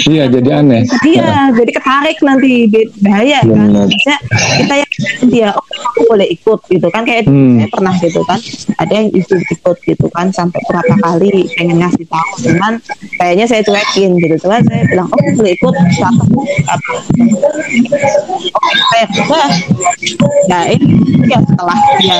Iya, 0.00 0.30
jadi 0.30 0.62
aneh. 0.62 0.86
Iya, 1.02 1.50
jadi 1.50 1.70
ketarik 1.74 2.22
nanti 2.22 2.70
bahaya 3.02 3.42
kan. 3.42 3.68
Benar. 3.68 3.84
Maksudnya 3.84 4.18
kita 4.56 4.74
yang 4.78 4.92
dia, 5.26 5.48
oh 5.50 5.64
aku 5.66 6.00
boleh 6.06 6.26
ikut 6.30 6.60
gitu 6.70 6.86
kan 6.88 7.02
kayak 7.02 7.26
Hmm. 7.26 7.58
saya 7.58 7.68
pernah 7.68 7.94
gitu 7.98 8.22
kan. 8.22 8.38
Ada 8.78 8.92
yang 8.94 9.06
ikut 9.10 9.40
ikut 9.50 9.76
gitu 9.82 10.06
kan 10.14 10.30
sampai 10.30 10.62
berapa 10.70 10.94
kali 10.94 11.50
pengen 11.58 11.82
ngasih 11.82 12.06
tahu, 12.06 12.30
cuman 12.38 12.78
kayaknya 13.18 13.44
saya 13.50 13.62
cuekin 13.66 14.14
gitu. 14.16 14.34
Cuman 14.46 14.62
saya 14.62 14.82
bilang, 14.86 15.08
oh 15.10 15.20
boleh 15.36 15.52
ikut 15.52 15.74
satu 15.74 16.38
apa? 16.64 16.92
Oke, 18.30 18.70
saya 18.94 19.04
udah. 19.10 19.48
Nah 20.46 20.62
ini 20.70 20.86
ya 21.26 21.38
setelah 21.42 21.76
dia 21.98 22.18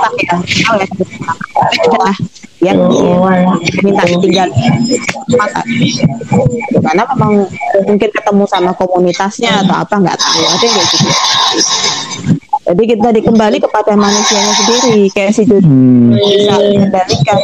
tak 0.00 0.12
ya? 0.18 0.36
Tahu 0.64 2.00
ya 2.00 2.12
ya 2.60 2.76
minta 3.80 4.04
tinggal 4.04 4.48
karena 6.84 7.02
memang 7.16 7.48
mungkin 7.88 8.10
ketemu 8.12 8.44
sama 8.44 8.76
komunitasnya 8.76 9.64
atau 9.64 9.80
apa? 9.80 9.94
Nggak 9.96 10.16
tahu. 10.20 10.44
Ada 10.44 10.66
kayak 10.68 10.86
gitu. 10.92 11.08
Jadi 12.70 12.82
kita 12.86 13.08
dikembali 13.16 13.58
kepada 13.64 13.92
manusianya 13.96 14.52
sendiri. 14.54 15.08
Kayak 15.10 15.32
si 15.32 15.42
Jojo. 15.48 15.64
Hmm. 15.64 16.12
bisa 16.14 16.54
mengendalikan 16.60 17.38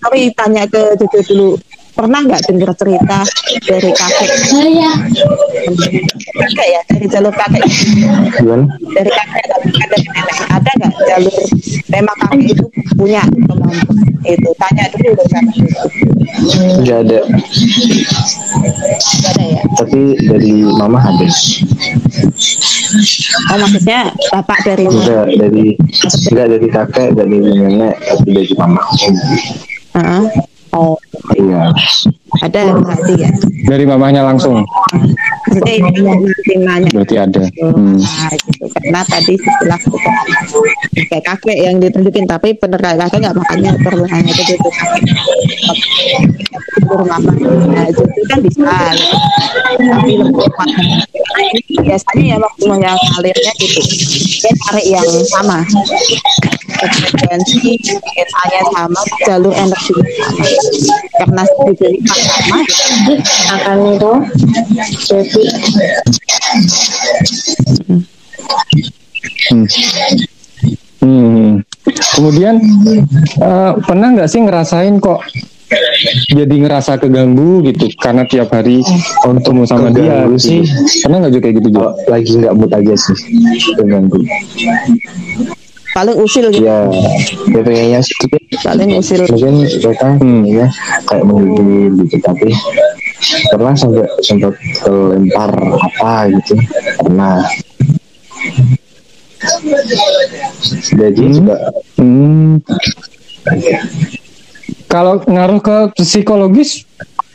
tapi 0.00 0.18
tanya 0.34 0.64
ke 0.66 0.98
Jojo 0.98 1.20
dulu 1.30 1.50
pernah 1.92 2.20
nggak 2.24 2.42
dengar 2.48 2.70
cerita 2.78 3.18
dari 3.66 3.90
kakek? 3.92 4.28
Kakek 6.30 6.68
ya 6.70 6.80
dari 6.88 7.06
jalur 7.10 7.34
kakek. 7.34 7.64
Gimana? 8.38 8.64
Dari 8.94 9.10
kakek 9.10 9.44
dari 9.50 9.68
nenek. 9.70 10.38
Ada 10.50 10.70
nggak 10.78 10.92
jalur 11.08 11.34
memang 11.90 12.16
kakek 12.26 12.46
itu 12.54 12.64
punya 12.94 13.22
kemampuan 13.26 14.10
itu 14.20 14.50
tanya 14.60 14.84
dulu 14.92 15.16
dong 15.16 15.28
sama 15.32 15.50
nggak 16.84 16.98
ada. 17.08 17.20
Nggak 19.20 19.32
ada 19.32 19.44
ya? 19.44 19.62
Tapi 19.80 20.00
dari 20.28 20.52
mama 20.64 20.98
ada. 21.00 21.26
Oh 23.50 23.56
maksudnya 23.56 24.12
bapak 24.28 24.58
dari 24.66 24.84
enggak 24.84 25.26
dari 25.40 25.66
enggak 26.28 26.46
dari 26.52 26.68
kakek 26.68 27.08
dari 27.16 27.36
nenek 27.40 27.94
tapi 27.96 28.28
dari 28.36 28.52
mama. 28.60 28.82
Heeh. 29.96 30.22
Oh 30.74 30.94
iya 31.38 31.70
ada 32.40 32.58
yang 32.62 32.80
ya 33.18 33.30
Dari 33.66 33.84
mamahnya 33.86 34.22
langsung. 34.22 34.62
Nanti 35.50 36.54
nanya 36.60 36.90
Berarti 36.94 37.16
ada. 37.18 37.42
Hmm. 37.58 37.98
Nah, 37.98 38.30
gitu. 38.34 38.64
Karena 38.70 39.00
tadi 39.06 39.34
setelah 39.34 39.80
kayak 41.10 41.24
kakek 41.26 41.58
yang 41.58 41.76
ditunjukin 41.82 42.26
tapi 42.30 42.54
bener 42.54 42.78
kayak 42.78 42.98
kakek 43.06 43.18
nggak 43.26 43.36
makanya 43.36 43.70
perlu 43.82 44.04
hanya 44.06 44.30
itu 44.30 44.54
itu 44.54 44.70
kakek 44.70 45.02
rumah 46.90 47.18
mama 47.22 47.32
nah 47.70 47.84
itu 47.86 48.02
kan 48.26 48.38
bisa. 48.42 48.62
Gitu. 48.66 49.16
tapi 49.80 50.12
lebih 50.18 50.48
kuat. 50.50 50.70
Biasanya 51.80 52.24
ya 52.34 52.36
waktu 52.38 52.64
yang 52.66 52.98
alirnya 53.18 53.52
gitu 53.58 53.80
dia 54.42 54.52
cari 54.66 54.82
yang 54.90 55.08
sama. 55.30 55.62
Frekuensi 56.80 57.76
SA-nya 58.16 58.62
sama 58.72 59.02
jalur 59.28 59.52
energinya 59.52 60.06
sama. 60.16 60.44
Karena 61.20 61.42
jadi 61.76 61.98
sama 62.08 62.58
akan 63.50 63.78
itu 63.94 64.12
jadi 65.10 65.39
Hmm. 69.50 69.66
Hmm. 71.00 71.50
Kemudian 72.14 72.54
eh, 73.40 73.72
pernah 73.82 74.08
nggak 74.14 74.28
sih 74.30 74.40
ngerasain 74.44 75.00
kok 75.00 75.24
jadi 76.34 76.50
ngerasa 76.50 76.98
keganggu 76.98 77.62
gitu 77.62 77.86
karena 77.96 78.26
tiap 78.26 78.50
hari 78.50 78.82
ketemu 79.22 79.62
sama 79.66 79.88
dia 79.94 80.26
keganggu 80.26 80.36
gitu. 80.36 80.44
sih. 80.44 80.60
Pernah 81.02 81.16
nggak 81.24 81.32
juga 81.32 81.42
kayak 81.46 81.56
gitu 81.62 81.68
juga? 81.70 81.88
kalau 81.94 82.10
lagi 82.10 82.32
nggak 82.36 82.54
mood 82.58 82.72
aja 82.74 82.94
sih 82.98 83.16
terganggu 83.78 84.18
paling 85.90 86.16
usil 86.22 86.54
gitu 86.54 86.62
ya 86.64 86.86
ya 87.50 87.60
pengennya 87.66 88.00
sih 88.00 88.14
paling 88.62 88.90
usil 88.94 89.26
mungkin 89.26 89.54
mereka 89.66 90.06
Hmm. 90.22 90.42
ya 90.46 90.66
kayak 91.10 91.24
menghibur 91.26 92.06
gitu 92.06 92.16
tapi 92.22 92.46
pernah 93.50 93.74
sampai 93.76 94.04
sempat 94.20 94.54
kelempar 94.80 95.50
apa 95.54 96.12
gitu? 96.32 96.54
Pernah. 97.00 97.38
Jadi 100.90 101.22
Hmm. 101.22 101.32
juga. 101.32 101.56
Hmm. 101.96 102.60
Kalau 104.90 105.22
ngaruh 105.22 105.60
ke 105.62 105.76
psikologis 106.02 106.84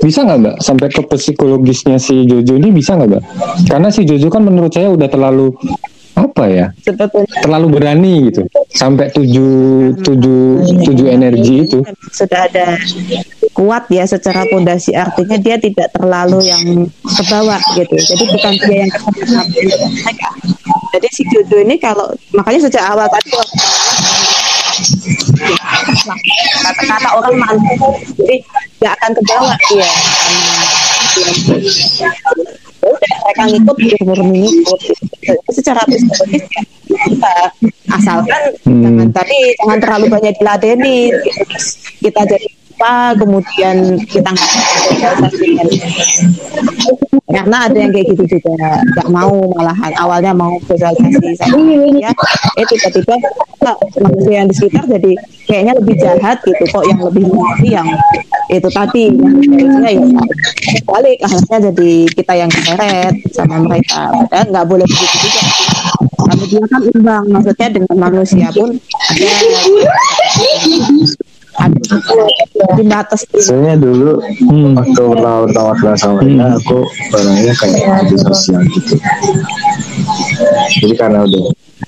bisa 0.04 0.22
nggak 0.22 0.40
mbak? 0.44 0.56
Sampai 0.62 0.88
ke 0.92 1.02
psikologisnya 1.02 1.98
si 1.98 2.28
Jojo 2.28 2.60
ini 2.60 2.70
bisa 2.70 2.94
nggak 2.94 3.10
mbak? 3.10 3.24
Karena 3.66 3.90
si 3.90 4.04
Jojo 4.06 4.28
kan 4.30 4.44
menurut 4.44 4.76
saya 4.76 4.92
udah 4.92 5.08
terlalu 5.08 5.56
apa 6.16 6.44
ya? 6.52 6.66
Sebetulnya 6.84 7.32
terlalu 7.42 7.68
berani 7.72 8.14
gitu. 8.30 8.44
Sampai 8.70 9.10
tujuh 9.12 9.96
tujuh 10.04 10.42
tujuh 10.84 11.08
energi 11.10 11.66
itu. 11.66 11.80
sudah 12.12 12.48
ada 12.48 12.76
kuat 13.56 13.88
ya 13.88 14.04
secara 14.04 14.44
pondasi 14.52 14.92
artinya 14.92 15.40
dia 15.40 15.56
tidak 15.56 15.88
terlalu 15.96 16.44
yang 16.44 16.92
kebawa 17.02 17.56
gitu. 17.80 17.96
Jadi 17.96 18.24
bukan 18.36 18.54
dia 18.60 18.78
yang 18.84 18.92
jadi 20.96 21.08
si 21.12 21.24
Jojo 21.28 21.58
ini 21.64 21.76
kalau 21.80 22.08
makanya 22.32 22.68
sejak 22.68 22.84
awal 22.88 23.08
tadi 23.08 23.32
kata-kata 26.64 27.10
orang 27.16 27.36
mampu 27.36 27.90
jadi 28.20 28.36
nggak 28.80 28.94
akan 29.00 29.12
kebawa 29.20 29.54
dia 29.72 29.92
sama 31.16 31.56
Ya 32.86 32.92
udah 32.92 33.14
mereka 33.24 33.44
ngikut 33.50 33.78
dia 33.82 34.00
murni 34.06 34.46
ngikut 34.46 34.80
Jadi 35.26 35.52
secara 35.52 35.82
psikologis 35.90 36.44
kita 36.86 37.36
asalkan 37.92 38.42
Hmm. 38.66 38.82
jangan 38.82 39.10
tadi 39.14 39.40
jangan 39.62 39.78
terlalu 39.78 40.06
banyak 40.10 40.34
diladeni. 40.42 41.14
Kita 42.02 42.22
jadi 42.26 42.48
apa 42.76 43.16
kemudian 43.24 43.96
kita 44.04 44.30
nggak 44.36 44.52
karena 47.32 47.58
ada 47.72 47.78
yang 47.80 47.92
kayak 47.96 48.08
gitu 48.12 48.36
juga 48.36 48.52
nggak 48.84 49.10
mau 49.10 49.48
malahan 49.56 49.96
awalnya 49.96 50.36
mau 50.36 50.60
sosialisasi 50.68 52.04
ya 52.04 52.12
eh 52.60 52.66
tiba-tiba 52.68 53.16
manusia 54.04 54.36
yang 54.44 54.48
di 54.52 54.56
sekitar 54.60 54.84
jadi 54.92 55.12
kayaknya 55.48 55.74
lebih 55.80 55.96
jahat 56.04 56.38
gitu 56.44 56.64
kok 56.68 56.84
yang 56.84 57.00
lebih 57.00 57.24
mengerti 57.26 57.70
yang 57.74 57.88
itu 58.46 58.70
tadi. 58.70 59.10
Harusnya 59.10 59.90
ya 59.90 60.06
balik 60.86 61.18
akhirnya 61.26 61.58
jadi 61.74 61.92
kita 62.14 62.34
yang 62.38 62.52
keseret 62.54 63.16
sama 63.34 63.58
mereka. 63.66 64.14
Padahal 64.14 64.46
nggak 64.54 64.68
boleh 64.70 64.86
begitu 64.86 65.18
juga. 65.26 65.42
Tapi 66.26 66.46
dia 66.50 66.66
kan 66.70 66.82
imbang 66.94 67.26
maksudnya 67.34 67.68
dengan 67.74 67.98
manusia 67.98 68.48
pun 68.54 68.70
ada 68.78 69.26
di 72.76 72.84
batas 72.86 73.22
Soalnya 73.38 73.76
dulu 73.76 74.20
Hmm. 74.46 74.76
waktu 74.76 75.02
pertama 75.02 75.38
pertama 75.46 75.72
kenal 75.74 75.96
sama 75.96 76.14
mereka, 76.20 76.46
aku 76.56 76.78
orangnya 77.12 77.54
kayak 77.56 77.82
anti 78.02 78.18
sosial 78.18 78.62
gitu. 78.66 78.96
Jadi 80.76 80.94
karena 80.96 81.20
udah 81.24 81.44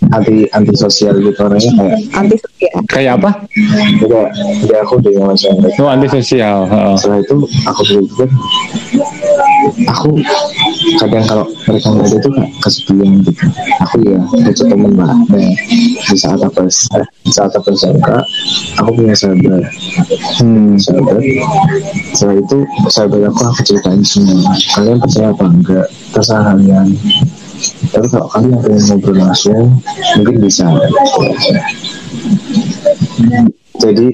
anti 0.10 0.48
anti 0.50 0.74
sosial 0.74 1.14
gitu 1.18 1.40
orangnya 1.40 1.72
kayak 1.74 1.98
anti 2.14 2.36
sosial 2.38 2.72
Kayak 2.88 3.12
apa? 3.20 3.32
udah 4.02 4.24
udah 4.64 4.78
aku 4.82 4.94
udah 5.00 5.12
sama 5.36 5.56
mereka. 5.62 5.80
Oh 5.80 5.90
anti 5.90 6.08
sosial. 6.10 6.58
Setelah 6.96 7.20
itu 7.22 7.36
aku 7.66 7.82
pikir 7.84 8.30
aku 9.88 10.10
kadang 11.02 11.26
kalau 11.28 11.46
mereka 11.68 11.88
nggak 11.92 12.08
ada 12.08 12.18
tuh 12.22 12.34
kesepian 12.64 13.10
gitu. 13.26 13.46
Aku 13.88 13.96
ya 14.04 14.20
butuh 14.24 14.66
temen 14.68 14.92
lah. 14.96 15.14
Nah, 15.32 15.52
di 16.08 16.18
saat 16.18 16.40
apa 16.42 16.62
di 16.68 17.32
saat 17.32 17.52
apa 17.52 17.68
SMK, 17.72 18.10
aku 18.80 18.90
punya 18.96 19.16
sahabat. 19.16 19.64
Hmm. 20.38 20.78
sahabat 20.78 21.22
setelah 22.14 22.36
itu 22.38 22.58
sahabat 22.90 23.22
aku 23.30 23.42
aku 23.50 23.62
ceritain 23.66 24.02
semua 24.06 24.54
kalian 24.78 24.98
percaya 25.02 25.28
apa 25.34 25.46
enggak 25.50 25.88
terserah 26.14 26.44
kalian 26.54 26.88
tapi 27.90 28.08
kalau 28.14 28.28
kalian 28.30 28.58
pengen 28.62 28.82
ngobrol 28.86 29.18
langsung 29.18 29.66
mungkin 30.18 30.36
bisa 30.42 30.66
jadi 33.78 34.08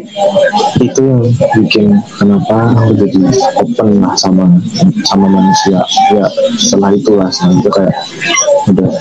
itu 0.83 1.01
yang 1.01 1.23
bikin 1.59 1.87
kenapa 2.19 2.75
aku 2.75 2.99
jadi 2.99 3.19
open 3.63 4.03
lah 4.03 4.15
sama 4.19 4.45
sama 5.07 5.27
manusia. 5.31 5.79
Ya 6.11 6.25
setelah 6.59 6.91
itulah 6.91 7.29
setelah 7.31 7.55
itu 7.59 7.69
kayak 7.71 7.95
udah 8.69 8.91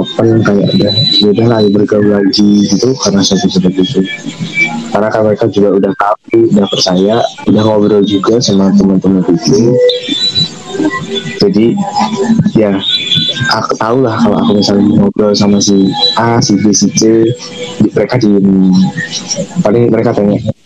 open 0.00 0.28
kayak 0.40 0.68
udah 0.76 0.92
ya 1.20 1.28
udah 1.36 1.46
lah 1.46 1.60
bergaul 1.68 2.08
lagi 2.08 2.50
gitu 2.68 2.96
karena 3.04 3.20
satu 3.20 3.46
sebab 3.48 3.72
itu. 3.76 4.00
Karena 4.94 5.08
kan 5.12 5.20
mereka 5.26 5.46
juga 5.52 5.68
udah 5.76 5.92
tahu 5.98 6.48
udah 6.54 6.66
percaya 6.70 7.16
udah 7.50 7.62
ngobrol 7.62 8.04
juga 8.04 8.40
sama 8.40 8.72
teman-teman 8.72 9.24
itu. 9.28 9.74
Jadi 11.44 11.76
ya 12.56 12.72
aku 13.54 13.72
tahu 13.78 14.02
lah 14.02 14.16
kalau 14.18 14.36
aku 14.42 14.50
misalnya 14.58 14.86
ngobrol 14.98 15.30
sama 15.34 15.58
si 15.62 15.86
A, 16.18 16.42
si 16.42 16.58
B, 16.58 16.74
si 16.74 16.90
C 16.94 17.22
mereka 17.94 18.18
di 18.18 18.30
paling 19.62 19.90
mereka 19.92 20.10
tanya 20.16 20.38
"Ah, 20.40 20.63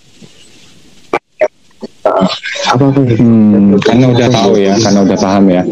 apa 2.79 2.95
apa 2.95 3.01
gitu 3.11 3.23
Hmm, 3.27 3.75
karena 3.83 4.07
udah 4.15 4.29
tahu 4.31 4.53
ya, 4.55 4.75
karena 4.79 5.03
udah 5.03 5.19
paham 5.19 5.45
ya. 5.51 5.63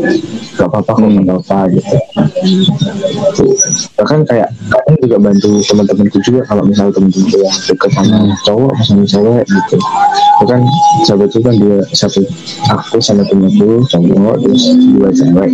gak 0.56 0.66
apa-apa 0.72 0.90
kok 0.96 1.06
gak 1.06 1.22
apa-apa 1.22 1.58
gitu. 1.70 1.94
Bahkan 4.00 4.20
kayak 4.26 4.48
kadang 4.72 4.96
juga 5.04 5.16
bantu 5.20 5.50
teman-temanku 5.62 6.18
juga 6.24 6.40
kalau 6.48 6.66
misalnya 6.66 6.92
teman-temanku 6.96 7.38
yang 7.38 7.56
dekat 7.68 7.90
sama 7.94 8.18
cowok 8.42 8.72
sama 8.82 9.04
cewek 9.06 9.44
gitu. 9.46 9.76
Bahkan 10.42 10.60
sahabat 11.06 11.28
itu 11.30 11.40
kan 11.44 11.54
dia 11.60 11.78
satu 11.92 12.20
aku 12.72 12.98
sama 12.98 13.22
temanku 13.28 13.84
cowok 13.86 14.36
terus 14.42 14.64
dua 14.96 15.08
cewek. 15.12 15.50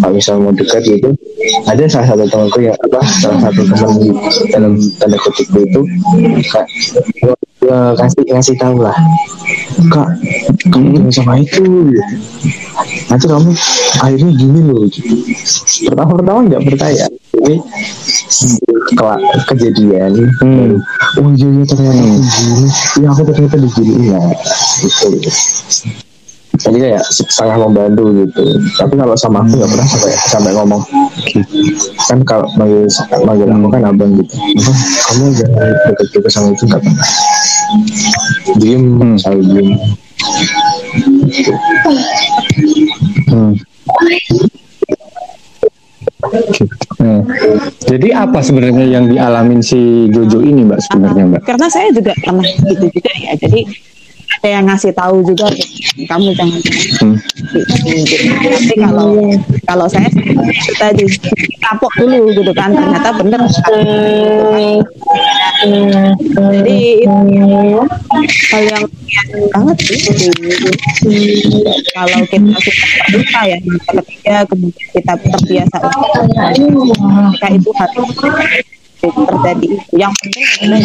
Kalau 0.00 0.12
misalnya 0.16 0.40
mau 0.42 0.52
dekat 0.56 0.82
gitu 0.82 1.10
ada 1.68 1.84
salah 1.86 2.08
satu 2.10 2.24
temanku 2.26 2.58
yang 2.64 2.76
apa 2.88 3.00
salah 3.20 3.38
satu 3.46 3.60
teman 3.68 3.92
di 4.00 4.10
dalam 4.50 4.72
tanda 4.98 5.16
kutip 5.20 5.46
itu 5.54 5.80
kayak 6.50 6.66
ya, 7.66 7.78
kasih 7.98 8.22
ngasih 8.26 8.56
tahu 8.58 8.76
lah. 8.82 8.96
Kak 9.90 10.08
kamu 10.70 11.10
sama 11.10 11.38
itu. 11.40 11.62
Gitu 11.62 12.02
nanti 13.08 13.24
kamu 13.28 13.50
akhirnya 14.00 14.32
gini 14.34 14.60
loh. 14.66 14.84
Gitu. 14.88 15.14
pertama-pertama 15.88 16.38
nggak 16.48 16.62
percaya. 16.64 17.06
Ini 17.36 17.56
kelak 18.96 19.20
kejadian. 19.48 20.12
Hmm. 20.40 20.80
oh 21.20 21.30
iya 21.36 21.48
iya 21.48 21.64
ternyata 21.68 22.00
aku 22.00 22.18
gini. 22.24 22.66
Ya 23.00 23.06
aku 23.12 23.20
ternyata 23.28 23.56
diginiin 23.60 24.02
ya 24.12 24.22
gitu 24.82 25.06
jadi 26.60 26.76
kayak 26.78 27.02
setengah 27.08 27.56
membantu 27.64 28.12
gitu 28.12 28.42
tapi 28.76 28.94
kalau 29.00 29.16
sama 29.16 29.40
aku 29.40 29.56
nggak 29.56 29.70
pernah 29.72 29.86
sampai 29.88 30.12
sampai 30.28 30.50
ngomong 30.52 30.82
kan 32.08 32.18
kalau 32.28 32.46
manggil 32.60 32.84
manggil 33.24 33.48
aku 33.48 33.68
kan 33.72 33.82
abang 33.88 34.10
gitu 34.20 34.34
kamu 35.08 35.24
jangan 35.32 35.68
deket-deket 35.88 36.32
sama 36.32 36.48
itu 36.52 36.64
nggak 36.68 36.82
pernah 36.84 37.06
diem 38.60 38.84
Hmm. 38.92 39.16
selalu 39.16 39.42
diem 39.48 39.68
Hmm. 43.32 43.56
Hmm. 47.00 47.22
Jadi 47.82 48.08
apa 48.14 48.38
sebenarnya 48.44 48.86
yang 48.86 49.10
dialamin 49.10 49.58
si 49.64 50.06
Jojo 50.12 50.38
ini 50.44 50.62
Mbak 50.62 50.80
sebenarnya 50.86 51.24
Mbak? 51.26 51.40
karena 51.42 51.66
saya 51.66 51.88
juga 51.90 52.12
pernah 52.20 52.44
gitu 52.44 52.86
juga 52.86 53.10
ya 53.18 53.32
jadi 53.40 53.60
yang 54.42 54.64
ngasih 54.66 54.92
tahu 54.96 55.22
juga 55.22 55.46
kamu 56.08 56.34
jangan 56.34 56.60
Hmm. 57.02 57.16
gitu. 57.52 58.16
tapi 58.48 58.74
kalau 58.80 59.10
kalau 59.68 59.86
saya 59.90 60.08
itu 60.08 60.72
tadi 60.78 61.04
kapok 61.60 61.92
dulu 62.00 62.32
gitu 62.32 62.52
kan 62.56 62.72
ternyata 62.72 63.10
bener 63.20 63.40
jadi 66.32 66.78
itu 67.02 67.82
hal 68.50 68.62
yang 68.66 68.84
banget 69.52 69.76
sih 69.84 69.98
kalau 71.92 72.18
kita 72.26 72.46
sudah 72.56 72.86
terbuka 73.06 73.40
ya 73.46 73.58
ketiga 74.00 74.36
kemudian 74.48 74.86
kita 74.96 75.12
terbiasa 75.18 75.76
maka 77.02 77.46
itu 77.52 77.70
harus 77.76 78.10
terjadi. 79.10 79.68
Yang 79.98 80.12
penting 80.22 80.44
adalah 80.62 80.80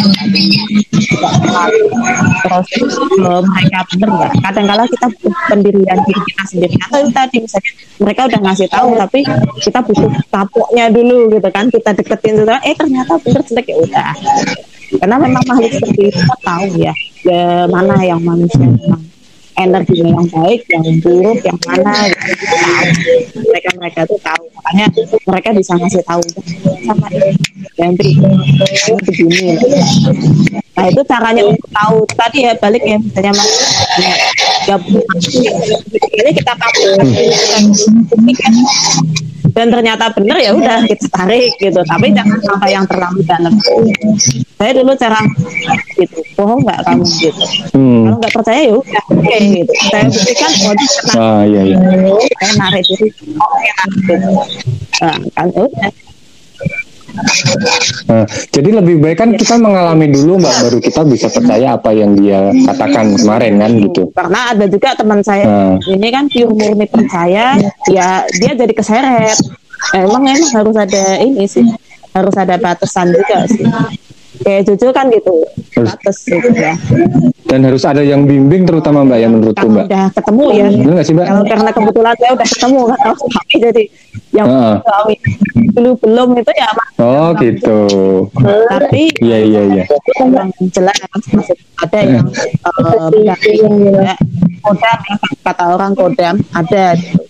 proses 2.42 2.82
mereka 3.18 3.78
benar 3.94 4.08
nggak? 4.10 4.32
Kadang-kala 4.42 4.82
kita 4.90 5.06
pendirian 5.46 5.98
diri 6.02 6.20
kita 6.32 6.44
sendiri. 6.50 6.74
Atau 6.88 7.00
tadi 7.14 7.36
misalnya 7.44 7.72
mereka 7.98 8.20
udah 8.26 8.40
ngasih 8.42 8.68
tahu 8.70 8.88
tapi 8.98 9.20
kita 9.62 9.78
butuh 9.82 10.10
kapoknya 10.30 10.84
dulu 10.90 11.30
gitu 11.34 11.48
kan 11.50 11.66
kita 11.70 11.90
deketin 11.94 12.34
gitu 12.42 12.50
eh 12.50 12.74
ternyata 12.74 13.12
bener 13.22 13.42
jelek 13.46 13.66
ya 13.70 13.76
udah. 13.78 14.12
Karena 14.88 15.16
memang 15.20 15.44
makhluk 15.44 15.72
seperti 15.76 16.08
itu 16.08 16.16
kita 16.16 16.36
tahu 16.40 16.66
ya, 16.80 16.92
ya 17.28 17.68
mana 17.68 18.00
yang 18.00 18.24
manusia 18.24 18.64
memang 18.64 19.07
energinya 19.58 20.10
yang 20.14 20.28
baik, 20.30 20.60
yang 20.70 20.84
buruk, 21.02 21.38
yang 21.42 21.58
mana 21.66 21.94
gitu. 22.06 22.54
Mereka 23.42 23.70
mereka 23.78 24.00
tuh 24.06 24.18
tahu, 24.22 24.44
makanya 24.54 24.86
mereka 25.26 25.48
bisa 25.54 25.72
ngasih 25.74 26.02
tahu 26.06 26.22
sama 26.86 27.06
ini. 27.10 27.34
yang 27.78 27.94
kamu 27.94 28.98
begini. 29.06 29.54
Nah 30.74 30.84
itu 30.90 31.02
caranya 31.06 31.42
untuk 31.46 31.68
tahu. 31.70 31.96
Tadi 32.14 32.38
ya 32.46 32.52
balik 32.58 32.82
ya 32.82 32.98
misalnya 32.98 33.32
mas 33.34 33.50
gabung 34.66 35.00
ini 36.18 36.30
kita 36.34 36.52
kabur 36.58 36.90
dan 39.56 39.74
ternyata 39.74 40.12
benar 40.14 40.38
ya 40.38 40.52
udah 40.54 40.84
kita 40.86 41.08
tarik 41.10 41.50
gitu 41.58 41.80
tapi 41.88 42.12
jangan 42.14 42.38
sampai 42.44 42.70
yang 42.76 42.84
terlalu 42.86 43.20
dalam 43.26 43.54
saya 44.54 44.70
dulu 44.76 44.92
cara 44.94 45.18
gitu 45.98 46.20
bohong 46.36 46.62
nggak 46.62 46.78
kamu 46.84 47.04
gitu 47.18 47.44
Hmm. 47.74 48.06
kalau 48.06 48.16
nggak 48.22 48.34
percaya 48.38 48.60
ya 48.70 48.74
udah 48.76 49.02
oke 49.08 49.38
gitu 49.52 49.72
saya 49.88 50.04
buktikan 50.08 50.52
oh 50.66 50.74
dia 50.76 50.90
pernah 50.92 51.14
Ah 51.18 51.42
iya 51.44 51.60
iya. 51.64 51.76
saya 52.38 52.52
narik 52.60 52.82
diri 52.86 53.08
oh 53.38 53.56
ya 53.60 53.74
gitu 53.92 54.14
nah, 55.02 55.16
kan 55.36 55.48
udah 55.54 55.90
Nah, 58.06 58.24
jadi 58.54 58.78
lebih 58.78 59.02
baik 59.02 59.18
kan 59.18 59.30
kita 59.34 59.58
mengalami 59.58 60.06
dulu 60.12 60.38
Mbak 60.38 60.54
baru 60.62 60.78
kita 60.78 61.02
bisa 61.02 61.26
percaya 61.32 61.74
apa 61.74 61.90
yang 61.90 62.14
dia 62.14 62.52
katakan 62.68 63.16
kemarin 63.18 63.58
kan 63.58 63.72
gitu. 63.74 64.02
karena 64.14 64.40
ada 64.54 64.64
juga 64.70 64.94
teman 64.94 65.20
saya 65.26 65.44
Nah. 65.48 65.76
ini 65.88 66.08
kan 66.14 66.30
pure 66.30 66.52
murni 66.54 66.86
percaya 66.86 67.58
ya 67.90 68.08
dia 68.28 68.52
jadi 68.54 68.70
keseret 68.70 69.34
emang 69.98 70.30
emang 70.30 70.50
harus 70.52 70.76
ada 70.78 71.04
ini 71.18 71.48
sih 71.48 71.64
harus 72.14 72.34
ada 72.38 72.54
batasan 72.60 73.10
juga 73.10 73.48
sih 73.50 73.66
kayak 74.40 74.60
Jojo 74.64 74.88
kan 74.90 75.06
gitu 75.08 75.34
Harus- 75.72 75.94
batas 75.94 76.16
gitu 76.22 76.48
ya 76.52 76.74
Dan 77.44 77.64
harus 77.64 77.80
ada 77.82 78.00
yang 78.00 78.22
bimbing 78.22 78.62
terutama 78.62 79.00
Mbak 79.02 79.18
yang 79.18 79.32
menurutku 79.32 79.56
kalau 79.58 79.72
Mbak. 79.72 79.86
udah 79.88 80.04
ketemu 80.12 80.44
ya 80.50 80.66
Benar 80.68 80.92
nggak 80.92 81.06
sih 81.06 81.14
Mbak? 81.14 81.26
kalau 81.26 81.42
karena 81.46 81.70
kebetulan 81.72 82.14
saya 82.14 82.30
udah 82.30 82.48
ketemu 82.48 82.80
kan 82.84 82.98
sama 82.98 83.14
suami 83.16 83.54
jadi 83.58 83.84
yang 84.28 84.46
Heeh. 84.46 84.74
suami 84.78 85.14
dulu 85.70 85.90
belum 85.98 86.28
itu 86.36 86.52
ya 86.52 86.68
Mas. 86.70 86.88
Oh 86.98 87.28
gitu. 87.34 87.78
tapi 88.68 89.02
Iya 89.18 89.38
iya 89.40 89.62
iya. 89.66 89.84
yang 90.20 90.50
jelas 90.68 90.96
masih 91.30 91.56
ada 91.78 91.98
yang 92.02 92.26
eh, 92.28 93.24
ya, 93.28 94.14
kodam 94.60 94.98
ya, 95.00 95.16
kata 95.42 95.64
orang 95.70 95.92
kodam 95.94 96.34
ada 96.52 96.84
gitu. 96.94 97.22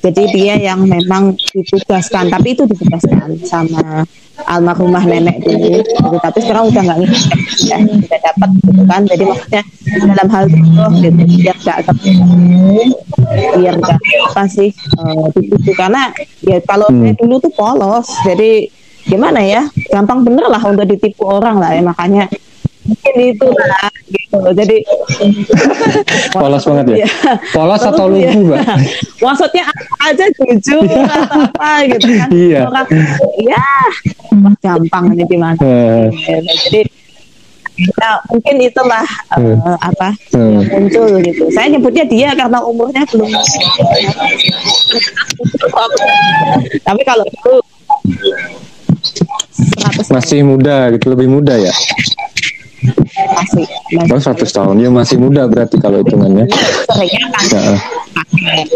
Jadi 0.00 0.22
dia 0.32 0.54
yang 0.72 0.80
memang 0.84 1.36
ditugaskan 1.52 2.32
tapi 2.32 2.56
itu 2.56 2.64
ditugaskan 2.64 3.36
sama 3.44 4.08
almarhumah 4.48 5.04
nenek 5.04 5.44
dulu. 5.44 5.84
Gitu. 5.84 6.16
tapi 6.24 6.38
sekarang 6.40 6.72
udah 6.72 6.80
nggak 6.80 6.98
ngikut 7.04 7.30
ya, 7.68 7.78
udah 7.84 8.20
dapat 8.24 8.48
gitu 8.64 8.82
kan. 8.88 9.02
Jadi 9.04 9.24
maksudnya 9.28 9.62
dalam 10.08 10.28
hal 10.32 10.44
itu 10.48 10.84
gitu 11.04 11.22
biar 11.44 11.56
nggak 11.60 11.78
biar 13.60 13.74
nggak 13.76 13.98
apa 14.32 14.42
sih 14.48 14.70
dituju 15.36 15.72
karena 15.76 16.08
ya 16.40 16.56
kalau 16.64 16.88
Hmm. 16.88 17.12
dulu 17.20 17.36
tuh 17.38 17.52
polos. 17.52 18.08
Jadi 18.24 18.66
gimana 19.04 19.40
ya 19.44 19.68
gampang 19.92 20.24
bener 20.24 20.48
lah 20.48 20.60
untuk 20.64 20.88
ditipu 20.88 21.28
orang 21.28 21.60
lah 21.60 21.76
ya. 21.76 21.82
Makanya 21.84 22.24
mungkin 22.80 23.14
itu 23.20 23.46
lah 23.46 23.88
gitu. 24.08 24.36
Tuh, 24.40 24.52
jadi 24.54 24.76
Polos 26.34 26.62
banget 26.64 26.84
ya? 26.86 26.96
Iya. 27.02 27.08
Polos 27.52 27.82
atau 27.82 28.06
lugu, 28.06 28.22
ya. 28.24 28.32
Mbak? 28.32 28.62
Maksudnya 29.26 29.64
apa 29.66 29.96
aja 30.06 30.24
jujur 30.38 30.82
atau 30.86 31.44
apa 31.44 31.70
gitu 31.90 32.06
kan. 32.14 32.28
Iya. 32.30 32.60
Orang, 32.66 32.86
ya 33.36 33.64
wah, 34.40 34.54
gampang 34.62 35.04
ini 35.12 35.24
gimana. 35.26 35.58
Eh, 35.60 36.06
Jadi 36.66 36.80
ya, 37.80 38.10
mungkin 38.28 38.54
itulah 38.60 39.04
eh, 39.34 39.56
Hmm. 39.56 39.76
apa 39.80 40.08
Hmm. 40.32 40.60
yang 40.60 40.66
muncul 40.70 41.06
gitu. 41.20 41.44
Saya 41.50 41.66
nyebutnya 41.68 42.04
dia 42.06 42.28
karena 42.32 42.58
umurnya 42.62 43.02
belum. 43.08 43.28
Tapi 46.80 47.02
kalau 47.04 47.24
itu 47.26 47.52
100 49.80 50.06
masih 50.08 50.40
muda 50.42 50.88
gitu, 50.94 51.12
lebih 51.12 51.28
muda 51.28 51.54
ya? 51.56 51.72
Masih, 53.30 53.64
masih 53.92 54.10
Oh 54.10 54.20
100 54.20 54.48
tahun, 54.48 54.76
ya 54.78 54.88
masih 54.88 55.16
muda 55.16 55.46
berarti 55.46 55.76
kalau 55.76 56.00
hitungannya. 56.00 56.44
kan 56.46 57.06
Ya. 57.06 57.76
kakek. 58.10 58.66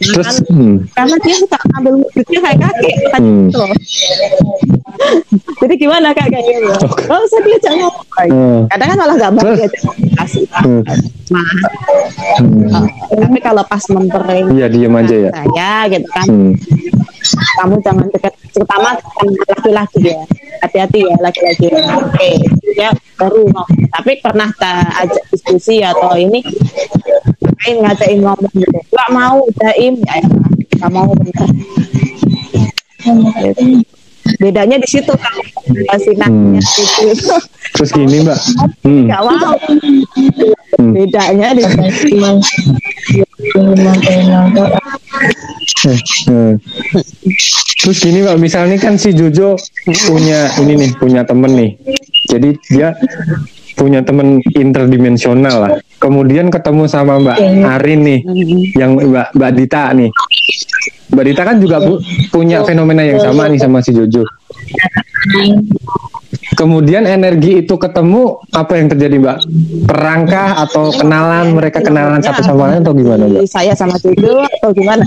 Terus, 0.00 0.40
Kan- 0.40 0.48
hmm, 0.48 0.74
karena 0.90 1.16
dia 1.20 1.36
suka 1.36 1.58
ambil 1.76 1.92
wujudnya 2.00 2.40
kayak 2.40 2.58
kakek 2.58 2.96
kan 3.10 3.20
Hmm. 3.20 3.46
gitu 3.46 3.56
loh. 3.58 3.68
jadi 5.60 5.74
gimana 5.76 6.10
kak 6.10 6.26
kayak 6.26 6.42
gitu 6.42 6.68
kalau 7.04 7.22
saya 7.26 7.42
dia 7.44 7.58
jangan 7.60 7.90
Hmm. 8.18 8.60
kadang 8.66 8.88
kan 8.88 8.98
malah 8.98 9.16
gampang 9.16 9.44
Terus? 9.46 9.58
dia 9.60 9.68
kasih 10.16 10.44
Hmm. 10.50 10.82
nah, 11.30 11.46
hmm. 12.40 12.66
eh, 13.08 13.18
tapi 13.20 13.38
kalau 13.38 13.62
pas 13.62 13.84
mempering 13.86 14.46
Iya 14.50 14.66
diem 14.66 14.90
aja 14.92 15.16
ya. 15.18 15.30
saya 15.36 15.72
gitu 15.88 16.08
kan 16.08 16.26
Hmm. 16.26 16.52
Kamu 17.60 17.74
jangan 17.84 18.06
dekat 18.12 18.32
terutama 18.54 18.90
laki-laki 19.48 20.00
ya. 20.10 20.22
Hati-hati 20.58 21.06
ya 21.06 21.14
laki-laki 21.22 21.70
oke 21.70 22.30
ya 22.74 22.90
baru 23.18 23.46
ngomong 23.46 23.70
tapi 23.94 24.12
pernah 24.22 24.50
tak 24.58 24.86
ajak 25.06 25.24
diskusi 25.30 25.82
atau 25.82 26.14
ini 26.18 26.42
ngapain 27.42 27.76
ngajakin 27.82 28.18
ngomong 28.22 28.52
gitu. 28.54 28.78
Gak 28.94 29.10
mau 29.10 29.38
jaim 29.62 29.94
ya 30.02 30.14
ya 30.22 30.28
gak 30.78 30.90
mau. 30.94 31.10
Gitu. 31.14 31.44
bedanya 34.38 34.76
di 34.76 34.84
situ 34.84 35.08
kan 35.16 35.32
sinarnya 35.96 36.60
itu 36.60 37.36
Terus 37.74 37.90
gini 37.92 38.20
mbak, 38.24 38.38
hmm. 38.84 39.06
gak 39.08 39.22
mau. 39.24 39.54
Hmm. 39.56 40.57
Bedanya 40.78 41.50
di 41.52 41.62
Hmm. 46.26 46.58
Terus 47.78 47.98
gini 47.98 48.18
mbak, 48.20 48.38
misalnya 48.38 48.76
kan 48.76 48.94
si 48.94 49.14
Jojo 49.14 49.54
punya 50.06 50.50
ini 50.58 50.74
nih, 50.76 50.90
punya 50.96 51.22
temen 51.22 51.54
nih. 51.54 51.70
Jadi 52.26 52.48
dia 52.68 52.94
punya 53.74 54.02
temen 54.02 54.42
interdimensional 54.52 55.56
lah. 55.56 55.72
Kemudian 55.98 56.50
ketemu 56.50 56.86
sama 56.86 57.18
Mbak 57.18 57.38
Arin 57.78 58.00
nih, 58.02 58.18
yang 58.74 58.98
Mbak 58.98 59.38
Mbak 59.38 59.50
Dita 59.54 59.82
nih. 59.94 60.10
Mbak 61.08 61.24
Dita 61.24 61.42
kan 61.46 61.56
juga 61.58 61.76
pu- 61.80 62.02
punya 62.28 62.62
fenomena 62.62 63.06
yang 63.06 63.22
sama 63.22 63.46
nih 63.46 63.58
sama 63.58 63.78
si 63.80 63.94
Jojo. 63.94 64.26
Kemudian 66.58 67.06
energi 67.06 67.62
itu 67.62 67.78
ketemu, 67.78 68.42
apa 68.50 68.74
yang 68.74 68.90
terjadi 68.90 69.14
Mbak? 69.22 69.38
Perangkah 69.86 70.66
atau 70.66 70.90
kenalan? 70.90 71.54
Mereka 71.54 71.86
kenalan 71.86 72.18
satu 72.18 72.42
sama 72.42 72.74
lain 72.74 72.82
atau 72.82 72.98
gimana 72.98 73.30
Mbak? 73.30 73.46
saya 73.46 73.78
sama 73.78 73.94
Jojo 74.02 74.42
atau 74.58 74.74
gimana 74.74 75.06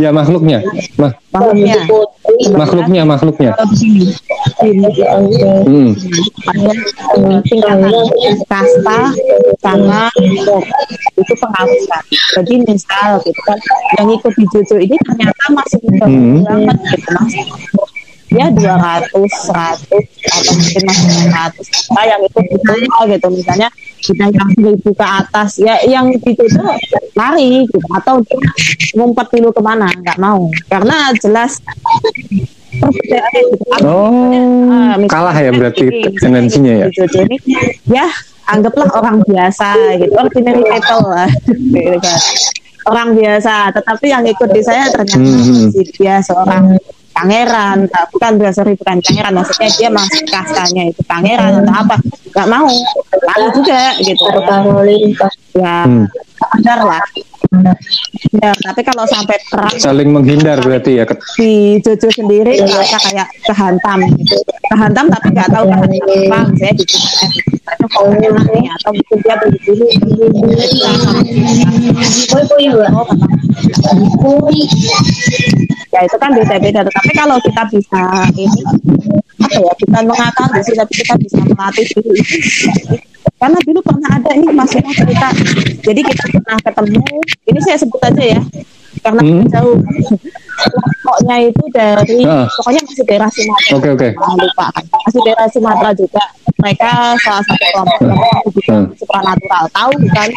Ya 0.00 0.08
makhluknya, 0.08 0.64
Mah, 0.96 1.12
makhluknya 1.36 1.76
makhluknya, 2.56 3.02
makhluknya. 3.04 3.52
Hmm. 5.68 5.92
eh, 7.12 8.36
kasta 8.48 9.00
sama 9.60 10.08
itu 10.16 11.34
sekali. 11.36 12.16
Jadi 12.40 12.52
misal 12.64 13.20
gitu 13.20 13.40
kan 13.44 13.58
yang 14.00 14.08
ikut 14.16 14.32
di 14.32 14.44
Jojo 14.48 14.76
ini 14.80 14.96
ternyata 15.04 15.44
masih 15.52 15.78
muda 15.84 16.06
Hmm. 16.08 16.40
banget 16.40 16.76
gitu 16.96 17.08
masih 17.20 17.44
ya 18.28 18.46
200, 18.50 19.12
100 19.12 19.86
atau 20.26 20.52
mungkin 20.52 20.82
masih 20.82 21.10
100 21.30 21.94
nah, 21.94 22.04
yang 22.04 22.20
itu 22.20 22.38
kita 22.42 22.72
gitu 23.06 23.26
misalnya 23.30 23.68
kita 23.96 24.24
yang 24.28 24.48
seribu 24.52 24.90
ke 24.92 25.06
atas 25.06 25.50
ya 25.56 25.74
yang 25.82 26.06
itu 26.10 26.30
tuh 26.34 26.48
lari 27.12 27.64
gitu 27.64 27.78
atau 27.92 28.18
dia 28.20 28.38
ngumpet 28.92 29.26
dulu 29.30 29.50
ke 29.50 29.60
mana 29.60 29.86
nggak 29.92 30.18
mau 30.18 30.46
karena 30.66 31.14
jelas 31.16 31.58
gitu. 31.58 32.44
Apa- 32.76 33.80
Oh, 33.80 34.28
misalnya 34.92 35.08
kalah 35.08 35.32
ya 35.34 35.48
berarti 35.48 35.86
ini, 35.86 36.12
tendensinya 36.14 36.72
ya. 36.76 36.86
Jojo 36.90 37.24
ini 37.24 37.36
ya 37.88 38.04
anggaplah 38.46 38.90
orang 38.92 39.22
biasa 39.22 39.68
gitu 39.96 40.12
ordinary 40.12 40.60
people 40.62 41.02
lah 41.06 41.30
gitu 41.48 41.96
kan. 41.96 42.18
orang 42.86 43.08
biasa 43.14 43.54
tetapi 43.72 44.06
yang 44.06 44.22
ikut 44.22 44.50
di 44.52 44.60
saya 44.60 44.86
ternyata 44.88 45.18
Hmm. 45.18 45.72
si 45.72 45.82
dia 45.90 46.20
seorang 46.20 46.76
pangeran 47.16 47.88
bukan 48.12 48.30
sorry 48.52 48.76
bukan 48.76 49.00
pangeran. 49.00 49.32
Maksudnya 49.32 49.70
dia 49.72 49.88
masih 49.88 50.22
kastanya 50.28 50.82
itu 50.92 51.00
pangeran 51.08 51.64
atau 51.64 51.74
apa. 51.74 51.96
Nggak 52.36 52.48
mau. 52.52 52.68
Lalu 53.34 53.46
juga 53.56 53.80
gitu. 54.04 54.24
Ya 55.56 55.88
Hmm. 55.88 56.04
sadar 56.36 56.84
lah 56.84 57.00
ya 58.42 58.50
tapi 58.52 58.80
kalau 58.82 59.04
sampai 59.06 59.36
perang 59.50 59.76
Saling 59.78 60.10
menghindar 60.10 60.58
berarti 60.60 60.98
ya. 61.00 61.04
Di 61.38 61.78
Jojo 61.82 62.08
sendiri 62.10 62.60
merasa 62.62 62.98
kayak 63.00 63.28
kehantam 63.46 63.98
gitu. 64.18 64.36
kehantam 64.72 65.06
tapi 65.10 65.28
nggak 65.34 65.50
tahu 65.50 65.64
kehantam 65.70 66.00
apa 66.30 66.40
saya 66.58 66.72
di 66.74 66.84
atau 67.66 68.14
nih 68.14 68.64
atau 68.78 68.90
mungkin 68.94 69.18
dia 69.26 69.34
beli 69.42 69.58
dulu 69.66 69.86
ya 75.90 76.00
itu 76.04 76.16
kan 76.20 76.30
beda-beda 76.34 76.80
tapi 76.86 77.10
kalau 77.16 77.36
kita 77.42 77.62
bisa 77.72 78.02
ini 78.36 78.62
apa 79.40 79.56
ya 79.58 79.72
bukan 79.82 80.04
mengatasi 80.06 80.72
tapi 80.76 80.92
kita 80.92 81.14
bisa 81.18 81.38
melatih 81.42 81.86
diri 81.90 82.22
karena 83.36 83.58
dulu 83.68 83.80
pernah 83.84 84.10
ada 84.16 84.30
ini 84.32 84.48
masih 84.50 84.80
mau 84.80 84.94
cerita. 84.96 85.28
Jadi 85.84 86.00
kita 86.02 86.24
pernah 86.32 86.58
ketemu. 86.64 87.04
Ini 87.46 87.58
saya 87.62 87.76
sebut 87.78 88.00
aja 88.00 88.24
ya 88.36 88.40
karena 89.04 89.20
Hmm. 89.22 89.44
jauh. 89.52 89.76
Kelompoknya 90.56 91.36
itu 91.52 91.62
dari 91.68 92.18
Ah. 92.24 92.48
pokoknya 92.48 92.80
masih 92.88 93.04
daerah 93.04 93.28
Sumatera. 93.28 93.76
Oke, 93.76 93.88
oke. 93.92 94.08
Ah, 94.16 94.34
lupa. 94.34 94.66
Masih 95.04 95.20
daerah 95.22 95.46
Sumatera 95.52 95.90
juga. 95.92 96.22
Mereka 96.56 96.90
salah 97.20 97.42
satu 97.44 97.64
kelompok 97.70 98.00
yang 98.00 98.18
juga 98.48 98.72
Hmm. 98.72 98.86
supranatural. 98.96 99.64
Tahu 99.68 99.92
kan? 100.10 100.30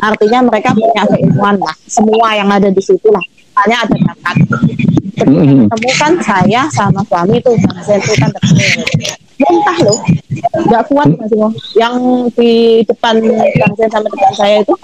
Artinya 0.00 0.38
mereka 0.42 0.70
punya 0.74 1.02
keilmuan 1.06 1.56
lah 1.60 1.74
semua 1.86 2.28
yang 2.34 2.48
ada 2.50 2.66
di 2.66 2.82
situ 2.82 3.08
lah. 3.08 3.22
Hanya 3.62 3.84
ada 3.86 3.94
bakat 3.94 4.36
ketika 4.42 5.24
Hmm. 5.28 5.68
ketemu 5.68 5.90
kan 6.00 6.12
saya 6.24 6.62
sama 6.72 7.00
suami 7.06 7.36
tuh 7.44 7.54
Bang 7.62 7.78
Zen 7.84 8.00
tuh 8.00 8.16
kan 8.18 8.30
ketemu 8.32 8.82
muntah 9.40 9.76
loh. 9.82 9.98
Nggak 10.68 10.82
kuat 10.88 11.06
masih 11.16 11.36
mau 11.40 11.50
yang 11.76 11.94
di 12.36 12.50
depan 12.84 13.14
Zen 13.76 13.88
sama 13.90 14.06
depan 14.08 14.32
saya 14.36 14.56
itu 14.60 14.74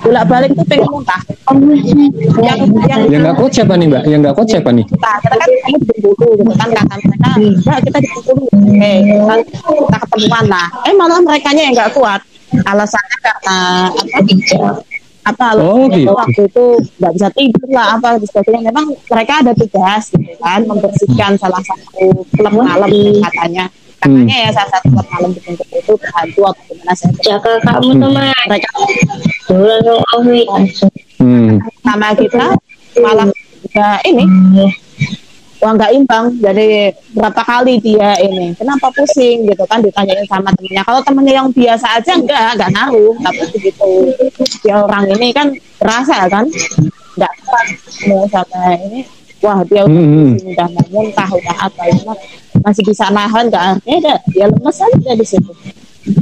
bolak 0.00 0.24
balik 0.26 0.50
tuh 0.56 0.64
pengen 0.64 0.88
muntah. 0.88 1.20
Yang 2.40 2.58
yang 2.88 3.00
Yang 3.10 3.20
nggak 3.26 3.36
kuat 3.36 3.52
siapa 3.52 3.74
nih 3.76 3.86
mbak? 3.90 4.02
Yang 4.08 4.20
nggak 4.24 4.34
kuat 4.38 4.48
siapa 4.48 4.70
nih? 4.72 4.84
kita 4.88 5.10
kita 5.20 5.34
kan 5.36 5.48
kamu 5.50 5.76
di 5.76 5.86
Bengkulu 5.88 6.26
gitu 6.40 6.52
kan 6.56 6.68
kata 6.72 6.94
mereka 7.04 7.28
enggak 7.36 7.78
kita 7.84 7.98
Bengkulu 8.00 8.42
oke 8.48 8.92
kan 9.28 9.38
kita 9.44 9.96
ketemuan 10.06 10.44
lah 10.48 10.66
eh 10.88 10.94
malah 10.94 11.20
mereka 11.20 11.48
yang 11.52 11.74
nggak 11.74 11.92
kuat. 11.92 12.20
Alasannya 12.54 13.18
karena 13.18 13.58
apa? 14.14 14.82
Apa 15.24 15.56
Oh, 15.56 15.88
gitu. 15.88 16.12
waktu 16.12 16.40
itu 16.44 16.64
nggak 17.00 17.12
bisa 17.16 17.28
tidur 17.32 17.68
lah 17.72 17.96
apa 17.96 18.20
sebagainya. 18.20 18.68
Memang 18.68 18.92
mereka 19.08 19.40
ada 19.40 19.52
tugas 19.56 20.12
gitu 20.12 20.36
kan 20.36 20.60
membersihkan 20.68 21.32
salah 21.40 21.64
satu 21.64 22.28
klub 22.28 22.52
malam 22.52 22.92
katanya 23.24 23.64
katanya 24.04 24.36
ya 24.36 24.50
salah 24.52 24.70
satu 24.76 24.86
klub 24.92 25.06
malam 25.08 25.30
di 25.32 25.40
Bengkulu 25.40 25.74
itu 25.74 25.92
berhantu 25.96 26.40
atau 26.44 26.62
gimana 26.68 26.92
saya 26.92 27.12
Jaga 27.24 27.52
kamu 27.64 27.90
teman. 27.96 28.28
mereka 28.44 28.70
Dulu 29.48 29.74
dong 29.80 30.04
Hmm. 31.14 31.56
sama 31.80 32.12
kita 32.12 32.46
malah 33.00 33.28
ya 33.72 33.96
ini. 34.04 34.24
Wah 35.62 35.72
nggak 35.72 35.96
imbang. 35.96 36.36
Jadi 36.36 36.92
berapa 37.16 37.40
kali 37.40 37.80
dia 37.80 38.12
ini 38.20 38.52
kenapa 38.52 38.92
pusing? 38.92 39.48
gitu 39.48 39.64
kan 39.64 39.80
ditanyain 39.80 40.26
sama 40.28 40.52
temennya. 40.52 40.84
Kalau 40.84 41.00
temennya 41.00 41.40
yang 41.40 41.48
biasa 41.48 41.96
aja 41.96 42.12
enggak 42.20 42.60
enggak 42.60 42.70
ngaruh 42.76 43.16
tapi 43.24 43.42
begitu. 43.56 43.88
Dia 44.60 44.84
orang 44.84 45.08
ini 45.16 45.32
kan 45.32 45.48
terasa 45.80 46.28
kan 46.28 46.44
enggak 47.16 47.32
kuat. 47.48 47.66
Mau 48.04 48.28
sampai 48.28 48.76
ini 48.84 49.00
wah 49.40 49.64
dia 49.64 49.84
udah 49.88 49.96
Hmm. 49.96 50.36
pusing, 50.36 50.52
udah 50.52 50.68
mau 50.68 50.84
muntah 50.92 51.28
udah 51.32 51.56
apa 51.56 51.82
ini 51.88 52.02
masih 52.64 52.82
bisa 52.82 53.04
nahan 53.10 53.46
enggak 53.46 53.62
artinya 53.76 53.98
dia, 54.00 54.16
dia 54.32 54.46
lemes 54.48 54.78
aja 54.80 55.12
di 55.12 55.26
situ. 55.26 55.52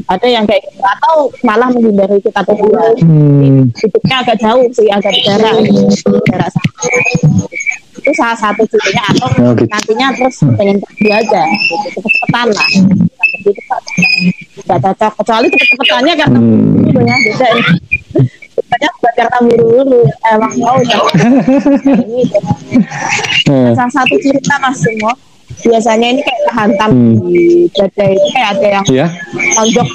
Ada 0.06 0.26
yang 0.26 0.46
kayak 0.46 0.62
gitu 0.62 0.78
atau 0.78 1.26
malah 1.42 1.66
menghindari 1.66 2.18
kita 2.18 2.38
berdua. 2.42 2.94
Hmm. 2.98 3.66
hidupnya 3.74 4.16
agak 4.20 4.38
jauh 4.38 4.66
sih 4.70 4.86
agak 4.86 5.14
jarak. 5.22 5.54
Jarak 6.26 6.48
sama. 6.50 6.70
itu 7.92 8.10
salah 8.18 8.34
satu 8.34 8.62
cirinya 8.66 9.02
atau 9.14 9.28
Oh, 9.38 9.54
gitu. 9.54 9.70
nantinya 9.70 10.06
terus 10.12 10.36
pengen 10.58 10.78
pergi 10.82 11.08
aja. 11.12 11.42
Gitu 11.46 11.74
cepet-cepetan 11.94 12.46
lah. 12.50 12.68
Cepat 13.42 13.82
nggak 14.62 14.78
cocok 14.82 15.12
kecuali 15.18 15.46
cepet-cepetannya 15.48 16.14
karena 16.14 16.38
Hmm. 16.38 16.82
buru 16.82 17.00
ya 17.02 17.16
beda. 17.16 17.48
Ini 17.52 17.62
Katanya 18.52 18.90
buat 18.98 19.14
karena 19.16 19.38
buru-buru. 19.42 20.00
Emang 20.28 20.52
mau 20.58 20.78
ya 20.82 20.98
ini 22.06 22.22
Nah, 23.42 23.74
salah 23.74 23.92
satu 23.92 24.14
cerita 24.18 24.54
mas 24.58 24.78
semua 24.78 25.12
biasanya 25.62 26.06
ini 26.08 26.20
kayak 26.20 26.42
kehantam 26.46 26.90
Hmm. 26.92 27.14
di 27.24 27.42
dada 27.70 28.04
itu 28.06 28.26
kayak 28.30 28.48
ada 28.52 28.66
yang 28.68 28.84
ya. 28.90 29.06
tonjok 29.54 29.86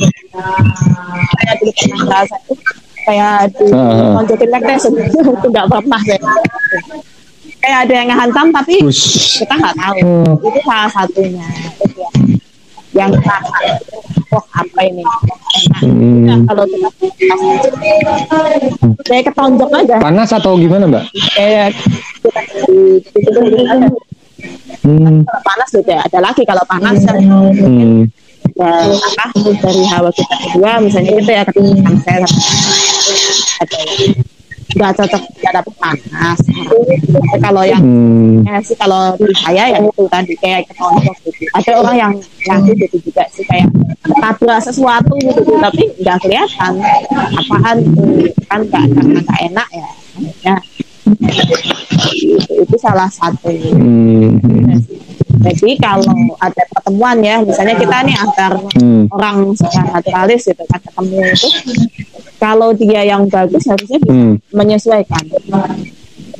kayak 1.33 1.55
pernah 1.59 1.71
merasa 2.01 2.35
itu 2.41 2.53
kayak 3.03 3.33
di 3.51 3.65
tonjokin 4.13 4.49
nektes 4.49 4.83
itu 4.87 5.19
nggak 5.45 5.67
pernah 5.67 6.01
saya 6.01 6.19
kayak 7.57 7.79
ada 7.83 7.93
yang 7.93 8.07
ngehantam 8.07 8.47
tapi 8.49 8.73
Ush. 8.81 9.39
kita 9.39 9.53
nggak 9.53 9.75
tahu 9.75 9.97
Hmm. 9.99 10.33
itu 10.39 10.59
salah 10.61 10.89
satunya 10.89 11.45
Itu 11.77 11.97
ya. 11.97 12.09
yang 12.95 13.11
terasa 13.13 13.57
oh 14.29 14.43
apa 14.53 14.79
ini 14.83 15.03
Enak. 15.03 15.79
Hmm. 15.81 16.25
Nah, 16.27 16.37
kalau 16.45 16.63
kita 16.65 16.89
kayak 19.03 19.23
ketonjok 19.25 19.69
aja 19.73 19.95
Panas 19.97 20.29
atau 20.29 20.53
gimana, 20.55 20.85
Mbak? 20.85 21.03
kayak 21.33 21.73
kita 22.19 22.41
di 22.67 22.77
di- 23.01 23.23
di-. 23.25 24.06
Hmm. 24.85 25.25
kalau 25.25 25.41
panas 25.43 25.69
beda. 25.73 25.95
Ada 26.05 26.19
lagi 26.21 26.43
kalau 26.45 26.63
panas 26.69 26.97
kan 27.05 27.15
Hmm. 27.17 28.05
ya, 28.57 28.69
apa 29.21 29.49
dari 29.61 29.83
hawa 29.85 30.09
kita 30.09 30.35
kedua 30.49 30.71
misalnya 30.81 31.11
gitu 31.17 31.31
ya 31.31 31.43
ketika 31.45 31.91
saya 32.05 32.25
ada 33.61 33.79
nggak 34.77 34.91
cocok 34.99 35.21
nggak 35.41 35.53
dapet 35.57 35.73
panas. 35.81 36.37
Tapi 36.45 37.37
kalau 37.41 37.63
yang 37.65 37.81
Hmm. 37.81 38.45
ya 38.45 38.61
sih 38.61 38.77
kalau 38.77 39.17
di 39.17 39.33
saya 39.33 39.63
ya 39.73 39.79
itu 39.81 40.03
tadi 40.09 40.33
kayak 40.37 40.69
ketonjok 40.69 41.15
gitu. 41.25 41.43
Ada 41.57 41.71
orang 41.81 41.95
yang 41.97 42.13
ngaku 42.47 42.71
gitu 42.77 42.97
juga 43.09 43.23
sih 43.33 43.43
kayak 43.45 43.67
ketabrak 44.05 44.59
sesuatu 44.61 45.13
gitu 45.17 45.41
tapi 45.57 45.83
nggak 46.01 46.17
kelihatan. 46.21 46.73
Apaan 47.13 47.77
tuh? 47.93 48.29
Kan 48.47 48.59
nggak 48.69 48.83
karena 48.93 49.19
nggak 49.21 49.39
enak 49.51 49.67
ya. 49.73 49.87
Akhirnya 50.17 50.55
itu, 51.91 52.53
itu 52.63 52.75
salah 52.79 53.07
satu 53.07 53.47
Hmm. 53.47 54.39
jadi 55.43 55.71
kalau 55.79 56.13
ada 56.41 56.63
pertemuan 56.73 57.17
ya, 57.23 57.39
misalnya 57.41 57.75
kita 57.77 57.97
nih 58.03 58.15
antar 58.19 58.51
Hmm. 58.75 59.05
orang 59.13 59.55
secara 59.55 59.99
naturalis 59.99 60.43
gitu 60.47 60.63
kan 60.67 60.79
ketemu 60.81 61.17
itu, 61.31 61.49
kalau 62.37 62.69
dia 62.75 63.01
yang 63.05 63.25
bagus 63.31 63.63
harusnya 63.65 63.97
bisa 64.01 64.13
Hmm. 64.13 64.35
menyesuaikan, 64.51 65.23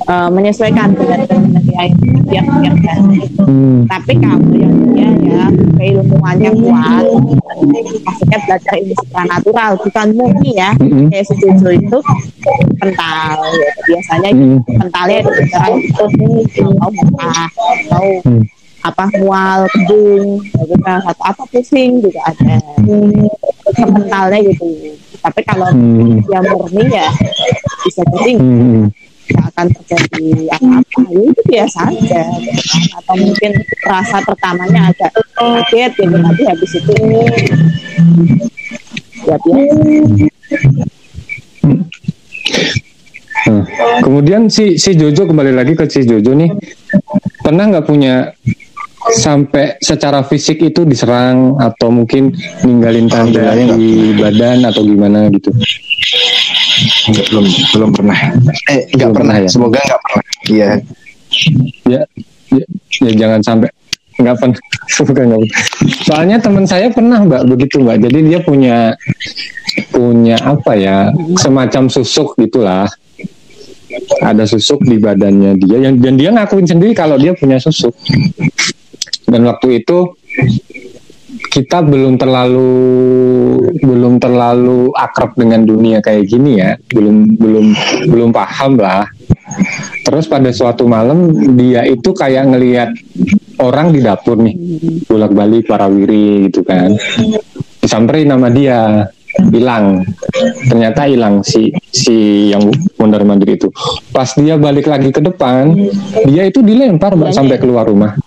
Eh, 0.08 0.30
menyesuaikan 0.32 0.96
dengan 0.96 1.20
dia 1.68 1.84
yang 2.32 2.48
baik. 2.80 3.28
Hmm. 3.44 3.84
Tapi 3.92 4.14
kalau 4.24 4.56
yang 4.56 4.76
dia 4.96 5.12
ya 5.20 5.44
keilmuannya 5.76 6.52
kuat, 6.64 7.04
maksudnya 8.08 8.38
belajar 8.48 8.74
ilmu 8.80 8.96
supranatural 9.04 9.72
bukan 9.84 10.08
murni 10.16 10.56
ya, 10.56 10.72
Mm-mm. 10.80 11.12
kayak 11.12 11.28
setuju 11.28 11.76
itu 11.76 12.00
pental, 12.80 13.36
ya. 13.52 13.72
biasanya 13.84 14.30
Mm. 14.32 14.60
pentalnya 14.80 15.18
itu 15.20 15.32
bicara 15.44 15.68
itu 15.76 16.06
mau 16.80 16.88
muntah, 16.88 17.48
mau 17.92 18.08
Hmm. 18.24 18.42
apa 18.88 19.04
mual 19.20 19.60
kan 20.88 21.00
atau 21.04 21.24
apa 21.28 21.44
pusing 21.52 22.00
juga 22.00 22.32
ada 22.32 22.56
kementalnya 23.76 24.40
gitu 24.40 24.96
tapi 25.20 25.44
kalau 25.44 25.68
Hmm. 25.68 26.24
yang 26.32 26.46
murni 26.48 26.88
ya 26.88 27.12
bisa 27.84 28.08
jadi 28.16 28.40
Hmm. 28.40 28.88
Akan 29.58 29.74
terjadi 29.74 30.54
apa-apa. 30.54 31.02
Ya 31.10 31.22
itu 31.34 31.42
biasa 31.50 31.80
aja. 31.90 32.22
Gitu 32.30 32.94
atau 32.94 33.16
mungkin 33.18 33.52
rasa 33.90 34.22
pertamanya 34.22 34.94
agak 34.94 35.10
kaget 35.34 35.92
gitu. 35.98 36.14
Tapi 36.14 36.42
habis 36.46 36.72
itu 36.78 36.94
ya 39.26 39.38
biasa. 39.42 40.30
Nah, 43.48 43.64
kemudian 44.06 44.46
si 44.54 44.78
si 44.78 44.94
Jojo 44.94 45.26
kembali 45.26 45.58
lagi 45.58 45.74
ke 45.74 45.90
si 45.90 46.06
Jojo 46.06 46.38
nih. 46.38 46.54
Pernah 47.42 47.74
nggak 47.74 47.88
punya 47.90 48.30
sampai 49.18 49.82
secara 49.82 50.22
fisik 50.22 50.62
itu 50.62 50.86
diserang 50.86 51.58
atau 51.58 51.90
mungkin 51.90 52.36
ninggalin 52.62 53.10
tanda 53.10 53.56
di 53.56 54.12
badan 54.20 54.68
atau 54.68 54.84
gimana 54.84 55.32
gitu 55.32 55.56
Enggak, 57.08 57.26
belum 57.34 57.46
belum 57.74 57.90
pernah 57.96 58.18
eh 58.70 58.82
nggak 58.94 59.10
Belum 59.10 59.14
pernah 59.16 59.36
pernah 59.36 59.46
ya? 59.46 59.50
semoga 59.50 59.80
nggak 59.82 60.02
pernah. 60.06 60.24
Iya. 60.48 60.70
Ya 61.88 62.02
ya, 62.54 62.66
ya 63.02 63.12
jangan 63.18 63.42
sampai 63.42 63.70
nggak 64.18 64.36
pernah. 64.38 64.60
Bukan, 64.98 65.24
nggak 65.30 65.40
pernah. 65.42 65.62
soalnya 66.06 66.38
teman 66.42 66.66
saya 66.66 66.88
pernah 66.90 67.20
mbak 67.22 67.44
begitu 67.50 67.82
mbak. 67.82 67.98
Jadi 68.02 68.20
dia 68.30 68.40
punya 68.42 68.78
punya 69.94 70.38
apa 70.42 70.74
ya 70.78 70.98
semacam 71.38 71.90
susuk 71.90 72.38
gitulah. 72.38 72.86
Ada 74.22 74.46
susuk 74.46 74.84
di 74.86 75.02
badannya 75.02 75.58
dia 75.58 75.78
yang 75.90 75.98
dan 75.98 76.14
dia 76.20 76.30
ngakuin 76.30 76.68
sendiri 76.70 76.94
kalau 76.94 77.18
dia 77.18 77.34
punya 77.34 77.58
susuk. 77.58 77.94
Dan 79.28 79.44
waktu 79.44 79.84
itu 79.84 80.14
kita 81.28 81.84
belum 81.84 82.16
terlalu 82.16 82.72
belum 83.84 84.20
terlalu 84.24 84.96
akrab 84.96 85.36
dengan 85.36 85.68
dunia 85.68 86.00
kayak 86.00 86.24
gini 86.28 86.64
ya. 86.64 86.80
Belum 86.92 87.36
belum 87.36 87.66
belum 88.08 88.30
paham 88.32 88.80
lah. 88.80 89.08
Terus 90.08 90.28
pada 90.28 90.52
suatu 90.56 90.88
malam 90.88 91.32
dia 91.60 91.84
itu 91.84 92.16
kayak 92.16 92.52
ngelihat 92.56 92.90
orang 93.60 93.92
di 93.92 94.00
dapur 94.00 94.40
nih. 94.40 94.56
Bolak 95.08 95.36
balik 95.36 95.68
parawiri 95.68 96.48
gitu 96.48 96.64
kan. 96.64 96.96
Disamperin 97.84 98.32
nama 98.32 98.48
dia. 98.48 99.12
Hilang. 99.38 100.02
Ternyata 100.66 101.06
hilang 101.06 101.46
si 101.46 101.70
si 101.94 102.50
yang 102.50 102.74
mondar 102.98 103.22
mandir 103.22 103.54
itu. 103.54 103.70
Pas 104.10 104.34
dia 104.34 104.58
balik 104.58 104.90
lagi 104.90 105.14
ke 105.14 105.22
depan 105.22 105.78
dia 106.26 106.50
itu 106.50 106.66
dilempar 106.66 107.14
sampai 107.30 107.62
keluar 107.62 107.86
rumah 107.86 108.18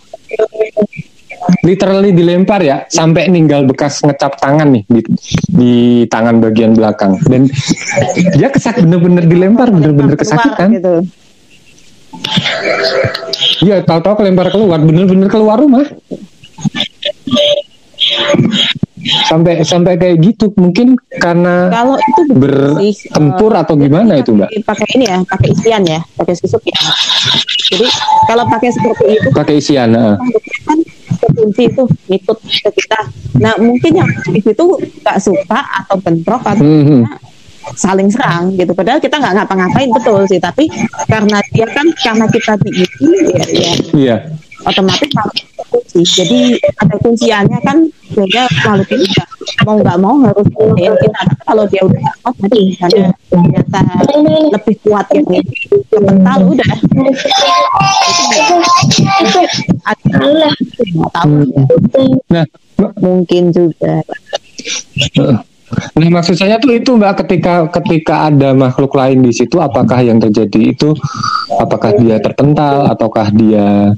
literally 1.62 2.10
dilempar 2.14 2.60
ya 2.62 2.84
sampai 2.88 3.28
ninggal 3.28 3.66
bekas 3.66 4.02
ngecap 4.02 4.38
tangan 4.40 4.74
nih 4.74 4.84
di, 4.86 5.00
di 5.50 5.74
tangan 6.08 6.40
bagian 6.40 6.72
belakang. 6.74 7.18
Dan 7.26 7.50
dia 8.36 8.48
kesak 8.50 8.80
bener-bener 8.82 9.24
dilempar 9.26 9.70
bener-bener 9.70 10.14
kesakitan. 10.16 10.72
gitu. 10.74 11.04
Iya, 13.60 13.84
tahu-tahu 13.84 14.24
kelempar 14.24 14.48
keluar, 14.52 14.80
bener-bener 14.80 15.28
keluar 15.30 15.60
rumah. 15.60 15.86
Sampai 19.00 19.64
sampai 19.64 19.96
kayak 19.96 20.20
gitu, 20.20 20.52
mungkin 20.60 20.92
karena 21.16 21.72
kalau 21.72 21.96
itu 21.96 22.22
bertempur 22.36 23.52
eh, 23.56 23.60
atau 23.64 23.74
gimana 23.80 24.20
itu, 24.20 24.36
Mbak? 24.36 24.50
pakai 24.68 24.86
ini 24.92 25.04
ya 25.08 25.16
pakai 25.24 25.48
isian 25.56 25.82
ya 25.88 26.00
pakai 26.20 26.34
susuk 26.36 26.60
ya. 26.68 26.76
Jadi 27.72 27.86
kalau 28.28 28.44
pakai 28.44 28.68
seperti 28.68 29.04
itu 29.16 29.28
Pakai 29.32 29.54
isian, 29.56 29.96
kan 29.96 30.78
kekunci 31.20 31.62
itu 31.68 31.82
ngikut 32.08 32.38
ke 32.40 32.70
kita. 32.74 33.00
Nah 33.40 33.54
mungkin 33.60 33.92
yang 34.00 34.10
itu 34.32 34.64
nggak 35.00 35.18
suka 35.20 35.60
atau 35.84 35.96
bentrok 36.00 36.42
atau 36.44 36.64
Hmm, 36.64 36.84
hmm. 36.84 37.02
saling 37.76 38.08
serang 38.10 38.56
gitu. 38.56 38.72
Padahal 38.72 38.98
kita 38.98 39.20
nggak 39.20 39.34
ngapa-ngapain 39.36 39.90
betul 39.94 40.24
sih, 40.26 40.40
tapi 40.42 40.66
karena 41.06 41.38
dia 41.52 41.68
kan 41.70 41.86
karena 41.94 42.26
kita 42.26 42.56
diisi 42.64 43.06
ya, 43.30 43.44
ya 43.46 43.72
Iya. 43.94 44.16
otomatis 44.66 45.08
malah 45.70 45.86
kunci. 45.86 46.02
Jadi 46.02 46.58
ada 46.82 46.96
kunciannya 46.98 47.58
kan 47.62 47.78
sehingga 48.10 48.42
kalau 48.58 48.82
nggak 48.82 49.06
mau 49.62 49.74
nggak 49.78 49.98
mau 50.02 50.14
harus 50.26 50.46
kunciin 50.50 50.94
kita. 50.98 51.22
Kalau 51.46 51.64
dia 51.70 51.82
udah 51.86 52.02
kuat 52.22 52.34
tadi 52.42 52.58
misalnya 52.74 53.14
ternyata 53.30 53.80
lebih 54.50 54.76
kuat 54.82 55.06
ini 55.14 55.38
kemental 55.90 56.38
udah 56.50 56.68
ada 59.86 60.10
tahu 61.14 61.38
Nah, 62.30 62.46
mungkin 62.98 63.50
juga. 63.50 64.02
Nah 65.70 66.08
maksud 66.10 66.34
saya 66.34 66.58
tuh 66.58 66.74
itu 66.74 66.98
mbak 66.98 67.22
ketika 67.22 67.70
ketika 67.78 68.26
ada 68.26 68.50
makhluk 68.50 68.90
lain 68.90 69.22
di 69.22 69.30
situ 69.30 69.62
apakah 69.62 70.02
yang 70.02 70.18
terjadi 70.18 70.74
itu 70.74 70.90
apakah 71.62 71.94
dia 71.94 72.18
terpental 72.18 72.90
ataukah 72.90 73.30
dia 73.30 73.94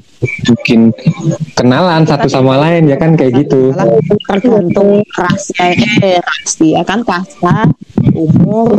mungkin 0.47 0.79
kenalan 1.53 2.03
satu 2.05 2.27
sama 2.27 2.57
lain 2.59 2.89
ya 2.89 2.97
kan? 2.97 3.15
Kayak 3.15 3.45
gitu. 3.45 3.71
tergantung 4.27 5.03
rasnya 5.13 5.75
eh 6.01 6.17
ras 6.19 6.51
dia 6.57 6.81
kan? 6.83 7.03
Kasta 7.03 7.69
umur 8.13 8.77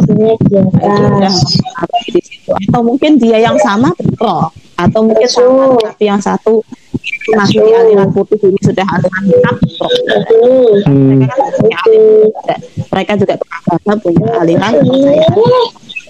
situ 2.25 2.51
atau 2.69 2.81
mungkin 2.85 3.17
dia 3.17 3.39
yang 3.41 3.57
sama 3.61 3.91
bentrok 3.97 4.53
atau 4.75 5.01
mungkin 5.07 5.29
sama 5.31 5.79
tapi 5.81 6.05
yang 6.11 6.21
satu 6.21 6.61
masih 7.33 7.63
di 7.63 7.73
aliran 7.73 8.11
putih 8.13 8.37
ini 8.43 8.59
sudah 8.61 8.85
aliran 8.85 9.23
hitam 9.25 9.55
bentrok 9.63 9.93
Hmm, 10.85 11.25
mereka 11.25 11.35
kan 11.41 11.51
punya 11.57 11.77
aliran 11.81 12.13
juga. 12.29 12.55
mereka 12.93 13.13
juga 13.17 13.35
beragama 13.41 13.93
punya 14.03 14.27
aliran 14.43 14.73
kepercayaan 14.77 15.33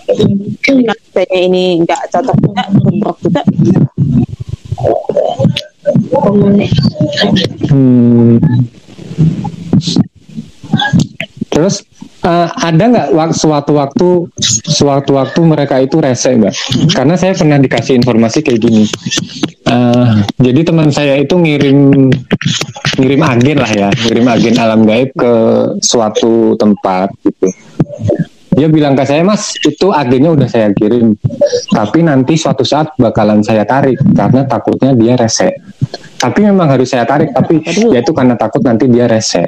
Jadi 0.05 0.37
kalau 0.85 0.97
kayaknya 1.17 1.39
ini 1.49 1.65
nggak 1.81 2.01
cocok 2.13 2.37
juga 2.43 2.63
bentrok 2.77 3.17
juga 3.25 3.41
hmm. 7.71 8.37
Terus 11.55 11.87
eh, 12.27 12.49
ada 12.51 12.85
nggak 12.91 13.09
wak- 13.15 13.37
sewaktu-waktu 13.39 14.09
sewaktu-waktu 14.67 15.41
mereka 15.47 15.79
itu 15.79 16.03
rese 16.03 16.35
mbak? 16.35 16.55
Karena 16.91 17.15
saya 17.15 17.39
pernah 17.39 17.63
dikasih 17.63 17.95
informasi 17.95 18.43
kayak 18.43 18.59
gini. 18.59 18.85
Eh, 19.71 20.15
jadi 20.43 20.61
teman 20.67 20.91
saya 20.91 21.15
itu 21.21 21.39
ngirim 21.39 22.11
ngirim 22.99 23.23
agen 23.23 23.59
lah 23.63 23.71
ya, 23.71 23.89
ngirim 23.95 24.27
agen 24.27 24.55
alam 24.59 24.83
gaib 24.83 25.15
ke 25.15 25.33
suatu 25.79 26.59
tempat 26.59 27.15
gitu. 27.23 27.49
Dia 28.55 28.71
bilang 28.71 28.95
ke 28.95 29.03
saya, 29.03 29.27
Mas, 29.27 29.59
itu 29.67 29.91
agennya 29.91 30.31
udah 30.35 30.49
saya 30.49 30.71
kirim. 30.71 31.19
Tapi 31.75 32.07
nanti 32.07 32.39
suatu 32.39 32.63
saat 32.63 32.95
bakalan 32.95 33.43
saya 33.43 33.67
tarik 33.67 33.99
karena 34.15 34.47
takutnya 34.47 34.95
dia 34.95 35.19
rese. 35.19 35.59
Tapi 36.19 36.41
memang 36.47 36.71
harus 36.71 36.89
saya 36.89 37.05
tarik, 37.05 37.35
tapi 37.35 37.61
ya 37.91 38.01
itu 38.01 38.13
karena 38.15 38.39
takut 38.39 38.63
nanti 38.63 38.87
dia 38.89 39.11
rese. 39.11 39.45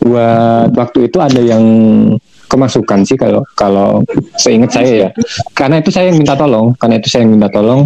Buat 0.00 0.72
waktu 0.76 1.10
itu 1.10 1.18
ada 1.18 1.40
yang 1.42 1.64
kemasukan 2.46 3.00
sih 3.08 3.16
kalau 3.16 3.40
kalau 3.56 4.04
seingat 4.36 4.76
saya 4.76 4.92
ya. 4.92 5.08
Karena 5.56 5.80
itu 5.80 5.88
saya 5.88 6.12
yang 6.12 6.20
minta 6.20 6.36
tolong, 6.36 6.76
karena 6.76 7.00
itu 7.00 7.08
saya 7.08 7.24
yang 7.24 7.32
minta 7.36 7.48
tolong. 7.48 7.80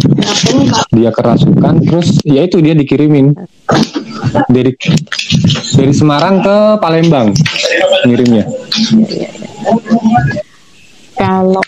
Dia 0.91 1.09
kerasukan, 1.11 1.73
terus 1.87 2.19
ya 2.27 2.43
itu 2.43 2.59
dia 2.59 2.75
dikirimin 2.75 3.31
dari 4.47 4.71
dari 5.73 5.93
Semarang 5.93 6.41
ke 6.41 6.57
Palembang 6.79 7.33
ngirimnya. 8.03 8.45
Kalau 11.13 11.63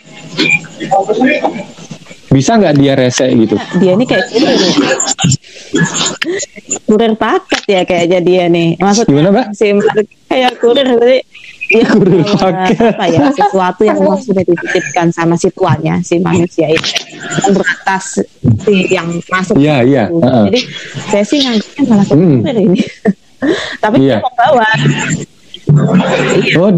Bisa 2.29 2.61
nggak 2.61 2.77
dia 2.77 2.93
rese 2.93 3.25
gitu? 3.33 3.57
dia 3.81 3.97
ini 3.97 4.05
kayak 4.05 4.29
gini 4.29 4.45
nih. 4.53 4.73
kurir 6.85 7.13
paket 7.17 7.61
ya 7.65 7.81
kayaknya 7.81 8.19
dia 8.21 8.43
nih. 8.45 8.77
Maksudnya 8.77 9.09
Gimana, 9.09 9.29
Mbak? 9.33 9.45
kayak 10.29 10.53
kurir 10.61 10.87
berarti 10.93 11.19
dia 11.69 11.85
Kurir 11.85 12.25
paket. 12.25 12.81
apa 12.81 13.05
ya 13.05 13.29
sesuatu 13.29 13.81
yang 13.85 13.95
memang 13.95 14.17
sudah 14.17 14.41
dititipkan 14.41 15.13
sama 15.13 15.37
si 15.37 15.53
tuannya 15.53 16.01
si 16.01 16.17
manusia 16.17 16.65
itu 16.65 16.89
beratas 17.53 18.25
si 18.65 18.89
yang 18.89 19.05
masuk 19.29 19.53
Iya, 19.53 19.85
iya, 19.85 20.03
heeh. 20.09 20.45
jadi 20.49 20.59
saya 21.05 21.23
sih 21.23 21.37
nganggapnya 21.39 21.81
malah 21.85 22.05
Hmm. 22.09 22.41
ini 22.41 22.81
tapi 23.83 23.95
Iya. 24.01 24.17
dia 24.17 24.25
membawa 24.25 24.67
Oh, 26.57 26.73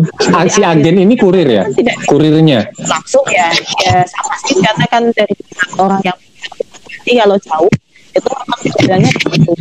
si 0.45 0.59
agen 0.61 0.99
ini 0.99 1.15
kurir 1.15 1.47
ya? 1.47 1.63
Kurirnya. 2.03 2.67
langsung 2.83 3.23
ya 3.31 3.47
ya 3.81 4.03
sama 4.03 4.35
sih 4.43 4.59
karena 4.59 4.85
kan 4.91 5.03
dari 5.15 5.31
orang 5.79 6.03
yang 6.03 6.17
jadi 7.01 7.23
kalau 7.23 7.39
jauh 7.39 7.71
itu 8.11 8.27
memang 8.27 8.59
bilangnya 8.75 9.11
begitu 9.23 9.51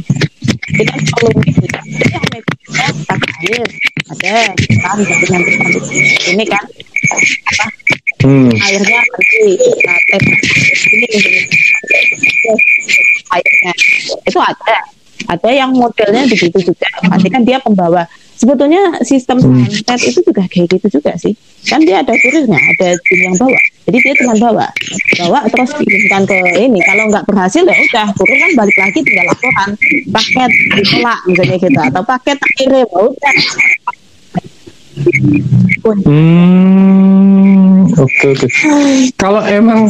perlu 0.78 1.30
gitu 1.44 1.64
jadi 1.66 2.38
yang 2.70 2.96
tak 3.06 3.20
air. 3.42 3.66
Ada 4.10 4.30
kan 4.82 4.96
jadi 5.02 5.26
nanti 5.30 5.52
nanti 5.54 5.78
ini 6.34 6.44
kan 6.46 6.64
apa? 7.50 7.66
Hmm. 8.20 8.52
airnya 8.52 9.00
nanti 9.00 9.40
nah, 9.86 9.98
tep 10.12 10.22
ini 10.92 11.08
airnya. 13.30 13.72
Itu 14.26 14.38
ada. 14.38 14.76
Ada 15.30 15.50
yang 15.52 15.70
modelnya 15.76 16.26
begitu 16.26 16.58
juga. 16.72 16.88
Pasti 17.06 17.28
kan 17.30 17.46
dia 17.46 17.62
pembawa 17.62 18.08
sebetulnya 18.40 19.04
sistem 19.04 19.36
santet 19.68 20.00
itu 20.08 20.24
juga 20.24 20.48
kayak 20.48 20.66
gitu 20.72 20.86
juga 20.96 21.12
sih. 21.20 21.36
Kan 21.68 21.84
dia 21.84 22.00
ada 22.00 22.16
kurirnya 22.16 22.56
ada 22.56 22.96
tim 23.04 23.20
yang 23.20 23.36
bawa. 23.36 23.60
Jadi 23.84 23.98
dia 24.00 24.14
cuma 24.24 24.34
bawa. 24.40 24.66
Bawa 25.20 25.40
terus 25.52 25.70
kirimkan 25.76 26.24
ke 26.24 26.38
ini. 26.56 26.80
Kalau 26.88 27.04
nggak 27.12 27.28
berhasil 27.28 27.60
ya 27.68 27.76
udah 27.76 28.06
kurir 28.16 28.36
kan 28.40 28.50
balik 28.56 28.76
lagi 28.80 28.98
tinggal 29.04 29.26
laporan. 29.28 29.68
Paket 30.08 30.50
ditolak 30.80 31.20
misalnya 31.28 31.56
gitu. 31.60 31.80
Atau 31.84 32.02
paket 32.08 32.36
tak 32.40 32.50
kirim 32.56 32.80
ya 32.80 32.86
udah. 32.88 33.34
Hmm, 36.10 37.86
oke 37.94 38.26
oke. 38.36 38.46
Kalau 39.16 39.40
emang 39.46 39.86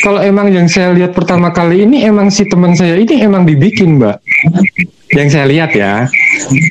kalau 0.00 0.20
emang 0.22 0.46
yang 0.52 0.70
saya 0.70 0.94
lihat 0.94 1.12
pertama 1.12 1.50
kali 1.50 1.84
ini 1.84 2.06
emang 2.06 2.30
si 2.30 2.46
teman 2.46 2.72
saya 2.76 2.96
ini 2.96 3.20
emang 3.20 3.44
dibikin, 3.44 3.98
Mbak. 3.98 4.16
Yang 5.14 5.28
saya 5.30 5.46
lihat 5.46 5.70
ya, 5.72 6.10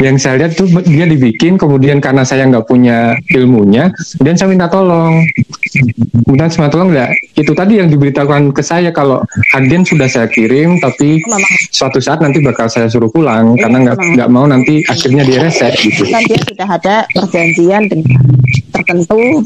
yang 0.04 0.20
saya 0.20 0.44
lihat 0.44 0.60
tuh 0.60 0.68
dia 0.84 1.08
dibikin, 1.08 1.56
kemudian 1.56 2.04
karena 2.04 2.28
saya 2.28 2.44
nggak 2.46 2.68
punya 2.68 3.16
ilmunya, 3.32 3.88
dan 4.20 4.36
saya 4.36 4.52
minta 4.52 4.68
tolong. 4.68 5.24
Kemudian 6.28 6.52
saya 6.52 6.68
minta 6.68 6.74
tolong 6.76 6.90
nggak? 6.92 7.12
Itu 7.40 7.52
tadi 7.56 7.80
yang 7.80 7.88
diberitakan 7.88 8.52
ke 8.52 8.60
saya 8.60 8.92
kalau 8.92 9.24
agen 9.56 9.88
sudah 9.88 10.12
saya 10.12 10.28
kirim, 10.28 10.78
tapi 10.84 11.24
suatu 11.72 12.04
saat 12.04 12.20
nanti 12.20 12.44
bakal 12.44 12.68
saya 12.68 12.92
suruh 12.92 13.10
pulang 13.10 13.56
karena 13.56 13.90
nggak 13.90 13.98
nggak 14.20 14.30
mau 14.30 14.44
nanti 14.44 14.84
akhirnya 14.86 15.24
dia 15.24 15.40
rese 15.42 15.72
gitu. 15.80 16.04
kan 16.12 16.22
dia 16.28 16.40
sudah 16.44 16.68
ada 16.68 16.96
perjanjian 17.16 17.88
dengan 17.88 18.22
tertentu 18.70 19.42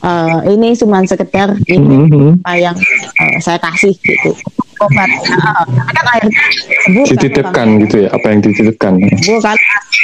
Eh, 0.00 0.38
ini 0.56 0.72
cuma 0.72 1.04
sekedar 1.04 1.52
ini 1.68 2.08
Mhm. 2.08 2.40
apa 2.40 2.56
yang 2.56 2.76
eh, 3.20 3.36
saya 3.36 3.60
kasih 3.60 3.92
gitu 4.00 4.32
obat 4.80 5.08
Nah, 5.30 5.64
kan 5.88 6.04
airnya 6.10 6.40
sembuh 6.80 7.04
kan, 7.04 7.10
Dititipkan 7.10 7.66
Bang. 7.68 7.80
gitu 7.82 7.96
ya, 8.00 8.08
apa 8.10 8.26
yang 8.26 8.40
dititipkan. 8.40 8.92
sembuh 8.96 9.38
kan 9.38 9.56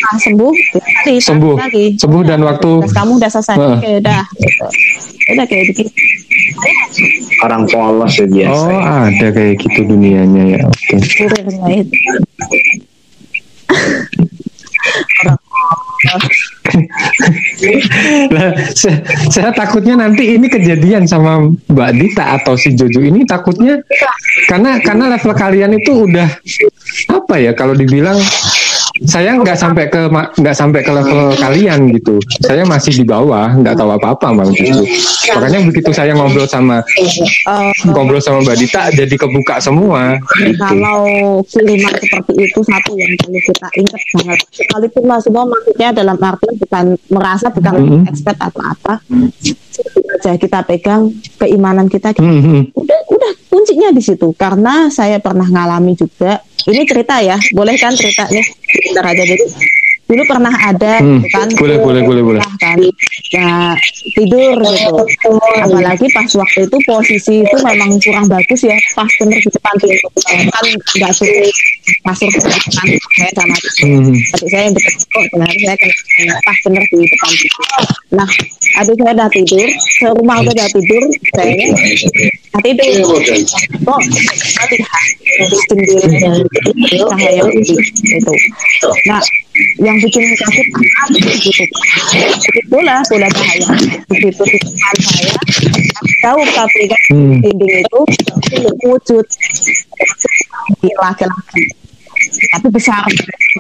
ah, 0.05 0.19
sembuh 0.19 0.53
tadi 0.77 1.15
Sembuh. 1.19 1.55
lagi 1.57 1.87
Sembuh 1.97 2.23
dan 2.23 2.41
waktu- 2.43 2.81
Terus 2.83 2.95
kamu 2.95 3.13
udah 3.17 3.31
selesai 3.31 3.55
Heeh. 3.55 3.75
oke 3.75 3.91
udah 3.99 4.21
gitu 4.37 4.65
udah 5.27 5.45
kayak 5.45 5.65
begitu 5.69 5.91
orang 7.43 7.63
polos 7.67 8.15
ya 8.15 8.27
biasa 8.27 8.67
Oh, 8.69 8.81
ada 9.03 9.27
kayak 9.29 9.55
gitu 9.59 9.81
dunianya 9.85 10.43
ya. 10.47 10.61
Oke. 10.63 10.95
orang 15.19 15.39
Nah, 18.27 18.53
saya, 18.75 19.01
saya 19.31 19.51
takutnya 19.55 19.97
nanti 19.97 20.37
ini 20.37 20.47
kejadian 20.51 21.07
sama 21.09 21.41
Mbak 21.71 21.91
Dita 21.97 22.25
atau 22.41 22.55
si 22.59 22.75
Jojo 22.75 23.01
ini 23.03 23.25
takutnya 23.25 23.81
karena 24.51 24.79
karena 24.83 25.17
level 25.17 25.33
kalian 25.33 25.79
itu 25.79 26.07
udah 26.07 26.29
apa 27.11 27.35
ya 27.39 27.53
kalau 27.57 27.75
dibilang 27.75 28.19
saya 29.05 29.37
nggak 29.37 29.59
sampai 29.59 29.93
ke 29.93 30.09
nggak 30.09 30.57
sampai 30.57 30.81
ke 30.81 30.89
level 30.89 31.37
kalian 31.37 31.93
gitu. 31.93 32.17
Saya 32.41 32.65
masih 32.65 32.97
di 32.97 33.05
bawah, 33.05 33.53
nggak 33.53 33.77
tahu 33.77 33.93
apa-apa 33.93 34.33
bang 34.33 34.51
justru. 34.57 34.89
Makanya 35.37 35.59
begitu 35.69 35.91
saya 35.93 36.17
ngobrol 36.17 36.49
sama 36.49 36.81
eh, 36.81 37.73
ngobrol 37.93 38.25
sama 38.25 38.41
Mbak 38.41 38.57
Dita 38.57 38.89
jadi 38.97 39.15
kebuka 39.21 39.61
semua. 39.61 40.17
Gitu. 40.41 40.57
kalau 40.57 41.05
kiriman 41.45 41.93
seperti 41.99 42.33
itu 42.39 42.61
satu 42.65 42.93
yang 42.97 43.13
perlu 43.21 43.41
kita 43.41 43.69
ingat 43.77 44.03
banget 44.17 44.39
sekalipun 44.55 45.05
lah 45.05 45.19
semua 45.21 45.45
maksudnya 45.45 45.89
dalam 45.93 46.17
arti 46.17 46.47
bukan 46.57 46.85
merasa 47.09 47.53
bukan 47.53 47.75
Mhm. 47.77 48.11
expert 48.11 48.39
atau 48.41 48.61
apa. 48.61 49.01
Aja 50.17 50.33
kita 50.41 50.65
pegang 50.65 51.13
keimanan 51.37 51.87
kita 51.87 52.17
Hmm, 52.17 52.41
hmm. 52.41 52.63
udah 52.73 53.01
udah 53.13 53.33
kuncinya 53.53 53.93
di 53.93 54.01
situ. 54.01 54.33
Karena 54.35 54.89
saya 54.89 55.21
pernah 55.21 55.45
ngalami 55.45 55.93
juga 55.93 56.41
ini 56.67 56.83
cerita 56.83 57.23
ya 57.23 57.39
boleh 57.55 57.77
kan 57.79 57.95
cerita 57.95 58.27
nih 58.27 58.43
bentar 58.91 59.05
aja 59.07 59.23
jadi 59.23 59.45
dulu 60.07 60.23
pernah 60.31 60.55
ada 60.55 61.03
Hmm, 61.03 61.19
gitu 61.19 61.29
kan 61.35 61.49
boleh, 61.59 61.77
boleh, 61.83 62.03
boleh, 62.07 62.23
boleh. 62.23 62.41
Kan 62.63 62.79
ya 63.35 63.75
tidur 64.15 64.55
gitu. 64.63 65.03
Apalagi 65.59 66.07
pas 66.15 66.31
waktu 66.31 66.61
itu 66.71 66.77
posisi 66.87 67.43
itu 67.43 67.57
memang 67.67 67.99
kurang 67.99 68.31
bagus 68.31 68.63
ya 68.63 68.79
pas 68.95 69.11
bener 69.19 69.43
di 69.43 69.51
depan 69.51 69.75
pintu 69.83 70.09
kan 70.23 70.67
nggak 71.03 71.13
suruh 71.13 71.51
ke 72.07 72.39
depan 72.39 72.87
saya 73.19 73.31
sama 73.35 73.57
Hmm. 73.77 74.15
adik 74.15 74.49
saya 74.49 74.63
yang 74.71 74.75
deket 74.75 74.95
kok 75.11 75.23
sebenarnya 75.29 75.59
saya 75.59 75.77
kena 75.77 76.35
pas 76.43 76.59
bener 76.65 76.83
di 76.87 76.97
depan 77.03 77.31
nah 78.15 78.29
adik 78.81 78.95
saya 78.97 79.13
udah 79.13 79.29
tidur 79.35 79.69
serumah 80.01 80.37
udah 80.43 80.55
udah 80.55 80.69
tidur 80.71 81.03
saya 81.35 81.55
tidur. 82.63 83.21
Kok 83.85 84.01
dari 84.57 84.79
jendela 85.69 87.05
cahaya 87.11 87.43
itu 87.53 87.75
nah 89.07 89.21
yang 89.81 89.96
bikin 89.99 90.23
kaget 90.37 90.69
apa 91.03 91.17
gitu. 91.41 91.65
Itu 92.17 92.61
bola 92.69 93.01
bola 93.09 93.29
cahaya 93.33 93.67
begitu 94.11 94.43
di 94.47 94.59
depan 94.61 94.97
saya 95.01 95.33
tahu 96.23 96.41
tapi 96.53 96.81
kan 96.91 97.03
Hmm. 97.07 97.39
dinding 97.41 97.87
itu 97.87 98.01
itu 98.53 98.71
wujud 98.85 99.27
laki-laki. 101.01 101.63
Tapi 102.53 102.67
besar 102.73 103.05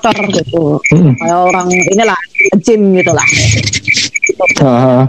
besar 0.00 0.16
gitu. 0.32 0.80
Hmm. 0.92 1.12
kayak 1.20 1.38
orang 1.52 1.68
inilah 1.92 2.18
gym 2.64 2.96
gitu 2.96 3.12
lah 3.12 3.28
Ah, 4.60 5.04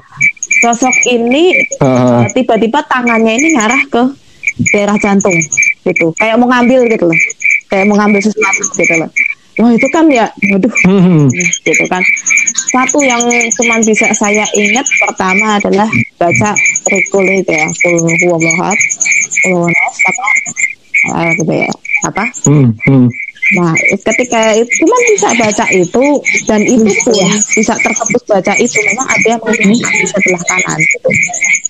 sosok 0.63 0.95
ini 1.11 1.51
eh, 1.57 2.23
tiba-tiba 2.31 2.79
tangannya 2.87 3.35
ini 3.35 3.47
ngarah 3.59 3.81
ke 3.91 4.03
daerah 4.71 4.95
jantung 4.99 5.35
gitu. 5.83 6.11
Kayak 6.15 6.39
mau 6.39 6.47
ngambil 6.47 6.87
gitu 6.91 7.05
loh. 7.11 7.19
Kayak 7.67 7.85
mau 7.91 7.95
ngambil 7.99 8.19
sesuatu 8.23 8.63
gitu 8.79 8.95
loh 8.95 9.09
wah 9.57 9.71
itu 9.73 9.87
kan 9.89 10.05
ya 10.09 10.25
waduh 10.53 10.73
Hmm. 10.85 11.25
gitu 11.65 11.83
kan 11.89 12.03
satu 12.69 13.01
yang 13.01 13.21
cuma 13.57 13.75
bisa 13.81 14.05
saya 14.13 14.45
ingat 14.53 14.85
pertama 15.01 15.57
adalah 15.57 15.89
baca 16.21 16.51
rikul 16.87 17.25
itu 17.25 17.51
ya 17.51 17.67
kul 17.81 17.95
huwallahu 17.97 18.61
ahad, 18.63 18.79
kul 19.43 19.53
huwallahu 19.57 19.89
ahad, 19.89 20.03
apa 20.07 20.25
ah, 21.17 21.31
gitu 21.41 21.53
ya 21.53 21.69
apa 22.05 22.23
Hmm. 22.45 22.69
Hmm. 22.85 23.07
Nah, 23.47 23.71
ketika 24.03 24.59
itu 24.59 24.67
cuma 24.83 24.97
bisa 25.07 25.31
baca 25.39 25.65
itu 25.71 26.05
dan 26.51 26.59
itu 26.67 26.83
pun 27.07 27.15
bisa 27.55 27.73
terfokus 27.79 28.23
baca 28.27 28.51
itu 28.59 28.75
memang 28.83 29.07
ada 29.07 29.23
yang 29.23 29.39
menggunakan 29.39 29.93
di 30.03 30.07
sebelah 30.11 30.43
kanan 30.51 30.77
gitu. 30.83 31.09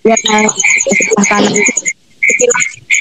Ya 0.10 0.16
sebelah 0.18 1.26
kanan 1.30 1.54
itu 1.54 1.72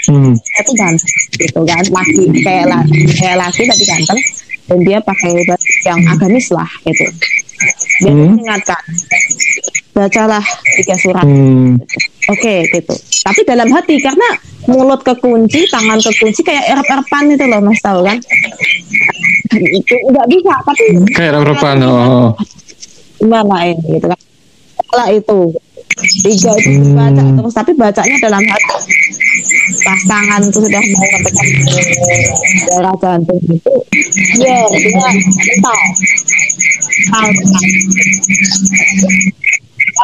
Hmm. 0.06 0.32
itu 0.38 0.72
ganteng 0.78 1.14
gitu 1.34 1.60
kan 1.66 1.82
laki 1.90 2.24
kayak 2.46 2.70
laki 2.70 3.00
kayak 3.18 3.36
laki 3.42 3.66
tapi 3.66 3.84
ganteng 3.90 4.20
dan 4.66 4.78
dia 4.82 4.98
pakai 4.98 5.32
baju 5.40 5.68
yang 5.82 6.00
agamis 6.06 6.46
lah 6.50 6.68
gitu. 6.82 7.04
Dia 7.98 8.12
Hmm. 8.12 8.36
mengingatkan 8.36 8.82
bacalah 9.90 10.44
tiga 10.76 10.96
surat 10.98 11.24
Hmm. 11.24 11.80
Oke 12.26 12.66
gitu. 12.68 12.94
Tapi 13.22 13.40
dalam 13.42 13.70
hati 13.70 13.96
karena 13.96 14.28
mulut 14.66 15.00
kekunci, 15.00 15.62
tangan 15.66 15.96
kekunci 15.96 16.42
kayak 16.42 16.66
erep-erepan 16.68 17.32
itu 17.32 17.44
loh 17.46 17.60
Mas 17.60 17.80
tahu 17.80 18.02
kan? 18.02 18.18
itu 19.56 19.94
nggak 20.10 20.26
bisa. 20.28 20.54
Tapi 20.60 20.84
Kayak 21.14 21.46
repan. 21.46 21.76
Oh. 21.80 22.34
gimana 23.16 23.64
ini 23.64 23.96
gitu 23.96 24.06
kan? 24.06 24.20
Salah 24.86 25.08
itu 25.08 25.38
tiga 26.20 26.52
itu 26.60 26.70
Hmm. 26.92 27.40
terus 27.40 27.54
tapi 27.54 27.72
bacanya 27.72 28.16
dalam 28.20 28.42
hati. 28.44 28.74
Pas 29.66 30.00
tangan 30.06 30.40
itu 30.46 30.58
sudah 30.62 30.78
mau 30.78 31.06
ke 31.10 31.30
darah 32.70 32.94
jantung 33.02 33.40
itu, 33.50 33.74
ya 34.38 34.62
dia 34.70 34.94
mental. 34.94 35.80
Mental. 37.10 37.66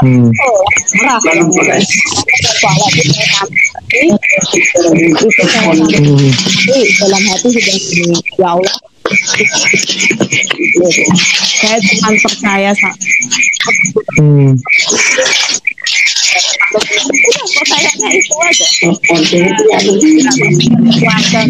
Hmm. 0.02 0.32
Dalam 6.98 7.22
hati 7.28 7.48
sudah 7.54 7.76
ya 8.40 8.48
Allah. 8.56 8.76
Saya 11.60 11.78
cuma 11.86 12.10
percaya 12.18 12.70
Hmm. 14.18 14.58
Udah, 16.32 18.10
itu 18.12 18.34
aja. 18.40 18.66
Keluarga, 18.80 19.40
apa, 19.44 21.20
kan. 21.32 21.46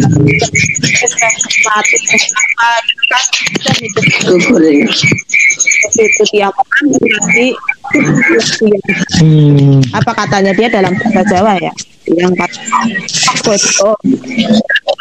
Itu 5.92 6.22
tiap 6.32 6.54
orang 6.56 6.84
berarti 6.96 7.46
Hmm. 9.20 9.84
apa 9.92 10.10
katanya 10.16 10.56
dia 10.56 10.72
dalam 10.72 10.96
bahasa 10.96 11.28
Jawa 11.28 11.60
ya 11.60 11.68
yang 12.08 12.32
kata 12.32 12.56
awas 13.28 13.40
kue 13.44 13.56
dulu 13.60 13.92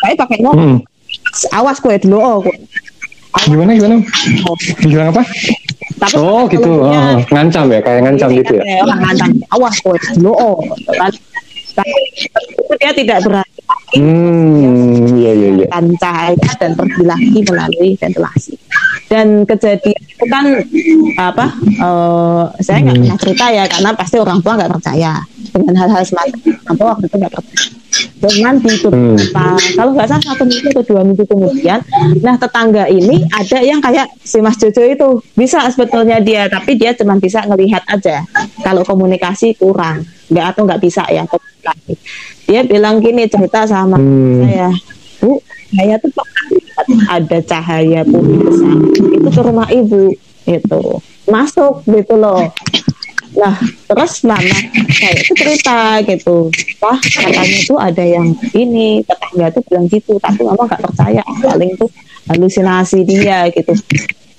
saya 0.03 0.13
pakai 0.19 0.37
ngomong 0.43 0.83
Hmm. 0.83 1.55
awas 1.55 1.79
kue 1.79 1.95
dulu 2.03 2.19
oh. 2.19 2.43
Gimana 3.47 3.71
gimana? 3.73 3.95
Bilang 4.83 5.07
apa? 5.11 5.23
tapi 5.97 6.17
Oh 6.17 6.49
gitu. 6.49 6.81
Oh, 6.81 7.17
ngancam 7.29 7.69
ya, 7.69 7.79
kayak 7.79 7.99
ngancam 8.03 8.29
gitu 8.33 8.57
ya. 8.57 8.63
kayak 8.63 8.81
orang 8.83 8.99
ngancam 9.05 9.29
awas 9.53 9.75
kue 9.79 9.97
dulu 10.17 10.31
oh 10.33 10.57
dia 12.77 12.91
tidak 12.91 13.21
berani 13.23 13.49
Hmm, 13.91 15.19
iya 15.19 15.31
iya 15.35 15.49
iya. 15.51 15.67
cahaya 15.99 16.51
dan 16.55 16.71
pergi 16.79 17.03
lagi 17.03 17.39
melalui 17.43 17.91
ventilasi. 17.99 18.55
Dan 19.07 19.43
kejadian 19.43 19.99
itu 19.99 20.25
kan 20.31 20.45
apa? 21.19 21.51
eh, 21.59 22.43
saya 22.63 22.77
nggak 22.81 22.95
Hmm. 22.95 23.03
pernah 23.03 23.19
cerita 23.19 23.45
ya 23.51 23.63
karena 23.67 23.91
pasti 23.91 24.15
orang 24.15 24.39
tua 24.39 24.55
nggak 24.55 24.71
percaya 24.71 25.19
dengan 25.51 25.75
hal-hal 25.75 26.03
semacam 26.07 26.39
itu. 26.39 26.49
Orang 26.63 26.75
tua 26.79 26.87
waktu 26.95 27.05
itu 27.05 27.15
nggak 27.19 27.33
percaya. 27.35 27.67
Dengan 28.21 28.55
di 28.55 28.71
beberapa, 28.79 29.59
kalau 29.75 29.91
nggak 29.91 30.07
salah 30.07 30.23
satu 30.23 30.47
minggu 30.47 30.71
atau 30.71 30.83
dua 30.87 31.01
minggu 31.03 31.27
kemudian, 31.27 31.83
nah 32.23 32.39
tetangga 32.39 32.87
ini 32.87 33.27
ada 33.27 33.59
yang 33.59 33.83
kayak 33.83 34.07
si 34.23 34.39
Mas 34.39 34.55
Jojo 34.55 34.79
itu 34.87 35.07
bisa 35.35 35.59
sebetulnya 35.67 36.23
dia, 36.23 36.47
tapi 36.47 36.79
dia 36.79 36.95
cuma 36.95 37.19
bisa 37.19 37.43
ngelihat 37.43 37.83
aja. 37.91 38.23
Kalau 38.63 38.87
komunikasi 38.87 39.59
kurang, 39.59 40.07
nggak 40.31 40.45
atau 40.55 40.61
nggak 40.63 40.81
bisa 40.81 41.03
ya 41.11 41.27
komunikasi. 41.27 41.93
Dia 42.47 42.61
bilang 42.63 43.03
gini 43.03 43.27
cerita 43.27 43.67
sama 43.67 43.99
Hmm. 43.99 44.43
saya, 44.47 44.69
Bu, 45.19 45.43
saya 45.75 45.95
tuh 45.99 46.11
lihat 46.55 46.87
ada 47.11 47.37
cahaya 47.43 48.01
besar 48.07 48.75
itu 48.95 49.29
ke 49.29 49.41
rumah 49.43 49.67
ibu 49.71 50.15
itu 50.47 50.81
masuk 51.29 51.83
gitu 51.85 52.15
loh. 52.17 52.49
Nah, 53.31 53.55
terus 53.87 54.27
mama 54.27 54.57
saya 54.91 55.15
itu 55.15 55.31
cerita 55.33 56.03
gitu, 56.03 56.51
wah 56.77 56.99
katanya 56.99 57.59
tuh 57.63 57.79
ada 57.79 58.03
yang 58.03 58.27
ini 58.51 58.99
tetangga 59.01 59.55
tuh 59.55 59.63
bilang 59.65 59.87
gitu, 59.87 60.19
tapi 60.19 60.43
mama 60.43 60.67
nggak 60.67 60.83
percaya, 60.83 61.23
paling 61.39 61.71
tuh 61.79 61.87
halusinasi 62.27 63.07
dia 63.07 63.47
gitu. 63.49 63.71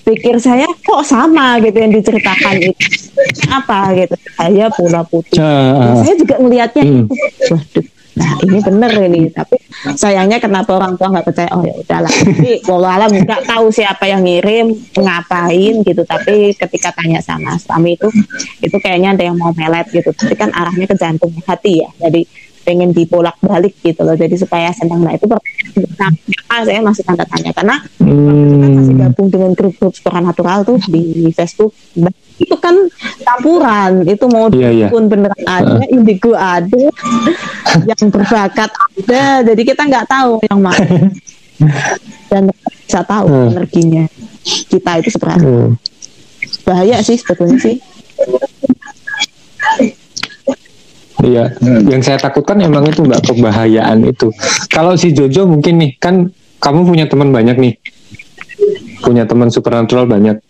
Pikir 0.03 0.37
saya 0.37 0.67
kok 0.83 1.07
sama? 1.07 1.63
gitu 1.63 1.79
yang 1.79 1.95
diceritakan 1.95 2.59
itu. 2.59 2.75
Apa? 3.49 3.95
gitu, 3.95 4.15
saya 4.35 4.67
bola 4.69 5.01
putih. 5.07 5.39
Ah, 5.39 5.95
Saya 6.03 6.15
juga 6.19 6.37
ngelihatnya 6.37 6.83
Hmm. 6.83 7.07
itu, 7.07 7.15
waduh, 7.49 7.85
nah 8.13 8.37
ini 8.45 8.59
bener 8.61 8.93
ini, 9.09 9.33
tapi 9.33 9.57
sayangnya 9.97 10.37
kenapa 10.37 10.77
orang 10.77 11.01
tua 11.01 11.09
nggak 11.09 11.27
percaya? 11.33 11.51
Oh 11.57 11.65
ya 11.65 11.73
udahlah, 11.73 12.13
tapi 12.13 12.61
walau 12.69 12.91
alam 12.91 13.09
nggak 13.09 13.43
tahu 13.49 13.73
siapa 13.73 14.05
yang 14.05 14.21
ngirim, 14.21 14.77
ngapain 15.01 15.75
gitu, 15.81 16.03
tapi 16.05 16.53
ketika 16.53 16.93
tanya 16.93 17.25
sama 17.25 17.57
suami 17.57 17.97
itu, 17.97 18.13
itu 18.61 18.77
kayaknya 18.77 19.17
ada 19.17 19.25
yang 19.33 19.37
mau 19.41 19.57
melet 19.57 19.89
gitu, 19.89 20.13
tapi 20.13 20.37
kan 20.37 20.53
arahnya 20.53 20.85
ke 20.85 20.97
jantung 21.01 21.33
hati 21.49 21.81
ya, 21.81 21.91
jadi 22.05 22.29
pengen 22.63 22.91
dibolak 22.91 23.35
balik 23.41 23.75
gitu 23.79 24.01
loh, 24.01 24.15
jadi 24.15 24.35
supaya 24.35 24.71
senang. 24.71 25.01
Nah 25.01 25.13
itu 25.13 25.27
per- 25.27 25.43
kenapa 25.73 26.17
saya 26.63 26.81
masih 26.81 27.03
tanda 27.03 27.25
tanya 27.25 27.51
karena 27.51 27.77
kita 27.97 28.67
masih 28.69 28.93
Hmm. 28.93 29.03
gabung 29.03 29.29
dengan 29.29 29.51
grup-grup 29.53 29.93
supernatural 29.93 30.59
tuh 30.63 30.79
di 30.85 31.03
Facebook 31.31 31.75
itu 32.35 32.57
kan 32.57 32.75
campuran 33.21 34.03
itu 34.03 34.25
mau 34.27 34.49
Iya, 34.49 34.71
iya. 34.73 34.89
pun 34.89 35.07
beneran 35.07 35.43
ada 35.45 35.85
indigo 35.87 36.33
ada 36.33 36.75
yang 37.91 38.09
berbakat 38.09 38.67
ada 38.73 39.25
jadi 39.45 39.63
kita 39.65 39.83
nggak 39.85 40.07
tahu 40.07 40.43
yang 40.43 40.59
mana 40.59 40.83
dan 42.31 42.51
bisa 42.83 43.01
tahu 43.03 43.27
Hmm. 43.29 43.53
energinya 43.53 44.05
kita 44.67 44.91
itu 44.99 45.09
seberapa 45.09 45.39
Hmm. 45.39 45.79
bahaya 46.63 46.99
sih 47.01 47.15
sebetulnya 47.15 47.59
sih 47.59 47.79
Iya, 51.23 51.55
yang 51.87 52.03
saya 52.03 52.19
takutkan 52.19 52.59
emang 52.59 52.91
itu 52.91 53.07
mbak 53.07 53.23
kebahayaan 53.23 54.03
itu. 54.11 54.35
Kalau 54.67 54.99
si 54.99 55.15
Jojo 55.15 55.47
mungkin 55.47 55.79
nih 55.79 55.91
kan 56.03 56.27
kamu 56.59 56.83
punya 56.83 57.07
teman 57.07 57.31
banyak 57.31 57.57
nih, 57.63 57.75
punya 59.07 59.23
teman 59.23 59.47
supernatural 59.47 60.11
banyak. 60.11 60.43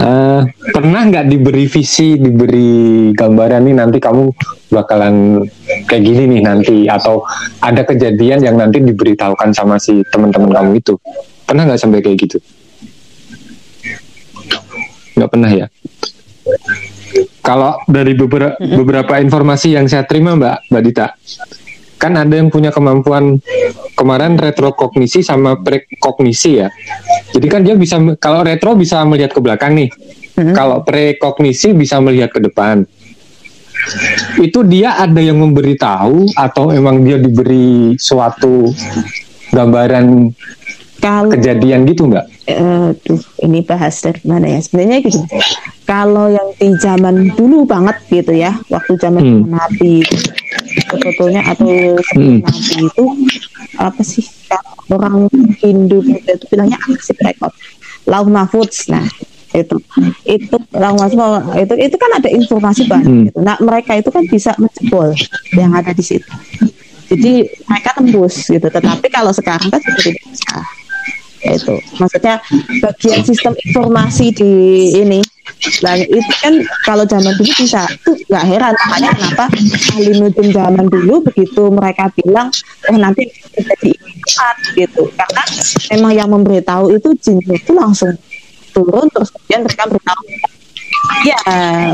Eh, 0.00 0.42
pernah 0.72 1.04
nggak 1.08 1.28
diberi 1.28 1.68
visi, 1.68 2.16
diberi 2.16 3.12
gambaran 3.12 3.68
nih 3.68 3.76
nanti 3.76 4.00
kamu 4.00 4.32
bakalan 4.72 5.44
kayak 5.84 6.02
gini 6.04 6.22
nih 6.36 6.40
nanti 6.40 6.76
atau 6.88 7.20
ada 7.60 7.84
kejadian 7.84 8.40
yang 8.40 8.56
nanti 8.56 8.80
diberitahukan 8.80 9.52
sama 9.52 9.76
si 9.76 10.00
teman-teman 10.08 10.52
kamu 10.52 10.70
itu? 10.80 10.96
Pernah 11.44 11.68
nggak 11.68 11.80
sampai 11.80 12.00
kayak 12.00 12.16
gitu? 12.16 12.36
Nggak 15.16 15.30
pernah 15.32 15.50
ya? 15.52 15.66
Kalau 17.40 17.80
dari 17.88 18.12
beberapa 18.12 18.56
beberapa 18.60 19.16
informasi 19.16 19.72
yang 19.72 19.88
saya 19.88 20.04
terima 20.04 20.36
Mbak 20.36 20.68
Mbak 20.68 20.82
Dita, 20.84 21.06
kan 22.00 22.16
ada 22.16 22.32
yang 22.36 22.48
punya 22.48 22.72
kemampuan 22.72 23.40
kemarin 23.96 24.40
retrokognisi 24.40 25.20
sama 25.20 25.60
prekognisi 25.60 26.60
ya. 26.60 26.68
Jadi 27.32 27.46
kan 27.48 27.60
dia 27.60 27.76
bisa 27.76 28.00
kalau 28.16 28.40
retro 28.44 28.76
bisa 28.76 29.04
melihat 29.04 29.32
ke 29.32 29.40
belakang 29.40 29.76
nih. 29.76 29.88
Hmm. 30.36 30.56
Kalau 30.56 30.80
prekognisi 30.80 31.76
bisa 31.76 32.00
melihat 32.00 32.32
ke 32.32 32.40
depan. 32.40 32.84
Itu 34.36 34.60
dia 34.64 35.00
ada 35.00 35.20
yang 35.20 35.40
memberitahu 35.40 36.36
atau 36.36 36.68
emang 36.68 37.00
dia 37.00 37.16
diberi 37.16 37.96
suatu 37.96 38.68
gambaran 39.52 40.28
kalau 41.00 41.32
kejadian 41.32 41.88
gitu 41.88 42.04
Mbak? 42.08 42.39
Eh, 42.52 42.88
duh, 43.06 43.22
ini 43.46 43.62
bahas 43.62 43.94
dari 44.02 44.22
mana 44.26 44.46
ya? 44.50 44.58
Sebenarnya 44.62 44.98
gitu. 45.04 45.20
Kalau 45.86 46.30
yang 46.30 46.48
di 46.54 46.70
zaman 46.78 47.34
dulu 47.34 47.66
banget 47.66 47.98
gitu 48.06 48.30
ya, 48.30 48.54
waktu 48.70 48.94
zaman 48.98 49.22
Hmm. 49.22 49.42
Nabi 49.50 50.06
sebetulnya 50.90 51.42
atau 51.46 51.98
sebelum 52.10 52.38
Hmm. 52.38 52.46
Nabi 52.46 52.74
itu 52.86 53.04
apa 53.78 54.02
sih 54.02 54.26
orang 54.90 55.26
Hindu 55.62 56.02
Buddha 56.02 56.34
itu 56.34 56.44
bilangnya 56.50 56.78
aksip 56.90 57.18
rekod, 57.22 57.50
lauh 58.06 58.26
mahfudz. 58.26 58.86
Nah 58.90 59.02
itu 59.50 59.76
itu 60.30 60.56
mahfudz 60.70 61.14
itu 61.58 61.74
itu 61.74 61.96
kan 61.98 62.10
ada 62.22 62.28
informasi 62.30 62.82
banyak. 62.86 63.10
Hmm. 63.10 63.24
Gitu. 63.26 63.38
Nah 63.42 63.56
mereka 63.58 63.98
itu 63.98 64.10
kan 64.14 64.22
bisa 64.30 64.54
menjebol 64.62 65.10
yang 65.58 65.74
ada 65.74 65.90
di 65.90 66.04
situ. 66.06 66.30
Jadi 67.10 67.42
mereka 67.66 67.98
tembus 67.98 68.46
gitu. 68.46 68.62
Tetapi 68.70 69.10
kalau 69.10 69.34
sekarang 69.34 69.66
kan 69.66 69.82
tidak 69.82 70.14
bisa 70.22 70.54
itu. 71.44 71.74
Maksudnya 71.96 72.40
bagian 72.84 73.20
sistem 73.24 73.52
informasi 73.56 74.32
di 74.34 74.52
ini. 75.00 75.20
Dan 75.82 76.06
itu 76.06 76.32
kan 76.40 76.54
kalau 76.86 77.04
zaman 77.04 77.34
dulu 77.36 77.52
bisa. 77.58 77.84
Tuh 78.06 78.16
nggak 78.28 78.44
heran. 78.46 78.74
Makanya 78.76 79.10
kenapa 79.16 79.46
ahli 79.96 80.12
zaman 80.52 80.86
dulu 80.88 81.14
begitu 81.26 81.62
mereka 81.72 82.08
bilang 82.16 82.48
oh 82.88 82.96
nanti 82.96 83.28
jadi 83.56 83.90
cepat 84.28 84.56
gitu. 84.76 85.02
Karena 85.16 85.42
memang 85.96 86.12
yang 86.16 86.28
memberitahu 86.30 86.94
itu 86.94 87.08
jin 87.20 87.38
itu 87.44 87.72
langsung 87.74 88.14
turun 88.70 89.10
terus 89.10 89.34
kemudian 89.34 89.66
mereka 89.66 89.84
beritahu 89.90 90.22
ya 91.22 91.40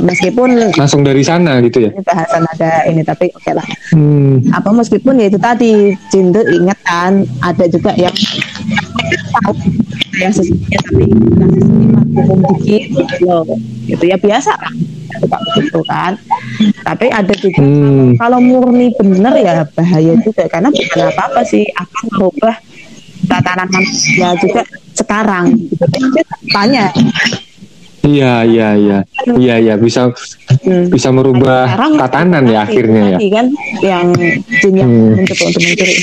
meskipun 0.01 0.71
Langsung 0.73 1.03
dari 1.03 1.21
sana 1.21 1.59
gitu 1.61 1.83
ya. 1.83 1.91
bahasan 1.99 2.43
ada 2.49 2.87
ini 2.87 3.03
tapi 3.03 3.31
oke 3.31 3.53
lah 3.53 3.67
Hmm. 3.89 4.43
apa 4.51 4.71
meskipun 4.71 5.15
ya 5.17 5.27
itu 5.27 5.39
tadi 5.39 5.95
ingat 6.13 6.79
kan 6.83 7.13
ada 7.41 7.65
juga 7.67 7.95
yang 7.95 8.13
tahu 9.33 9.53
yang 10.17 10.31
sesungguhnya 10.31 10.81
tapi 10.83 11.05
umum 12.13 12.39
dikit 12.53 12.83
gitu 12.93 13.25
loh 13.25 13.43
gitu 13.85 14.05
ya 14.05 14.17
biasa 14.17 14.53
lah 14.53 14.73
suka 15.17 15.39
begitu 15.41 15.81
kan 15.87 16.13
tapi 16.83 17.07
ada 17.09 17.33
juga 17.33 17.59
Hmm. 17.59 18.19
kalau 18.19 18.39
murni 18.39 18.91
bener 18.93 19.35
ya 19.37 19.55
bahaya 19.71 20.13
juga 20.21 20.45
karena 20.47 20.69
bukan 20.69 21.07
apa 21.07 21.23
apa 21.27 21.41
sih 21.43 21.65
akan 21.73 22.05
merubah 22.13 22.57
tatanan 23.27 23.69
manusia 23.69 24.35
juga 24.37 24.63
sekarang 24.93 25.57
gitu. 25.63 25.85
Tanya 26.49 26.91
Iya, 28.03 28.45
iya, 28.45 28.69
iya. 28.77 28.99
Iya, 29.27 29.55
iya 29.59 29.75
bisa 29.77 30.13
hmm, 30.63 30.93
bisa 30.93 31.09
merubah 31.11 31.67
sekarang 31.67 31.93
tatanan 31.99 32.45
ya 32.47 32.63
akhirnya 32.63 33.03
ya. 33.15 33.19
kan 33.33 33.47
yang 33.83 34.07
jin 34.61 34.75
yang 34.77 34.91
Hmm. 34.91 35.15
mencoba 35.19 35.45
untuk 35.47 35.63
mencuri 35.63 35.95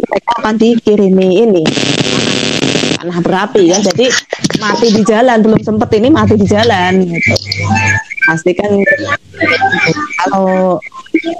mereka 0.00 0.30
akan 0.40 0.54
dikirimi 0.56 1.28
ini 1.44 1.64
panah 2.98 3.18
berapi 3.22 3.62
kan 3.70 3.80
jadi 3.80 4.06
mati 4.58 4.86
di 4.92 5.02
jalan 5.06 5.38
belum 5.40 5.60
sempet 5.62 5.88
ini 5.96 6.08
mati 6.10 6.34
di 6.36 6.44
jalan 6.44 6.92
gitu 7.06 7.34
pasti 8.26 8.50
kan 8.52 8.70
kalau 10.20 10.76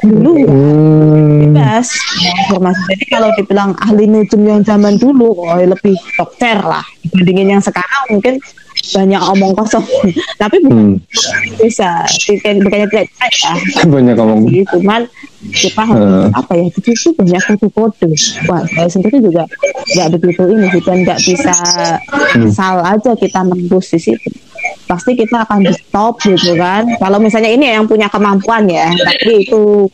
dulu 0.01 0.33
Hmm. 0.47 1.53
bebas 1.53 1.91
informasi 2.47 2.81
jadi 2.95 3.05
kalau 3.11 3.29
dibilang 3.35 3.71
ahli 3.77 4.07
nujum 4.07 4.41
yang 4.41 4.63
zaman 4.63 4.97
dulu 4.97 5.35
oh 5.37 5.59
lebih 5.59 5.99
dokter 6.17 6.57
lah 6.57 6.85
dibandingin 7.05 7.59
yang 7.59 7.63
sekarang 7.63 8.03
mungkin 8.09 8.39
banyak 8.83 9.21
omong 9.21 9.53
kosong 9.53 9.85
tapi 10.41 10.57
bukan 10.61 10.79
Hmm. 10.81 10.97
bisa 11.57 12.01
bukan 12.27 12.55
bukannya 12.61 12.87
tidak 12.89 13.07
ya 13.31 13.53
Banyak 13.85 14.15
ngomong. 14.15 14.41
sih 14.47 14.65
cuman 14.71 15.01
kita 15.51 15.83
harus 15.83 16.01
Hmm. 16.03 16.31
apa 16.33 16.53
ya 16.55 16.67
di 16.67 16.81
situ 16.91 17.09
banyak 17.15 17.43
kode-kode 17.47 18.11
wah 18.45 18.63
saya 18.67 18.89
sendiri 18.89 19.21
juga 19.21 19.45
nggak 19.91 20.09
begitu 20.15 20.43
ini 20.49 20.67
sih 20.69 20.83
dan 20.83 20.97
nggak 21.03 21.21
bisa 21.21 21.55
Hmm. 22.33 22.49
sal 22.49 22.81
aja 22.81 23.13
kita 23.15 23.41
nembus 23.43 23.91
di 23.91 24.01
situ 24.03 24.29
pasti 24.85 25.15
kita 25.15 25.43
akan 25.43 25.63
di 25.63 25.73
stop 25.73 26.19
gitu 26.21 26.53
kan 26.55 26.85
kalau 26.97 27.17
misalnya 27.17 27.49
ini 27.49 27.71
yang 27.71 27.85
punya 27.85 28.07
kemampuan 28.07 28.67
ya 28.67 28.91
tapi 28.91 29.45
itu 29.45 29.87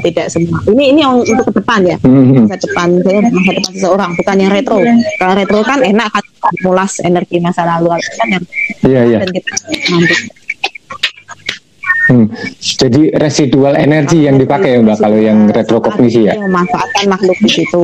tidak 0.00 0.26
semua 0.28 0.58
ini 0.66 0.84
ini 0.90 1.00
yang 1.00 1.18
untuk 1.18 1.44
ke 1.44 1.54
depan 1.54 1.80
ya 1.84 1.96
Hmm. 2.00 2.42
masa 2.42 2.56
depan 2.56 2.88
saya 3.00 3.18
masa 3.22 3.50
depan 3.50 3.72
seseorang 3.72 4.10
bukan 4.14 4.36
yang 4.38 4.50
retro 4.50 4.78
kalau 5.16 5.34
retro 5.34 5.58
kan 5.60 5.78
enak 5.80 6.08
kan 6.08 6.24
mulas 6.60 6.92
energi 7.00 7.36
masa 7.38 7.62
lalu 7.64 7.88
kan 8.14 8.28
yang 8.30 8.44
Iya, 8.82 9.00
iya. 9.06 9.18
dan 9.18 9.30
kita 9.30 9.52
mampu 9.90 10.14
Hmm. 12.04 12.28
Jadi 12.60 13.16
residual 13.16 13.80
energi 13.80 14.28
yang 14.28 14.36
dipakai 14.36 14.76
ya 14.76 14.84
Mbak 14.84 14.98
kalau 15.00 15.16
yang 15.16 15.48
retrokognisi 15.48 16.28
ya. 16.28 16.36
memanfaatkan 16.36 17.08
makhluk 17.08 17.32
di 17.40 17.48
situ 17.50 17.80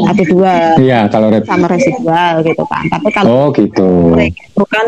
ada 0.00 0.24
dua 0.24 0.52
Iya, 0.80 1.12
kalau 1.12 1.28
ret 1.28 1.44
sama 1.44 1.68
residual 1.68 2.40
gitu 2.40 2.64
kan 2.64 2.88
tapi 2.88 3.08
kalau 3.12 3.28
Oh, 3.28 3.46
gitu. 3.52 4.16
itu 4.16 4.64
kan 4.64 4.86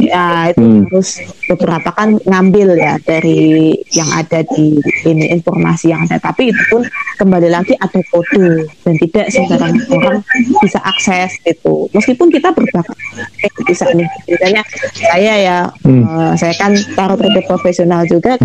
ya 0.00 0.50
itu 0.50 0.60
Hmm. 0.60 0.82
harus 0.88 1.08
beberapa 1.46 1.90
kan 1.92 2.18
ngambil 2.22 2.74
ya 2.74 2.96
dari 3.02 3.70
yang 3.92 4.08
ada 4.12 4.42
di 4.46 4.76
ini 5.04 5.30
informasi 5.30 5.90
yang 5.90 6.02
ada. 6.04 6.18
Tapi 6.18 6.50
itu 6.50 6.62
pun 6.68 6.82
kembali 7.16 7.48
lagi 7.48 7.74
ada 7.76 8.00
kode 8.08 8.66
dan 8.82 8.94
tidak 8.98 9.26
sembarang 9.30 9.74
orang 9.90 10.18
bisa 10.60 10.78
akses 10.82 11.32
itu 11.44 11.88
meskipun 11.92 12.28
kita 12.28 12.50
berbakat 12.50 12.96
eh, 13.42 13.50
bisa 13.64 13.84
nih. 13.92 14.08
Misalnya 14.26 14.62
saya 14.94 15.34
ya 15.38 15.58
Hmm. 15.82 16.02
eh, 16.04 16.32
saya 16.36 16.54
kan 16.56 16.72
taruh 16.94 17.16
reader 17.16 17.44
profesional 17.44 18.02
juga 18.06 18.38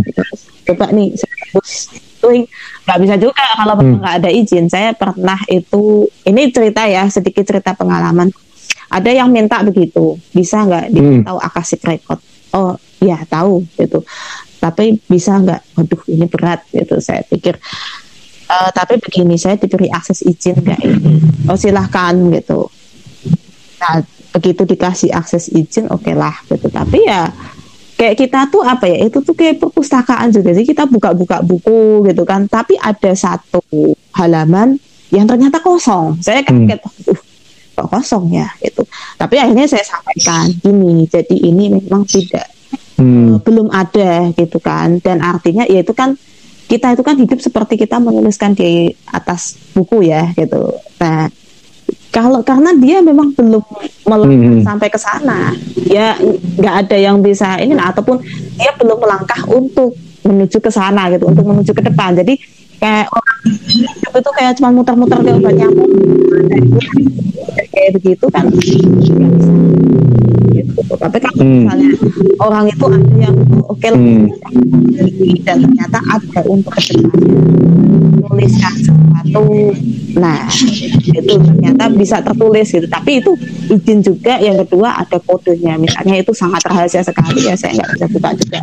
coba 0.62 0.94
nih 0.94 1.14
saya 1.18 1.34
tembus 1.42 1.90
tuing 2.22 2.46
nggak 2.86 3.00
bisa 3.02 3.16
juga 3.18 3.42
kalau 3.58 3.74
memang 3.78 3.98
Hmm. 3.98 4.02
nggak 4.02 4.16
ada 4.22 4.30
izin. 4.30 4.66
Saya 4.70 4.94
pernah 4.94 5.40
itu 5.50 6.06
ini 6.24 6.54
cerita 6.54 6.86
ya 6.86 7.10
sedikit 7.10 7.44
cerita 7.44 7.74
pengalaman 7.74 8.30
ada 8.92 9.08
yang 9.10 9.32
minta 9.32 9.64
begitu. 9.64 10.20
Bisa 10.30 10.62
nggak 10.62 10.92
Hmm. 10.92 11.24
tahu 11.24 11.38
akasik 11.40 11.80
record 11.82 12.20
oh 12.52 12.76
ya 13.00 13.24
tahu 13.26 13.64
gitu. 13.80 14.04
Tapi 14.60 15.00
bisa 15.08 15.40
nggak? 15.40 15.62
Waduh 15.74 16.02
ini 16.06 16.28
berat 16.28 16.68
gitu. 16.70 17.00
Saya 17.00 17.24
pikir 17.24 17.56
"Eh, 18.46 18.70
tapi 18.76 19.00
begini 19.00 19.40
saya 19.40 19.56
diberi 19.56 19.88
akses 19.88 20.22
izin 20.22 20.60
nggak 20.60 20.80
ini 20.84 21.14
oh 21.48 21.56
silahkan 21.56 22.12
gitu. 22.36 22.68
Nah 23.80 24.04
begitu 24.32 24.64
dikasih 24.64 25.10
akses 25.12 25.48
izin 25.48 25.88
oke 25.88 26.12
lah 26.12 26.36
gitu. 26.46 26.68
Tapi 26.68 27.08
ya 27.08 27.32
kayak 27.96 28.20
kita 28.20 28.52
tuh 28.52 28.62
apa 28.62 28.86
ya? 28.86 29.08
Itu 29.08 29.24
tuh 29.24 29.34
kayak 29.34 29.58
perpustakaan 29.58 30.30
juga 30.30 30.52
sih. 30.52 30.68
Kita 30.68 30.84
buka-buka 30.84 31.40
buku 31.42 32.04
gitu 32.06 32.22
kan. 32.22 32.44
Tapi 32.46 32.76
ada 32.76 33.16
satu 33.16 33.64
halaman 34.14 34.76
yang 35.10 35.24
ternyata 35.26 35.58
kosong. 35.60 36.20
Saya 36.20 36.44
Hmm. 36.44 36.68
kaget 36.68 36.80
"Uh, 37.08 37.18
kok 37.82 37.90
kosong 37.90 38.30
ya 38.30 38.48
gitu 38.62 38.86
tapi 39.18 39.42
akhirnya 39.42 39.66
saya 39.66 39.82
sampaikan 39.82 40.54
gini 40.54 41.10
jadi 41.10 41.36
ini 41.36 41.82
memang 41.82 42.06
tidak 42.06 42.46
Hmm. 43.02 43.42
belum 43.42 43.74
ada 43.74 44.30
gitu 44.38 44.62
kan 44.62 45.02
dan 45.02 45.26
artinya 45.26 45.66
ya 45.66 45.82
itu 45.82 45.90
kan 45.90 46.14
kita 46.70 46.94
itu 46.94 47.02
kan 47.02 47.18
hidup 47.18 47.42
seperti 47.42 47.74
kita 47.74 47.98
menuliskan 47.98 48.54
di 48.54 48.94
atas 49.10 49.58
buku 49.74 50.06
ya 50.06 50.30
gitu 50.38 50.78
nah 51.02 51.26
kalau 52.14 52.46
karena 52.46 52.78
dia 52.78 53.02
memang 53.02 53.34
belum 53.34 53.64
melangkah 54.06 54.54
Hmm. 54.54 54.62
sampai 54.62 54.88
ke 54.94 55.00
sana 55.02 55.50
ya 55.90 56.14
nggak 56.62 56.76
ada 56.86 56.98
yang 57.02 57.26
bisa 57.26 57.58
ini 57.58 57.74
nah 57.74 57.90
ataupun 57.90 58.22
dia 58.54 58.70
belum 58.78 59.02
melangkah 59.02 59.50
untuk 59.50 59.98
menuju 60.22 60.62
ke 60.62 60.70
sana 60.70 61.10
gitu 61.10 61.26
untuk 61.26 61.42
menuju 61.42 61.74
ke 61.74 61.82
depan 61.82 62.14
jadi 62.14 62.38
kayak 62.78 63.10
hidup 63.46 64.14
itu 64.14 64.30
kayak 64.38 64.54
cuma 64.62 64.70
muter-muter 64.70 65.18
kayak 65.22 65.38
obat 65.42 65.54
nyamuk. 65.58 65.90
Kayak 67.74 67.92
begitu 67.98 68.26
kan 68.30 68.46
gitu. 70.54 70.70
tapi 70.94 71.18
kalau 71.18 71.40
Hmm. 71.40 71.66
misalnya 71.66 71.90
orang 72.38 72.66
itu 72.68 72.86
ada 72.86 73.14
yang 73.18 73.36
oke 73.64 73.88
lah 73.88 74.00
Hmm. 74.00 74.28
dan 75.42 75.58
ternyata 75.58 76.00
ada 76.04 76.40
untuk 76.46 76.72
ke 76.74 76.82
depannya 76.92 77.36
tuliskan 78.22 78.74
sesuatu 78.78 79.44
nah 80.14 80.44
itu 81.08 81.34
ternyata 81.34 81.84
bisa 81.90 82.20
tertulis 82.20 82.68
gitu 82.68 82.86
tapi 82.86 83.20
itu 83.20 83.32
izin 83.70 84.00
juga 84.00 84.38
yang 84.38 84.60
kedua 84.60 84.96
ada 84.98 85.18
kodenya 85.20 85.76
misalnya 85.76 86.20
itu 86.20 86.32
sangat 86.32 86.62
rahasia 86.64 87.02
sekali 87.02 87.42
ya 87.42 87.56
saya 87.56 87.76
nggak 87.76 87.90
bisa 87.94 88.06
buka 88.10 88.30
juga 88.36 88.60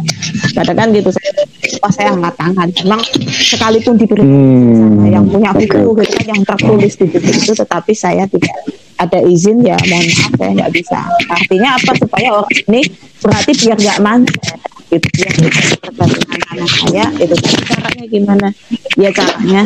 kadang 0.55 0.77
kan 0.77 0.89
gitu 0.93 1.09
saya 1.11 1.31
wah 1.79 1.91
saya 1.91 2.09
angkat 2.13 2.35
tangan 2.37 2.69
memang 2.79 3.01
sekalipun 3.27 3.95
diberi 3.97 4.23
Hmm. 4.23 4.77
sama 4.77 5.05
yang 5.09 5.25
punya 5.25 5.51
buku 5.53 5.79
oke. 5.87 6.03
gitu 6.03 6.17
yang 6.27 6.41
tertulis 6.45 6.93
di 6.95 7.05
buku 7.07 7.29
itu 7.31 7.53
tetapi 7.55 7.93
saya 7.93 8.25
tidak 8.27 8.55
ada 8.99 9.19
izin 9.23 9.63
ya 9.63 9.79
mohon 9.81 10.05
maaf 10.05 10.33
saya 10.35 10.51
nggak 10.55 10.73
bisa. 10.75 10.99
Artinya 11.29 11.69
apa 11.75 11.93
supaya 11.97 12.29
orang 12.35 12.55
ini 12.67 12.81
berarti 13.19 13.51
biar 13.57 13.77
nggak 13.79 13.99
manja 14.01 14.53
gitu 14.89 15.07
biar 15.13 15.31
tidak 15.31 15.53
ketergantungan 15.53 16.41
sama 16.41 16.67
saya 16.67 17.07
itu 17.15 17.35
caranya 17.63 18.05
gimana? 18.09 18.49
Ya 18.97 19.11
caranya 19.13 19.63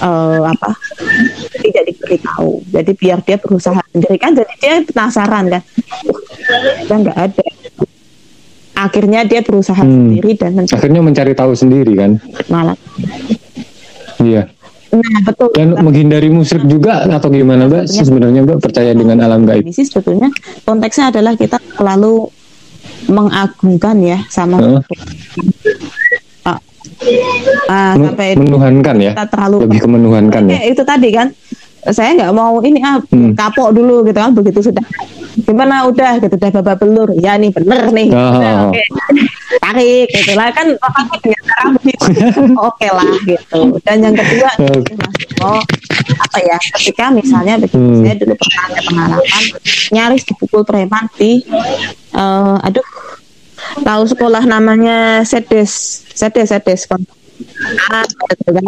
eh, 0.00 0.40
apa? 0.40 0.70
Tidak 1.52 1.82
diberitahu. 1.84 2.50
Jadi 2.70 2.90
biar 2.94 3.18
dia 3.20 3.36
berusaha 3.36 3.80
sendiri. 3.90 4.16
Kan 4.16 4.32
jadi 4.32 4.54
dia 4.56 4.74
penasaran 4.86 5.44
kan? 5.50 5.62
Uh, 6.08 6.72
kita 6.80 6.94
nggak 6.96 7.18
ada. 7.18 7.44
Akhirnya 8.72 9.20
dia 9.28 9.44
berusaha 9.44 9.76
Hmm. 9.76 9.92
sendiri 10.16 10.32
dan 10.34 10.56
mencari 10.56 10.76
Akhirnya 10.80 11.00
mencari 11.04 11.32
tahu 11.36 11.52
sendiri 11.52 11.92
kan. 11.92 12.16
malah. 12.48 12.78
Iya. 14.18 14.48
Nah 14.90 15.20
betul 15.22 15.48
Dan 15.54 15.78
menghindari 15.78 16.26
musyrik 16.28 16.66
juga 16.66 17.06
atau 17.06 17.30
gimana 17.30 17.70
Mbak? 17.70 17.86
Sebenarnya 17.86 18.42
Mbak 18.42 18.58
percaya 18.58 18.90
dengan 18.90 19.22
alam 19.22 19.46
gaib. 19.46 19.62
ini 19.62 19.70
sih 19.70 19.86
sebetulnya 19.86 20.26
konteksnya 20.66 21.14
adalah 21.14 21.38
kita 21.38 21.62
terlalu 21.78 22.26
mengagungkan 23.06 23.96
ya 24.02 24.18
sama 24.26 24.58
Heeh. 24.58 24.82
Ah, 26.42 26.58
ah, 27.68 27.92
Men- 27.94 28.12
sampai 28.12 28.28
Menuhankan 28.34 28.96
ya. 28.98 29.12
kita 29.14 29.26
terlalu 29.30 29.56
Lebih 29.68 29.78
ke 29.78 29.88
menuhankan 29.88 30.42
ya. 30.48 30.58
Itu 30.66 30.82
tadi 30.82 31.08
kan 31.12 31.28
saya 31.86 32.12
nggak 32.14 32.32
mau 32.32 32.60
ini 32.60 32.78
ah 32.80 33.00
Hmm. 33.02 33.32
kapok 33.32 33.72
dulu 33.72 34.02
gitu 34.02 34.14
kan 34.14 34.30
begitu 34.30 34.60
sudah 34.62 34.84
gimana 35.40 35.86
udah 35.86 36.18
gitu 36.18 36.34
udah 36.34 36.50
babak 36.52 36.76
belur 36.78 37.08
ya 37.14 37.34
nih 37.34 37.48
bener 37.48 37.88
nih 37.88 38.08
Oh. 38.10 38.36
Udah, 38.36 38.52
oke. 38.68 38.82
tarik 39.60 40.06
gitu 40.10 40.32
lah 40.34 40.50
kan 40.50 40.66
orangnya 40.74 41.16
dengan 41.18 41.42
cara 41.42 41.64
begitu 41.72 42.06
oke 42.68 42.88
lah 42.88 43.10
gitu 43.24 43.60
dan 43.80 43.96
yang 44.00 44.14
kedua 44.14 44.50
Oke. 44.58 44.92
Mas 44.94 45.14
oh 45.40 45.62
apa 46.20 46.38
ya 46.40 46.56
ketika 46.76 47.08
misalnya 47.10 47.54
begitu 47.56 47.78
Hmm. 47.78 48.02
saya 48.02 48.14
dulu 48.16 48.34
pernah 48.34 48.62
ada 48.66 48.80
pengalaman 48.82 49.44
nyaris 49.90 50.22
dipukul 50.22 50.62
preman 50.62 51.04
di 51.14 51.40
eh, 52.12 52.56
aduh 52.60 52.86
tahu 53.80 54.02
sekolah 54.06 54.42
namanya 54.44 55.22
sedes 55.22 55.72
sedes 56.10 56.48
sedes 56.48 56.84
Ah, 57.88 58.04
gitu 58.04 58.52
kan. 58.52 58.64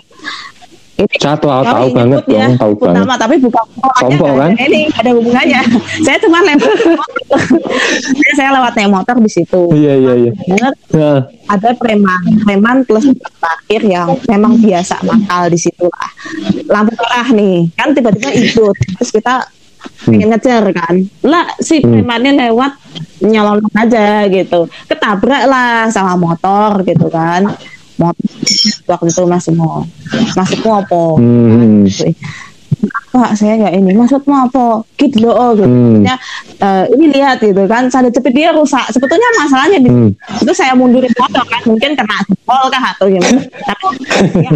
Saya 1.19 1.37
tahu, 1.37 1.51
tahu 1.65 1.89
banget 1.91 2.23
ya, 2.27 2.47
dong, 2.47 2.55
tahu 2.59 2.73
nyebut 2.73 2.87
banget. 2.93 3.19
tapi 3.19 3.35
bukan 3.39 3.65
nggak 3.93 4.35
kan? 4.35 4.51
ada 4.53 4.65
Ini 4.67 4.81
ada 4.93 5.11
hubungannya. 5.15 5.63
saya 6.07 6.17
cuma 6.21 6.39
lewat 6.43 6.75
saya 8.37 8.51
lewat 8.57 8.73
naik 8.77 8.91
motor 8.91 9.17
di 9.19 9.31
situ. 9.31 9.63
Iya 9.73 9.93
iya 9.99 10.13
iya. 10.29 10.33
Nah, 10.93 11.21
ada 11.49 11.71
preman, 11.77 12.23
preman 12.45 12.77
plus 12.85 13.07
parkir 13.39 13.83
yang 13.85 14.17
memang 14.29 14.59
biasa 14.59 15.01
nakal 15.05 15.49
di 15.49 15.59
situ 15.61 15.87
lah. 15.87 16.11
Lampu 16.69 16.93
merah 16.97 17.29
nih, 17.31 17.69
kan 17.75 17.93
tiba-tiba 17.93 18.31
ikut. 18.33 18.77
Terus 19.01 19.11
kita 19.11 19.35
pengen 20.07 20.31
ngejar 20.31 20.63
kan. 20.71 20.95
Lah 21.27 21.47
si 21.59 21.83
Hmm. 21.83 22.01
premannya 22.01 22.33
lewat 22.49 22.73
nyelonong 23.23 23.75
aja 23.75 24.27
gitu. 24.31 24.67
Ketabrak 24.87 25.43
lah 25.47 25.91
sama 25.91 26.15
motor 26.19 26.83
gitu 26.87 27.07
kan. 27.11 27.51
Motor 28.01 28.27
waktu 28.89 29.07
itu 29.13 29.23
masih 29.29 29.53
mau 29.57 29.85
maksudmu 30.37 30.71
apa? 30.73 31.03
hmm, 31.21 31.87
Pak 33.13 33.37
saya 33.37 33.61
nggak 33.61 33.75
ini. 33.77 33.91
Maksudmu 33.93 34.33
apa? 34.33 34.83
Gitu 34.97 35.21
loh 35.23 35.35
oh, 35.37 35.51
gitu. 35.53 35.69
Hmm. 35.69 36.01
Maksudnya, 36.01 36.17
eh, 36.65 36.85
ini 36.97 37.05
lihat 37.13 37.39
gitu 37.45 37.63
kan 37.69 37.87
saya 37.93 38.09
jepit 38.09 38.33
dia 38.33 38.51
rusak. 38.57 38.89
Sebetulnya 38.89 39.29
masalahnya 39.37 39.79
di 39.79 39.91
Hmm. 39.93 40.11
itu 40.17 40.53
saya 40.57 40.73
mundurin 40.73 41.13
motor 41.21 41.45
kan 41.45 41.61
mungkin 41.69 41.93
kena 41.93 42.17
jempol 42.25 42.63
kah 42.73 42.85
atau 42.97 43.07
gimana. 43.13 43.41
Tapi 43.45 43.85
ya 44.41 44.51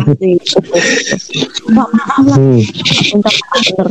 Pak, 1.77 1.89
maaf 1.93 2.25
lah. 2.25 2.39
Hmm, 2.41 2.61
minta 3.13 3.31
maaf 3.31 3.61
bener. 3.61 3.89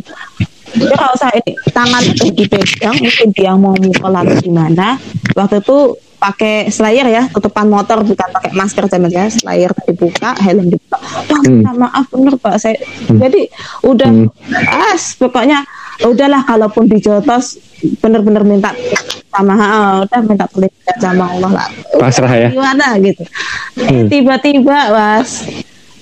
Kalau 0.75 1.13
usah 1.15 1.31
ini 1.39 1.51
tangan 1.71 2.03
itu 2.03 2.25
dipegang 2.35 2.97
mungkin 2.99 3.29
dia 3.31 3.53
mau 3.55 3.77
mukul 3.79 4.11
atau 4.11 4.35
gimana. 4.43 4.99
Waktu 5.37 5.63
itu 5.63 5.77
pakai 6.25 6.55
slayer 6.67 7.05
ya 7.05 7.23
tutupan 7.29 7.69
motor 7.69 8.01
bukan 8.01 8.27
pakai 8.33 8.49
masker 8.51 8.89
saya 8.89 9.29
slayer 9.29 9.69
dibuka 9.85 10.33
helm 10.41 10.65
dibuka 10.67 10.97
Pak, 10.97 11.39
Hmm. 11.45 11.61
minta 11.61 11.71
maaf 11.75 12.05
bener 12.09 12.33
pak 12.35 12.57
saya 12.57 12.81
jadi 13.05 13.45
udah 13.81 14.09
Hmm. 14.09 14.27
as 14.89 15.13
pokoknya 15.13 15.61
udahlah 16.01 16.41
kalaupun 16.41 16.89
dijotos 16.89 17.61
bener-bener 18.01 18.41
minta 18.41 18.73
sama 19.29 19.53
ah, 19.53 19.93
udah 20.01 20.19
minta 20.23 20.49
perlindungan 20.49 20.97
sama 20.97 21.23
Allah 21.29 21.51
lah 21.53 21.67
pasrah 21.95 22.33
ya. 22.33 22.49
gimana 22.49 22.97
gitu 22.97 23.21
Hmm. 23.77 24.09
tiba-tiba 24.09 24.77
was 24.89 25.45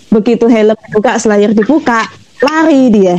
begitu 0.07 0.47
helm 0.47 0.77
dibuka 0.79 1.19
slayer 1.19 1.51
dibuka 1.51 2.07
lari 2.39 2.87
dia 2.89 3.17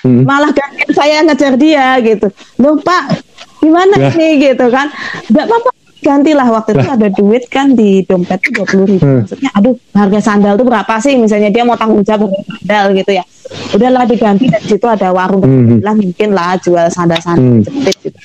Hmm. 0.00 0.22
malah 0.22 0.48
gantian 0.50 0.90
saya 0.94 1.16
ngejar 1.20 1.58
dia 1.58 1.98
gitu 2.00 2.30
loh 2.56 2.78
pak 2.78 3.20
gimana 3.58 3.98
Lah. 3.98 4.12
ini 4.14 4.28
gitu 4.40 4.70
kan 4.70 4.86
nggak 5.26 5.44
apa-apa 5.44 5.70
gantilah 6.06 6.46
waktu 6.46 6.70
itu 6.72 6.86
ada 6.86 7.08
duit 7.10 7.44
kan 7.46 7.74
di 7.74 8.00
dompet 8.00 8.38
tuh 8.38 8.52
dua 8.54 8.64
puluh 8.64 8.86
ribu 8.86 9.02
Hmm. 9.02 9.18
maksudnya 9.20 9.50
aduh 9.52 9.74
harga 9.92 10.20
sandal 10.22 10.54
tuh 10.54 10.62
berapa 10.64 10.94
sih 10.96 11.18
misalnya 11.18 11.50
dia 11.50 11.66
mau 11.66 11.74
tanggung 11.74 12.00
jawab 12.00 12.30
harga 12.30 12.42
sandal 12.54 12.84
gitu 12.94 13.10
ya 13.10 13.24
udahlah 13.72 14.04
diganti 14.04 14.46
dan 14.46 14.60
di 14.60 14.68
situ 14.70 14.86
ada 14.86 15.10
warung 15.10 15.42
Hmm. 15.42 15.82
lah 15.82 15.92
mungkin 15.92 16.30
lah 16.30 16.54
jual 16.56 16.78
Hmm. 16.80 16.94
sandal-sandal 16.94 17.60
jepit 17.60 17.96
gitu 18.00 18.18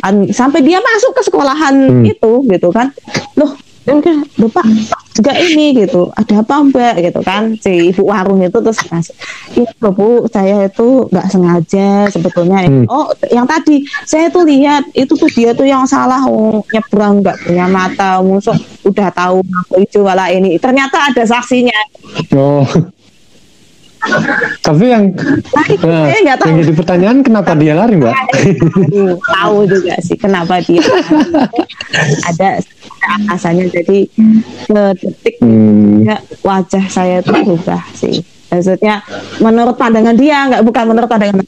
An- 0.00 0.28
sampai 0.30 0.60
dia 0.60 0.80
masuk 0.80 1.12
ke 1.12 1.22
sekolahan 1.22 1.74
Hmm. 1.76 2.04
itu 2.04 2.32
gitu 2.48 2.68
kan 2.70 2.88
loh 3.36 3.52
dan 3.84 4.00
kan 4.00 4.16
loh 4.34 4.48
pak 4.48 4.64
juga 5.16 5.32
ini 5.32 5.72
gitu 5.72 6.12
ada 6.12 6.44
apa 6.44 6.54
mbak 6.68 6.94
gitu 7.00 7.20
kan 7.24 7.56
si 7.56 7.88
ibu 7.90 8.04
warung 8.04 8.44
itu 8.44 8.60
terus 8.60 8.76
ngasih 8.84 9.16
ini 9.56 9.64
loh 9.80 9.92
bu 9.96 10.08
saya 10.28 10.68
itu 10.68 11.08
nggak 11.08 11.26
sengaja 11.32 11.88
sebetulnya 12.12 12.58
Hmm. 12.66 12.84
oh 12.90 13.08
yang 13.30 13.46
tadi 13.46 13.84
saya 14.04 14.26
tuh 14.26 14.42
lihat 14.42 14.90
itu 14.90 15.12
tuh 15.14 15.30
dia 15.32 15.54
tuh 15.54 15.64
yang 15.68 15.86
salah 15.86 16.24
oh, 16.26 16.64
nyebrang 16.72 17.22
nggak 17.22 17.46
punya 17.46 17.66
mata 17.70 18.18
musuh 18.18 18.56
udah 18.82 19.08
tahu 19.14 19.38
aku 19.44 19.86
hijau 19.86 20.02
wala 20.02 20.28
ini 20.28 20.58
ternyata 20.58 21.08
ada 21.12 21.22
saksinya 21.24 21.76
Oh. 22.34 22.66
Tapi 24.62 24.84
yang 24.90 25.04
nah, 25.82 26.06
saya 26.10 26.20
nggak 26.22 26.38
tahu 26.38 26.48
yang 26.48 26.58
jadi 26.64 26.72
pertanyaan 26.74 27.18
kenapa 27.22 27.50
dia 27.54 27.72
lari, 27.74 27.94
Mbak? 27.98 28.14
Aduh, 28.14 29.14
tahu 29.18 29.56
juga 29.66 29.94
sih 30.02 30.16
kenapa 30.18 30.58
dia 30.62 30.82
ada 32.30 32.48
alasannya 33.06 33.70
jadi 33.70 33.98
sedetik 34.66 35.34
Hmm. 35.36 36.02
ya, 36.02 36.16
wajah 36.42 36.84
saya 36.88 37.20
tuh 37.20 37.36
berubah 37.44 37.84
sih 37.92 38.24
maksudnya 38.48 39.04
menurut 39.42 39.76
pandangan 39.76 40.16
dia 40.16 40.48
nggak 40.48 40.62
bukan 40.64 40.84
menurut 40.88 41.08
pandangan 41.10 41.44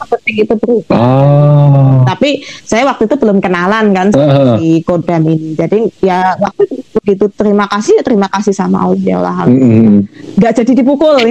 seperti 0.00 0.30
itu 0.38 0.54
berubah 0.54 0.96
Oh. 0.96 2.02
tapi 2.04 2.30
saya 2.62 2.84
waktu 2.84 3.04
itu 3.04 3.16
belum 3.16 3.38
kenalan 3.38 3.90
kan 3.90 4.08
Heeh. 4.10 4.56
di 4.56 4.70
kodam 4.80 5.22
ini 5.24 5.52
jadi 5.54 5.78
ya 6.00 6.18
waktu 6.36 6.66
itu 6.66 6.80
begitu 6.94 7.24
terima 7.30 7.64
kasih 7.66 7.96
ya 7.96 8.02
terima 8.02 8.28
kasih 8.28 8.52
sama 8.52 8.82
Allah 8.82 9.00
ya 9.00 9.16
Allah 9.18 9.36
Hmm, 9.42 9.60
hmm, 9.60 9.98
nggak 10.36 10.52
jadi 10.58 10.72
dipukul 10.76 11.16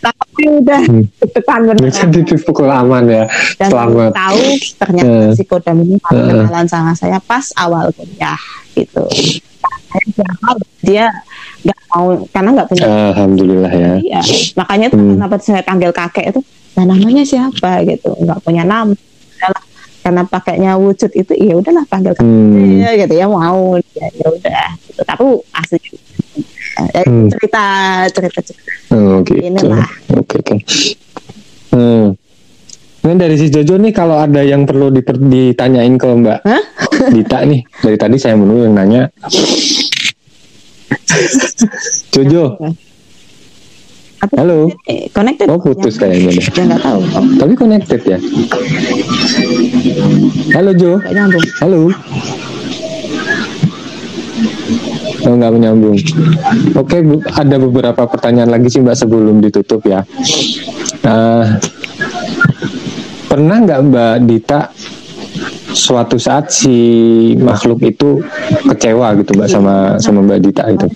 tapi 0.00 0.42
udah 0.52 0.82
Hmm. 0.84 1.02
hmm. 1.02 1.64
beneran. 1.74 1.90
Jadi 1.90 2.20
dipukul 2.28 2.68
aman 2.68 3.04
ya. 3.06 3.24
dan 3.56 3.68
Selamat. 3.70 4.10
tahu 4.12 4.42
ternyata 4.76 5.14
Eh. 5.24 5.32
si 5.32 5.42
kodam 5.44 5.76
ini 5.80 5.96
Eh. 5.96 6.02
kenalan 6.04 6.66
sama 6.66 6.92
saya 6.92 7.18
pas 7.18 7.48
awal 7.56 7.88
kuliah 7.90 8.38
gitu 8.72 9.04
dia 10.80 11.06
nggak 11.64 11.80
mau 11.88 12.06
karena 12.28 12.48
nggak 12.52 12.68
punya 12.68 12.84
Alhamdulillah 13.10 13.72
ya. 13.72 13.92
iya 13.98 14.20
makanya 14.54 14.86
itu 14.86 14.96
Hmm. 14.96 15.10
kenapa 15.16 15.34
saya 15.38 15.60
panggil 15.60 15.90
kakek 15.90 16.26
itu 16.30 16.40
nah 16.74 16.84
namanya 16.84 17.22
siapa 17.22 17.82
gitu 17.82 18.10
nggak 18.14 18.38
punya 18.40 18.62
nama 18.62 18.92
Udahlah, 19.34 19.64
karena 20.00 20.22
pakainya 20.24 20.72
wujud 20.74 21.10
itu 21.10 21.32
ya 21.34 21.54
udahlah 21.54 21.84
panggil 21.84 22.12
kakek 22.12 22.28
Hmm. 22.28 22.78
ya, 22.78 22.90
gitu 22.96 23.14
ya 23.14 23.26
mau 23.26 23.74
ya, 23.92 24.06
ya 24.12 24.26
udah 24.28 24.64
gitu. 24.84 25.00
tapi 25.02 25.24
asli 25.52 25.78
Eh, 26.74 27.06
Hmm. 27.06 27.30
cerita 27.30 27.62
cerita 28.10 28.40
cerita 28.42 28.70
Oh, 28.90 29.22
gitu. 29.22 29.38
Inilah. 29.38 29.86
Oke, 30.10 30.42
oke. 30.42 30.56
Hmm. 31.70 32.18
Ini 33.00 33.14
dari 33.14 33.36
si 33.36 33.46
Jojo 33.46 33.78
nih 33.78 33.90
kalau 33.90 34.18
ada 34.18 34.42
yang 34.42 34.64
perlu 34.64 34.90
diper- 34.90 35.22
ditanyain 35.22 35.94
ke 35.94 36.02
Mbak 36.08 36.38
Hah? 36.42 36.62
Dita 37.10 37.44
nih. 37.44 37.62
Dari 37.78 37.94
tadi 37.94 38.16
saya 38.16 38.34
menunggu 38.34 38.66
yang 38.66 38.74
nanya. 38.74 39.02
Jojo, 42.14 42.44
Apa 44.24 44.34
halo. 44.40 44.72
Eh, 44.88 45.12
connected 45.12 45.46
Oh 45.52 45.60
putus 45.60 46.00
Ya, 46.00 46.08
kayaknya 46.08 46.32
ya 46.56 46.62
nggak 46.64 46.80
tahu 46.80 47.00
oh, 47.04 47.24
Tapi 47.36 47.52
connected 47.58 48.00
ya. 48.08 48.18
Halo 50.56 50.70
Jo. 50.72 50.96
nyambung 51.04 51.44
Halo. 51.60 51.80
Oh 55.24 55.34
nggak 55.40 55.52
menyambung. 55.56 55.96
Oke, 56.76 57.00
Bu, 57.00 57.24
ada 57.24 57.56
beberapa 57.56 58.02
pertanyaan 58.04 58.52
lagi 58.52 58.68
sih 58.68 58.84
Mbak 58.84 58.96
sebelum 58.96 59.40
ditutup 59.40 59.80
ya. 59.88 60.04
Eh, 61.00 61.44
pernah 63.28 63.56
nggak 63.64 63.80
Mbak 63.88 64.14
Dita 64.28 64.60
suatu 65.74 66.16
saat 66.16 66.48
si 66.48 66.74
makhluk 67.36 67.82
itu 67.82 68.22
kecewa 68.64 69.18
gitu 69.18 69.34
Mbak 69.34 69.48
sama 69.48 69.74
sama 69.98 70.22
Mbak 70.22 70.38
Dita 70.40 70.64
itu? 70.70 70.86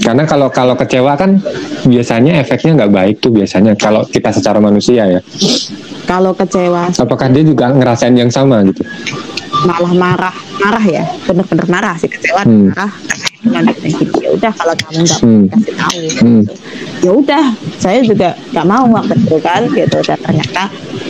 Karena 0.00 0.24
kalau 0.24 0.48
kalau 0.48 0.74
kecewa 0.74 1.12
kan 1.14 1.36
biasanya 1.84 2.40
efeknya 2.40 2.80
nggak 2.80 2.92
baik 2.92 3.14
tuh 3.20 3.30
biasanya 3.30 3.76
kalau 3.76 4.02
kita 4.02 4.32
secara 4.32 4.58
manusia 4.58 5.04
ya. 5.06 5.20
kalau 6.04 6.34
kecewa 6.34 6.90
Apakah 6.90 7.30
dia 7.30 7.44
juga 7.44 7.70
ngerasain 7.70 8.16
yang 8.16 8.32
sama 8.32 8.64
gitu? 8.66 8.82
malah 9.60 9.92
marah 9.92 10.34
marah 10.56 10.80
ya 10.82 11.04
bener-bener 11.22 11.66
marah 11.68 11.94
sih 11.94 12.08
kecewa 12.08 12.42
Hmm. 12.48 12.72
marah 12.72 12.90
dengan 13.40 13.62
gitu 13.72 14.04
ya 14.18 14.30
udah 14.30 14.52
kalau 14.52 14.74
kamu 14.76 15.00
nggak 15.00 15.20
Hmm. 15.20 15.44
kasih 15.48 15.74
tahu 15.74 15.98
Hmm. 16.20 16.40
gitu. 16.40 16.52
ya 17.00 17.10
udah 17.14 17.44
saya 17.76 17.98
juga 18.00 18.28
nggak 18.50 18.66
mau 18.66 18.84
waktu 18.90 19.14
itu 19.16 19.36
kan 19.38 19.60
gitu 19.66 19.98
dan 20.00 20.18
ternyata 20.18 20.62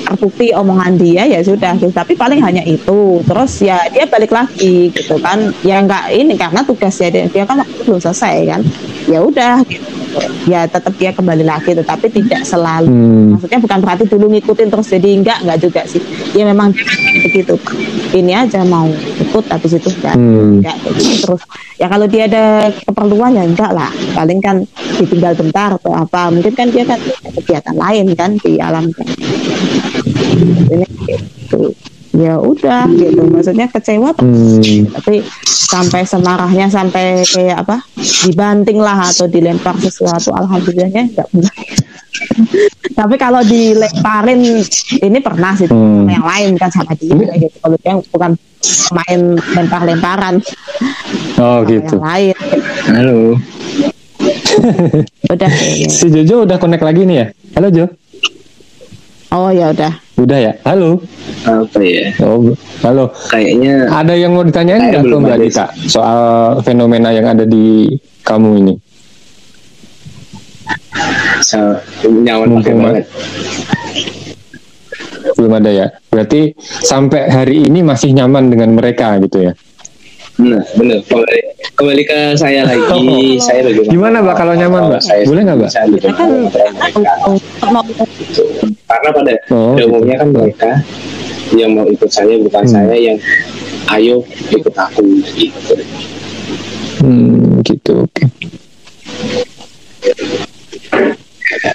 terbukti 0.04 0.46
omongan 0.52 0.92
dia 0.94 1.22
ya 1.24 1.40
sudah 1.40 1.72
gitu 1.76 1.90
tapi 1.90 2.14
paling 2.14 2.38
hanya 2.38 2.62
itu 2.62 3.00
terus 3.24 3.52
ya 3.60 3.78
dia 3.88 4.04
balik 4.04 4.30
lagi 4.30 4.90
gitu 4.90 5.18
kan 5.18 5.38
ya 5.60 5.78
nggak 5.80 6.10
ini 6.12 6.34
karena 6.34 6.60
tugasnya 6.60 7.08
dia, 7.08 7.24
dia 7.26 7.44
kan 7.44 7.58
waktu 7.58 7.82
belum 7.84 8.00
selesai 8.00 8.36
kan 8.46 8.60
ya 9.06 9.18
udah 9.20 9.54
gitu. 9.64 9.86
ya 10.44 10.66
tetap 10.66 10.90
dia 10.96 11.10
kembali 11.10 11.42
lagi 11.42 11.70
tetapi 11.72 12.06
tidak 12.08 12.42
selalu 12.42 12.90
Hmm. 12.90 13.26
maksudnya 13.32 13.58
bukan 13.60 13.78
berarti 13.80 14.04
dulu 14.06 14.26
ngikutin 14.28 14.68
terus 14.68 14.88
jadi 14.88 15.08
enggak 15.14 15.38
enggak 15.40 15.58
juga 15.60 15.80
sih 15.84 16.02
ya 16.32 16.42
memang 16.44 16.74
begitu 17.20 17.54
ini 18.10 18.34
aja 18.34 18.62
mau 18.64 18.90
ikut 19.16 19.44
habis 19.46 19.72
itu 19.72 19.88
enggak 19.92 20.14
Hmm. 20.14 20.58
enggak 20.58 20.76
gitu. 20.90 21.00
terus 21.24 21.42
ya 21.76 21.86
kalau 21.86 22.04
dia 22.04 22.19
ada 22.26 22.68
keperluan 22.84 23.36
ya 23.36 23.44
enggak 23.46 23.72
lah. 23.72 23.92
Paling 24.16 24.40
kan 24.42 24.64
ditinggal 24.98 25.38
bentar 25.38 25.76
atau 25.76 25.92
apa. 25.94 26.32
Mungkin 26.32 26.52
kan 26.52 26.68
dia 26.68 26.84
kan 26.84 27.00
kegiatan 27.40 27.76
lain 27.76 28.06
kan 28.18 28.36
di 28.40 28.58
alam 28.58 28.88
kan. 28.92 29.06
Ini 30.70 30.86
gitu 31.06 31.72
ya 32.10 32.34
udah 32.36 32.90
gitu 32.90 33.22
maksudnya 33.24 33.70
kecewa 33.70 34.10
Hmm. 34.18 34.90
tapi 34.90 35.22
sampai 35.46 36.02
semarahnya 36.02 36.66
sampai 36.66 37.22
kayak 37.22 37.62
apa 37.62 37.76
dibanting 38.26 38.82
lah 38.82 39.06
atau 39.06 39.24
dilempar 39.24 39.78
sesuatu 39.78 40.34
alhamdulillahnya 40.34 41.06
enggak 41.06 41.28
pernah 41.30 41.54
Tapi 42.90 43.14
kalau 43.16 43.40
dilemparin 43.40 44.60
ini 44.98 45.18
pernah 45.20 45.54
sih 45.54 45.64
Hmm. 45.64 46.04
sama 46.04 46.12
yang 46.12 46.26
lain 46.26 46.52
kan 46.58 46.68
sama 46.68 46.92
dia 46.92 47.16
gitu. 47.32 47.56
Kalau 47.56 47.76
dia 47.78 47.94
bukan 47.96 48.30
main 48.92 49.20
lempar-lemparan 49.56 50.34
Oh 51.38 51.62
sama 51.62 51.70
gitu. 51.70 51.96
yang 51.96 52.04
lain. 52.04 52.36
Halo. 52.90 53.18
Udah. 55.30 55.50
Si 55.96 56.06
Jojo 56.10 56.44
udah 56.44 56.60
connect 56.60 56.84
lagi 56.84 57.08
nih 57.08 57.16
ya. 57.16 57.26
Halo 57.56 57.68
Jo. 57.72 57.84
Oh 59.30 59.46
ya 59.54 59.70
udah. 59.70 59.94
Udah 60.18 60.38
ya. 60.42 60.52
Halo. 60.66 60.98
Apa 61.46 61.78
ya? 61.78 62.10
Oh, 62.26 62.50
halo. 62.82 63.14
Kayaknya 63.30 63.86
Ada 63.86 64.14
yang 64.18 64.34
mau 64.34 64.42
ditanyain 64.42 64.90
nggak 64.90 65.06
belum 65.06 65.22
Mbak 65.22 65.30
ada 65.30 65.44
Dita 65.46 65.66
soal 65.86 66.20
fenomena 66.66 67.14
yang 67.14 67.30
ada 67.30 67.46
di 67.46 67.94
kamu 68.26 68.50
ini? 68.58 68.74
nyaman 72.10 72.46
pakai 72.58 72.74
Mumpung 72.74 72.78
banget. 72.82 73.04
Belum 75.38 75.52
ada 75.56 75.70
ya. 75.70 75.86
Berarti 76.10 76.40
sampai 76.82 77.22
hari 77.30 77.56
ini 77.70 77.80
masih 77.86 78.10
nyaman 78.10 78.50
dengan 78.50 78.74
mereka 78.74 79.14
gitu 79.22 79.46
ya. 79.46 79.52
Nah, 80.40 80.64
benar. 80.72 80.98
Kembali, 81.04 81.40
kembali 81.76 82.02
ke 82.02 82.18
saya 82.32 82.64
lagi. 82.64 82.80
Oh. 82.88 83.36
saya 83.38 83.60
bagaimana? 83.60 83.92
Gimana, 83.92 84.16
Mbak, 84.24 84.36
kalau 84.40 84.54
nyaman, 84.56 84.82
Mbak? 84.88 85.00
Saya 85.04 85.22
Boleh 85.28 85.42
nggak, 85.44 85.56
Mbak? 85.60 85.70
kan 85.70 85.86
Gitu. 85.92 86.08
Karena 88.88 89.08
pada 89.12 89.32
Oh, 89.52 89.76
gitu. 89.76 89.86
umumnya 89.86 90.16
kan 90.16 90.28
mereka 90.32 90.70
yang 91.52 91.76
mau 91.76 91.84
ikut 91.84 92.08
saya 92.08 92.40
bukan 92.40 92.62
Hmm. 92.64 92.72
saya 92.72 92.96
yang 92.96 93.18
ayo 93.92 94.24
ikut 94.48 94.72
aku 94.72 95.02
gitu. 95.36 95.74
Hmm, 97.00 97.60
gitu. 97.60 97.94
Oke. 98.00 98.24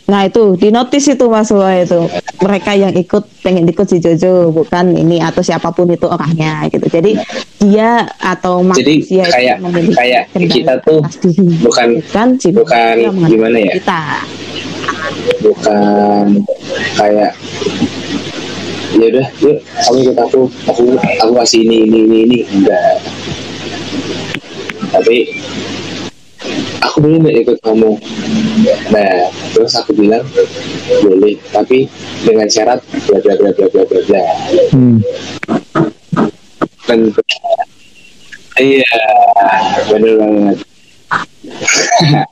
Nah 0.07 0.27
itu 0.27 0.55
di 0.55 0.69
notice 0.71 1.17
itu 1.17 1.25
Mas 1.27 1.51
Wah 1.51 1.75
itu 1.75 2.07
mereka 2.41 2.71
yang 2.77 2.93
ikut 2.95 3.23
pengen 3.43 3.67
ikut 3.67 3.87
si 3.87 3.97
Jojo 3.99 4.51
bukan 4.55 4.95
ini 4.95 5.19
atau 5.19 5.41
siapa 5.43 5.71
pun 5.75 5.89
itu 5.91 6.07
orangnya 6.07 6.67
gitu. 6.71 6.87
Jadi 6.87 7.19
dia 7.59 8.05
atau 8.19 8.61
Jadi 8.71 9.01
manusia 9.01 9.23
itu 9.25 9.33
kayak 9.33 9.57
memiliki 9.59 9.95
kayak 9.97 10.23
kita 10.33 10.73
tuh 10.85 11.01
diri. 11.23 11.57
bukan 11.63 11.87
bukan 11.99 12.27
si 12.39 12.49
bukan 12.53 12.95
gimana 13.27 13.57
ya? 13.57 13.73
kita. 13.77 14.03
bukan 15.41 16.25
kayak 16.97 17.31
ya 18.95 19.05
udah 19.11 19.27
yuk 19.43 19.57
kamu 19.59 19.97
ikut 20.07 20.17
aku 20.23 20.41
aku 20.71 20.83
aku 21.19 21.31
kasih 21.43 21.59
ini 21.67 21.77
ini 21.83 21.99
ini 22.07 22.17
ini 22.23 22.37
enggak 22.47 22.95
tapi 24.95 25.27
aku 26.81 26.97
nggak 27.21 27.35
ikut 27.43 27.57
kamu 27.61 27.91
nah 28.89 29.29
terus 29.51 29.73
aku 29.75 29.91
bilang 29.93 30.25
boleh 31.01 31.35
tapi 31.51 31.89
dengan 32.23 32.47
syarat 32.47 32.79
bla 33.07 33.17
bla 33.19 33.33
bla 33.37 33.51
bla 33.53 33.67
bla 33.69 33.83
bla 33.85 33.99
bla 34.03 34.21
Hmm. 34.71 34.99
dan 36.85 36.99
iya 38.59 38.85
bener 39.89 40.13
banget 40.19 40.57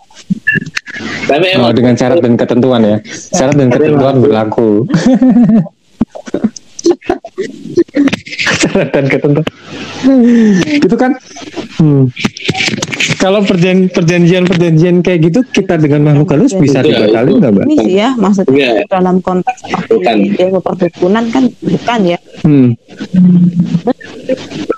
tapi 1.28 1.46
Oh, 1.54 1.58
emang 1.58 1.74
dengan 1.74 1.96
syarat 1.98 2.22
dan 2.22 2.38
ketentuan 2.38 2.82
ya. 2.86 2.98
Syarat 3.34 3.58
dan 3.58 3.74
ketentuan 3.74 4.22
berlaku. 4.22 4.86
dan 8.94 9.06
ketentuan. 9.06 9.46
Itu 10.76 10.96
kan. 10.96 11.12
Hmm. 11.76 12.10
Kalau 13.16 13.40
perjan 13.42 13.88
perjanjian 13.88 14.44
perjanjian 14.44 15.00
kayak 15.00 15.20
gitu 15.26 15.40
kita 15.46 15.76
dengan 15.76 16.04
makhluk 16.06 16.34
halus 16.34 16.52
bisa 16.54 16.80
Iya, 16.80 17.08
dibatalin 17.08 17.30
itu. 17.30 17.38
nggak, 17.38 17.52
Mbak? 17.52 17.66
Ini 17.66 17.76
sih 17.78 17.94
ya 17.94 18.10
maksudnya 18.14 18.68
Iya. 18.74 18.84
dalam 18.86 19.16
konteks 19.20 19.60
ilmu 20.34 20.60
perdukunan 20.60 21.24
kan 21.30 21.44
bukan 21.62 22.00
ya 22.06 22.20
Hmm. 22.42 22.68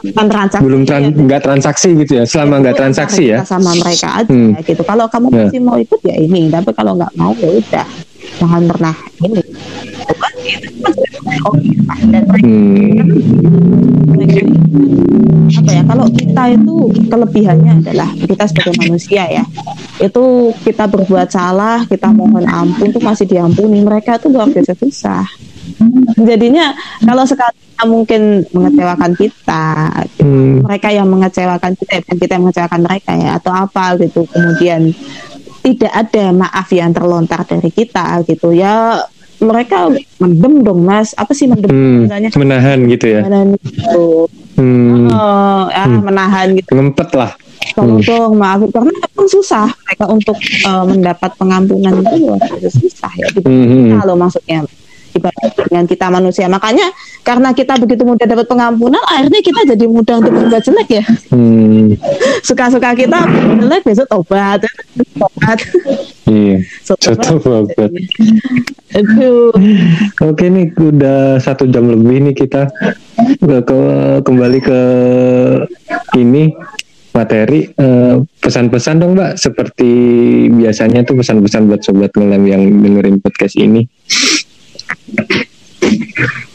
bukan 0.03 0.25
transaksi 0.27 0.63
Belum 0.63 0.81
tran- 0.83 1.03
ya. 1.03 1.17
nggak 1.17 1.41
transaksi 1.41 1.89
gitu 1.95 2.11
ya. 2.15 2.23
Selama 2.23 2.61
nggak 2.61 2.73
Itu 2.73 2.81
transaksi 2.81 3.23
ya. 3.27 3.37
sama 3.43 3.71
mereka 3.73 4.07
aja 4.15 4.29
Hmm. 4.29 4.53
gitu 4.59 4.83
kalau 4.83 5.05
kamu 5.07 5.27
Ya. 5.27 5.37
masih 5.43 5.61
mau 5.61 5.77
ikut 5.77 5.99
ya 6.03 6.15
ini 6.15 6.41
tapi 6.47 6.69
kalau 6.71 6.93
nggak 6.93 7.13
mau 7.15 7.33
ya 7.35 7.49
udah 7.51 7.87
jangan 8.35 8.61
pernah 8.67 8.93
ini 9.19 9.41
Bukan, 10.05 10.31
itu 10.37 10.69
oh, 11.41 11.55
dan 11.57 11.99
mereka 12.05 12.35
Hmm. 12.37 13.84
Mereka 13.86 14.38
ini 14.41 14.55
apa 15.55 15.71
ya 15.71 15.83
kalau 15.86 16.05
kita 16.09 16.43
itu 16.57 16.75
kelebihannya 17.05 17.73
adalah 17.86 18.09
kita 18.17 18.43
sebagai 18.49 18.73
manusia 18.81 19.23
ya. 19.29 19.43
Itu 20.01 20.51
kita 20.65 20.89
berbuat 20.89 21.29
salah 21.31 21.86
kita 21.86 22.09
mohon 22.11 22.43
ampun 22.43 22.89
tuh 22.91 23.03
masih 23.03 23.29
diampuni. 23.29 23.79
Mereka 23.86 24.17
tuh 24.19 24.33
luar 24.33 24.49
biasa 24.49 24.73
susah. 24.73 25.25
Jadinya 26.17 26.73
kalau 27.05 27.23
sekali 27.25 27.57
mungkin 27.86 28.47
mengecewakan 28.55 29.11
kita 29.17 29.65
Hmm. 30.15 30.65
mereka 30.65 30.89
yang 30.89 31.05
mengecewakan 31.05 31.77
kita 31.77 32.01
bukan 32.01 32.17
kita 32.17 32.31
yang 32.33 32.43
mengecewakan 32.49 32.81
mereka 32.81 33.11
ya 33.13 33.29
atau 33.38 33.53
apa 33.53 33.93
gitu. 34.01 34.25
Kemudian 34.25 34.89
tidak 35.61 35.93
ada 35.93 36.25
maaf 36.33 36.67
yang 36.73 36.93
terlontar 36.93 37.45
dari 37.45 37.69
kita 37.69 38.21
gitu. 38.25 38.53
Ya 38.53 39.05
mereka 39.38 39.91
mendem 40.17 40.53
dong 40.61 40.81
mas 40.81 41.11
apa 41.13 41.31
sih 41.31 41.45
mendem 41.45 41.67
Hmm. 41.67 41.97
misalnya 42.03 42.29
Menahan 42.33 42.79
gitu 42.86 43.05
ya. 43.09 43.21
menahan 43.21 43.47
gitu 43.55 44.03
Hmm. 44.55 45.11
oh, 45.11 45.67
ya, 45.67 45.83
Hmm. 45.83 45.99
menahan 46.01 46.47
gitu 46.53 46.71
Ngempet 46.71 47.09
lah. 47.13 47.31
tolong 47.73 47.99
dong 47.99 48.33
maaf 48.36 48.61
karena 48.69 48.88
memang 48.93 49.27
susah 49.27 49.67
mereka 49.67 50.05
untuk 50.07 50.38
eh, 50.38 50.83
mendapat 50.86 51.31
pengampunan 51.36 51.91
itu 51.97 52.15
luar 52.21 52.39
biasa 52.39 52.77
susah 52.77 53.11
ya 53.13 53.27
gitu 53.29 53.43
Hmm, 53.43 53.65
hmm. 53.65 53.99
kalau 53.99 54.15
maksudnya 54.15 54.63
dibanding 55.11 55.51
dengan 55.57 55.86
kita 55.86 56.05
manusia 56.09 56.45
makanya 56.45 56.88
karena 57.21 57.51
kita 57.51 57.75
begitu 57.75 58.03
mudah 58.03 58.23
dapat 58.23 58.45
pengampunan 58.45 58.99
akhirnya 59.05 59.39
kita 59.41 59.61
jadi 59.65 59.86
mudah 59.86 60.15
untuk 60.19 60.31
berbuat 60.33 60.61
jelek 60.61 60.89
ya 60.93 61.03
Hmm. 61.29 61.95
suka-suka 62.47 62.93
kita 62.93 63.19
jelek 63.57 63.81
besok 63.81 64.07
tobat 64.07 64.59
tobat 65.19 65.59
Iya. 66.26 66.57
So, 66.82 66.97
Contoh 66.97 67.38
banget. 67.38 67.91
Aduh. 68.91 69.53
Oke 70.23 70.45
nih 70.47 70.73
udah 70.73 71.38
satu 71.38 71.65
jam 71.65 71.86
lebih 71.86 72.17
nih 72.23 72.36
kita 72.36 72.65
Udah 73.39 73.61
ke- 73.61 74.21
kembali 74.21 74.59
ke 74.59 74.80
ini 76.15 76.49
materi 77.11 77.69
Eh, 77.71 78.15
pesan-pesan 78.41 78.99
dong 78.99 79.13
mbak 79.13 79.38
seperti 79.38 79.91
biasanya 80.49 81.01
tuh 81.01 81.15
pesan-pesan 81.15 81.65
buat 81.65 81.80
sobat 81.80 82.11
ngelem 82.11 82.43
yang 82.45 82.61
dengerin 82.76 83.17
podcast 83.19 83.55
ini. 83.55 83.86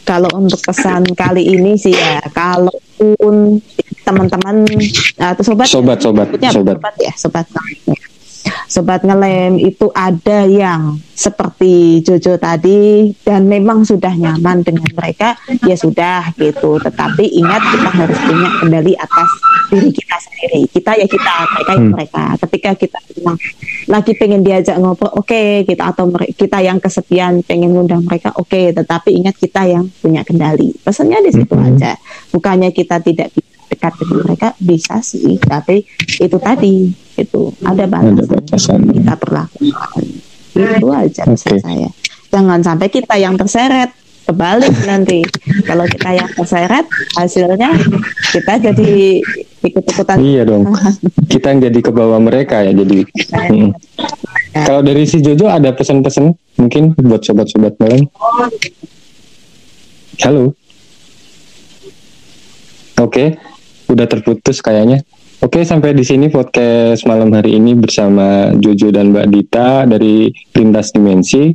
kalau 0.03 0.27
untuk 0.35 0.59
pesan 0.59 1.07
kali 1.15 1.47
ini 1.47 1.79
sih 1.79 1.95
ya 1.95 2.19
kalaupun 2.29 3.63
teman-teman 4.03 4.67
atau 5.15 5.43
sobat 5.45 5.65
Sobat, 5.65 5.97
sobat, 5.97 6.27
Sebutnya 6.27 6.51
sobat. 6.51 6.75
sobat 6.75 6.95
ya 6.99 7.13
sobat 7.15 7.45
sobat 8.65 9.03
ngelem 9.03 9.59
itu 9.59 9.91
ada 9.91 10.47
yang 10.47 10.97
seperti 11.11 12.01
Jojo 12.01 12.39
tadi 12.41 13.13
dan 13.21 13.45
memang 13.45 13.85
sudah 13.85 14.15
nyaman 14.15 14.65
dengan 14.65 14.89
mereka 14.95 15.37
ya 15.67 15.75
sudah 15.77 16.33
gitu. 16.39 16.81
Tetapi 16.81 17.25
ingat 17.37 17.61
kita 17.61 17.89
harus 17.93 18.19
punya 18.25 18.49
kendali 18.57 18.93
atas 18.97 19.29
diri 19.71 19.89
kita 19.89 20.15
sendiri 20.19 20.61
kita 20.67 20.91
ya 20.93 21.07
kita 21.07 21.33
mereka 21.47 21.71
ya 21.71 21.79
Hmm. 21.79 21.89
mereka 21.89 22.23
ketika 22.41 22.71
kita 22.75 22.97
memang 23.15 23.37
lagi 23.87 24.11
pengen 24.13 24.41
diajak 24.41 24.75
ngobrol 24.75 25.09
oke 25.15 25.41
kita 25.63 25.83
atau 25.87 26.05
kita 26.35 26.59
yang 26.59 26.77
kesepian 26.77 27.39
pengen 27.41 27.71
ngundang 27.71 28.03
mereka 28.03 28.35
oke 28.35 28.75
tetapi 28.75 29.09
ingat 29.13 29.35
kita 29.35 29.63
yang 29.65 29.87
punya 29.97 30.21
kendali 30.21 30.75
pesannya 30.77 31.23
di 31.23 31.31
situ 31.33 31.55
Mhm. 31.55 31.67
aja 31.71 31.95
bukannya 32.29 32.69
kita 32.69 32.99
tidak 32.99 33.31
bisa 33.31 33.47
dekat 33.67 33.93
dengan 33.95 34.17
mereka 34.27 34.47
bisa 34.59 34.95
sih 34.99 35.39
tapi 35.39 35.87
itu 36.17 36.37
tadi 36.37 36.91
itu 37.15 37.41
ada 37.61 37.87
batasan 37.87 38.27
batasan. 38.27 38.79
kita 38.91 39.13
perlakukan 39.15 40.03
itu 40.51 40.87
aja 40.91 41.23
Oke. 41.25 41.55
saya 41.57 41.89
jangan 42.27 42.59
sampai 42.59 42.87
kita 42.87 43.15
yang 43.15 43.33
terseret 43.33 43.95
kebalik 44.25 44.75
nanti 44.85 45.25
kalau 45.65 45.85
kita 45.89 46.09
yang 46.13 46.29
terseret 46.37 46.85
hasilnya 47.17 47.71
kita 48.31 48.53
jadi 48.71 49.19
ikut-ikutan 49.61 50.17
Iya 50.21 50.41
dong. 50.45 50.73
Kita 51.29 51.53
yang 51.53 51.61
jadi 51.69 51.79
ke 51.79 51.91
bawah 51.93 52.17
mereka 52.17 52.65
ya 52.65 52.73
jadi. 52.73 53.05
Hmm. 53.33 53.71
Kalau 54.51 54.81
dari 54.83 55.07
si 55.07 55.23
Jojo 55.23 55.47
ada 55.47 55.71
pesan-pesan 55.71 56.33
mungkin 56.59 56.97
buat 56.97 57.23
sobat-sobat 57.23 57.77
ngelem. 57.79 58.09
Halo. 60.21 60.53
Oke, 62.99 63.39
udah 63.89 64.05
terputus 64.05 64.61
kayaknya. 64.61 65.01
Oke, 65.41 65.65
sampai 65.65 65.97
di 65.97 66.05
sini 66.05 66.29
podcast 66.29 67.01
malam 67.09 67.33
hari 67.33 67.57
ini 67.57 67.73
bersama 67.73 68.53
Jojo 68.61 68.93
dan 68.93 69.09
Mbak 69.09 69.27
Dita 69.33 69.89
dari 69.89 70.29
Lintas 70.53 70.93
Dimensi. 70.93 71.49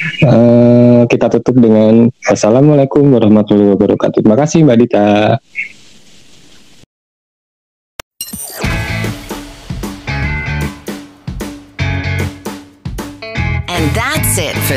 Eh, 0.00 1.02
kita 1.12 1.28
tutup 1.28 1.60
dengan 1.60 2.08
Assalamualaikum 2.24 3.04
warahmatullahi 3.12 3.76
wabarakatuh. 3.76 4.24
Terima 4.24 4.36
kasih 4.36 4.64
Mbak 4.64 4.78
Dita. 4.80 5.08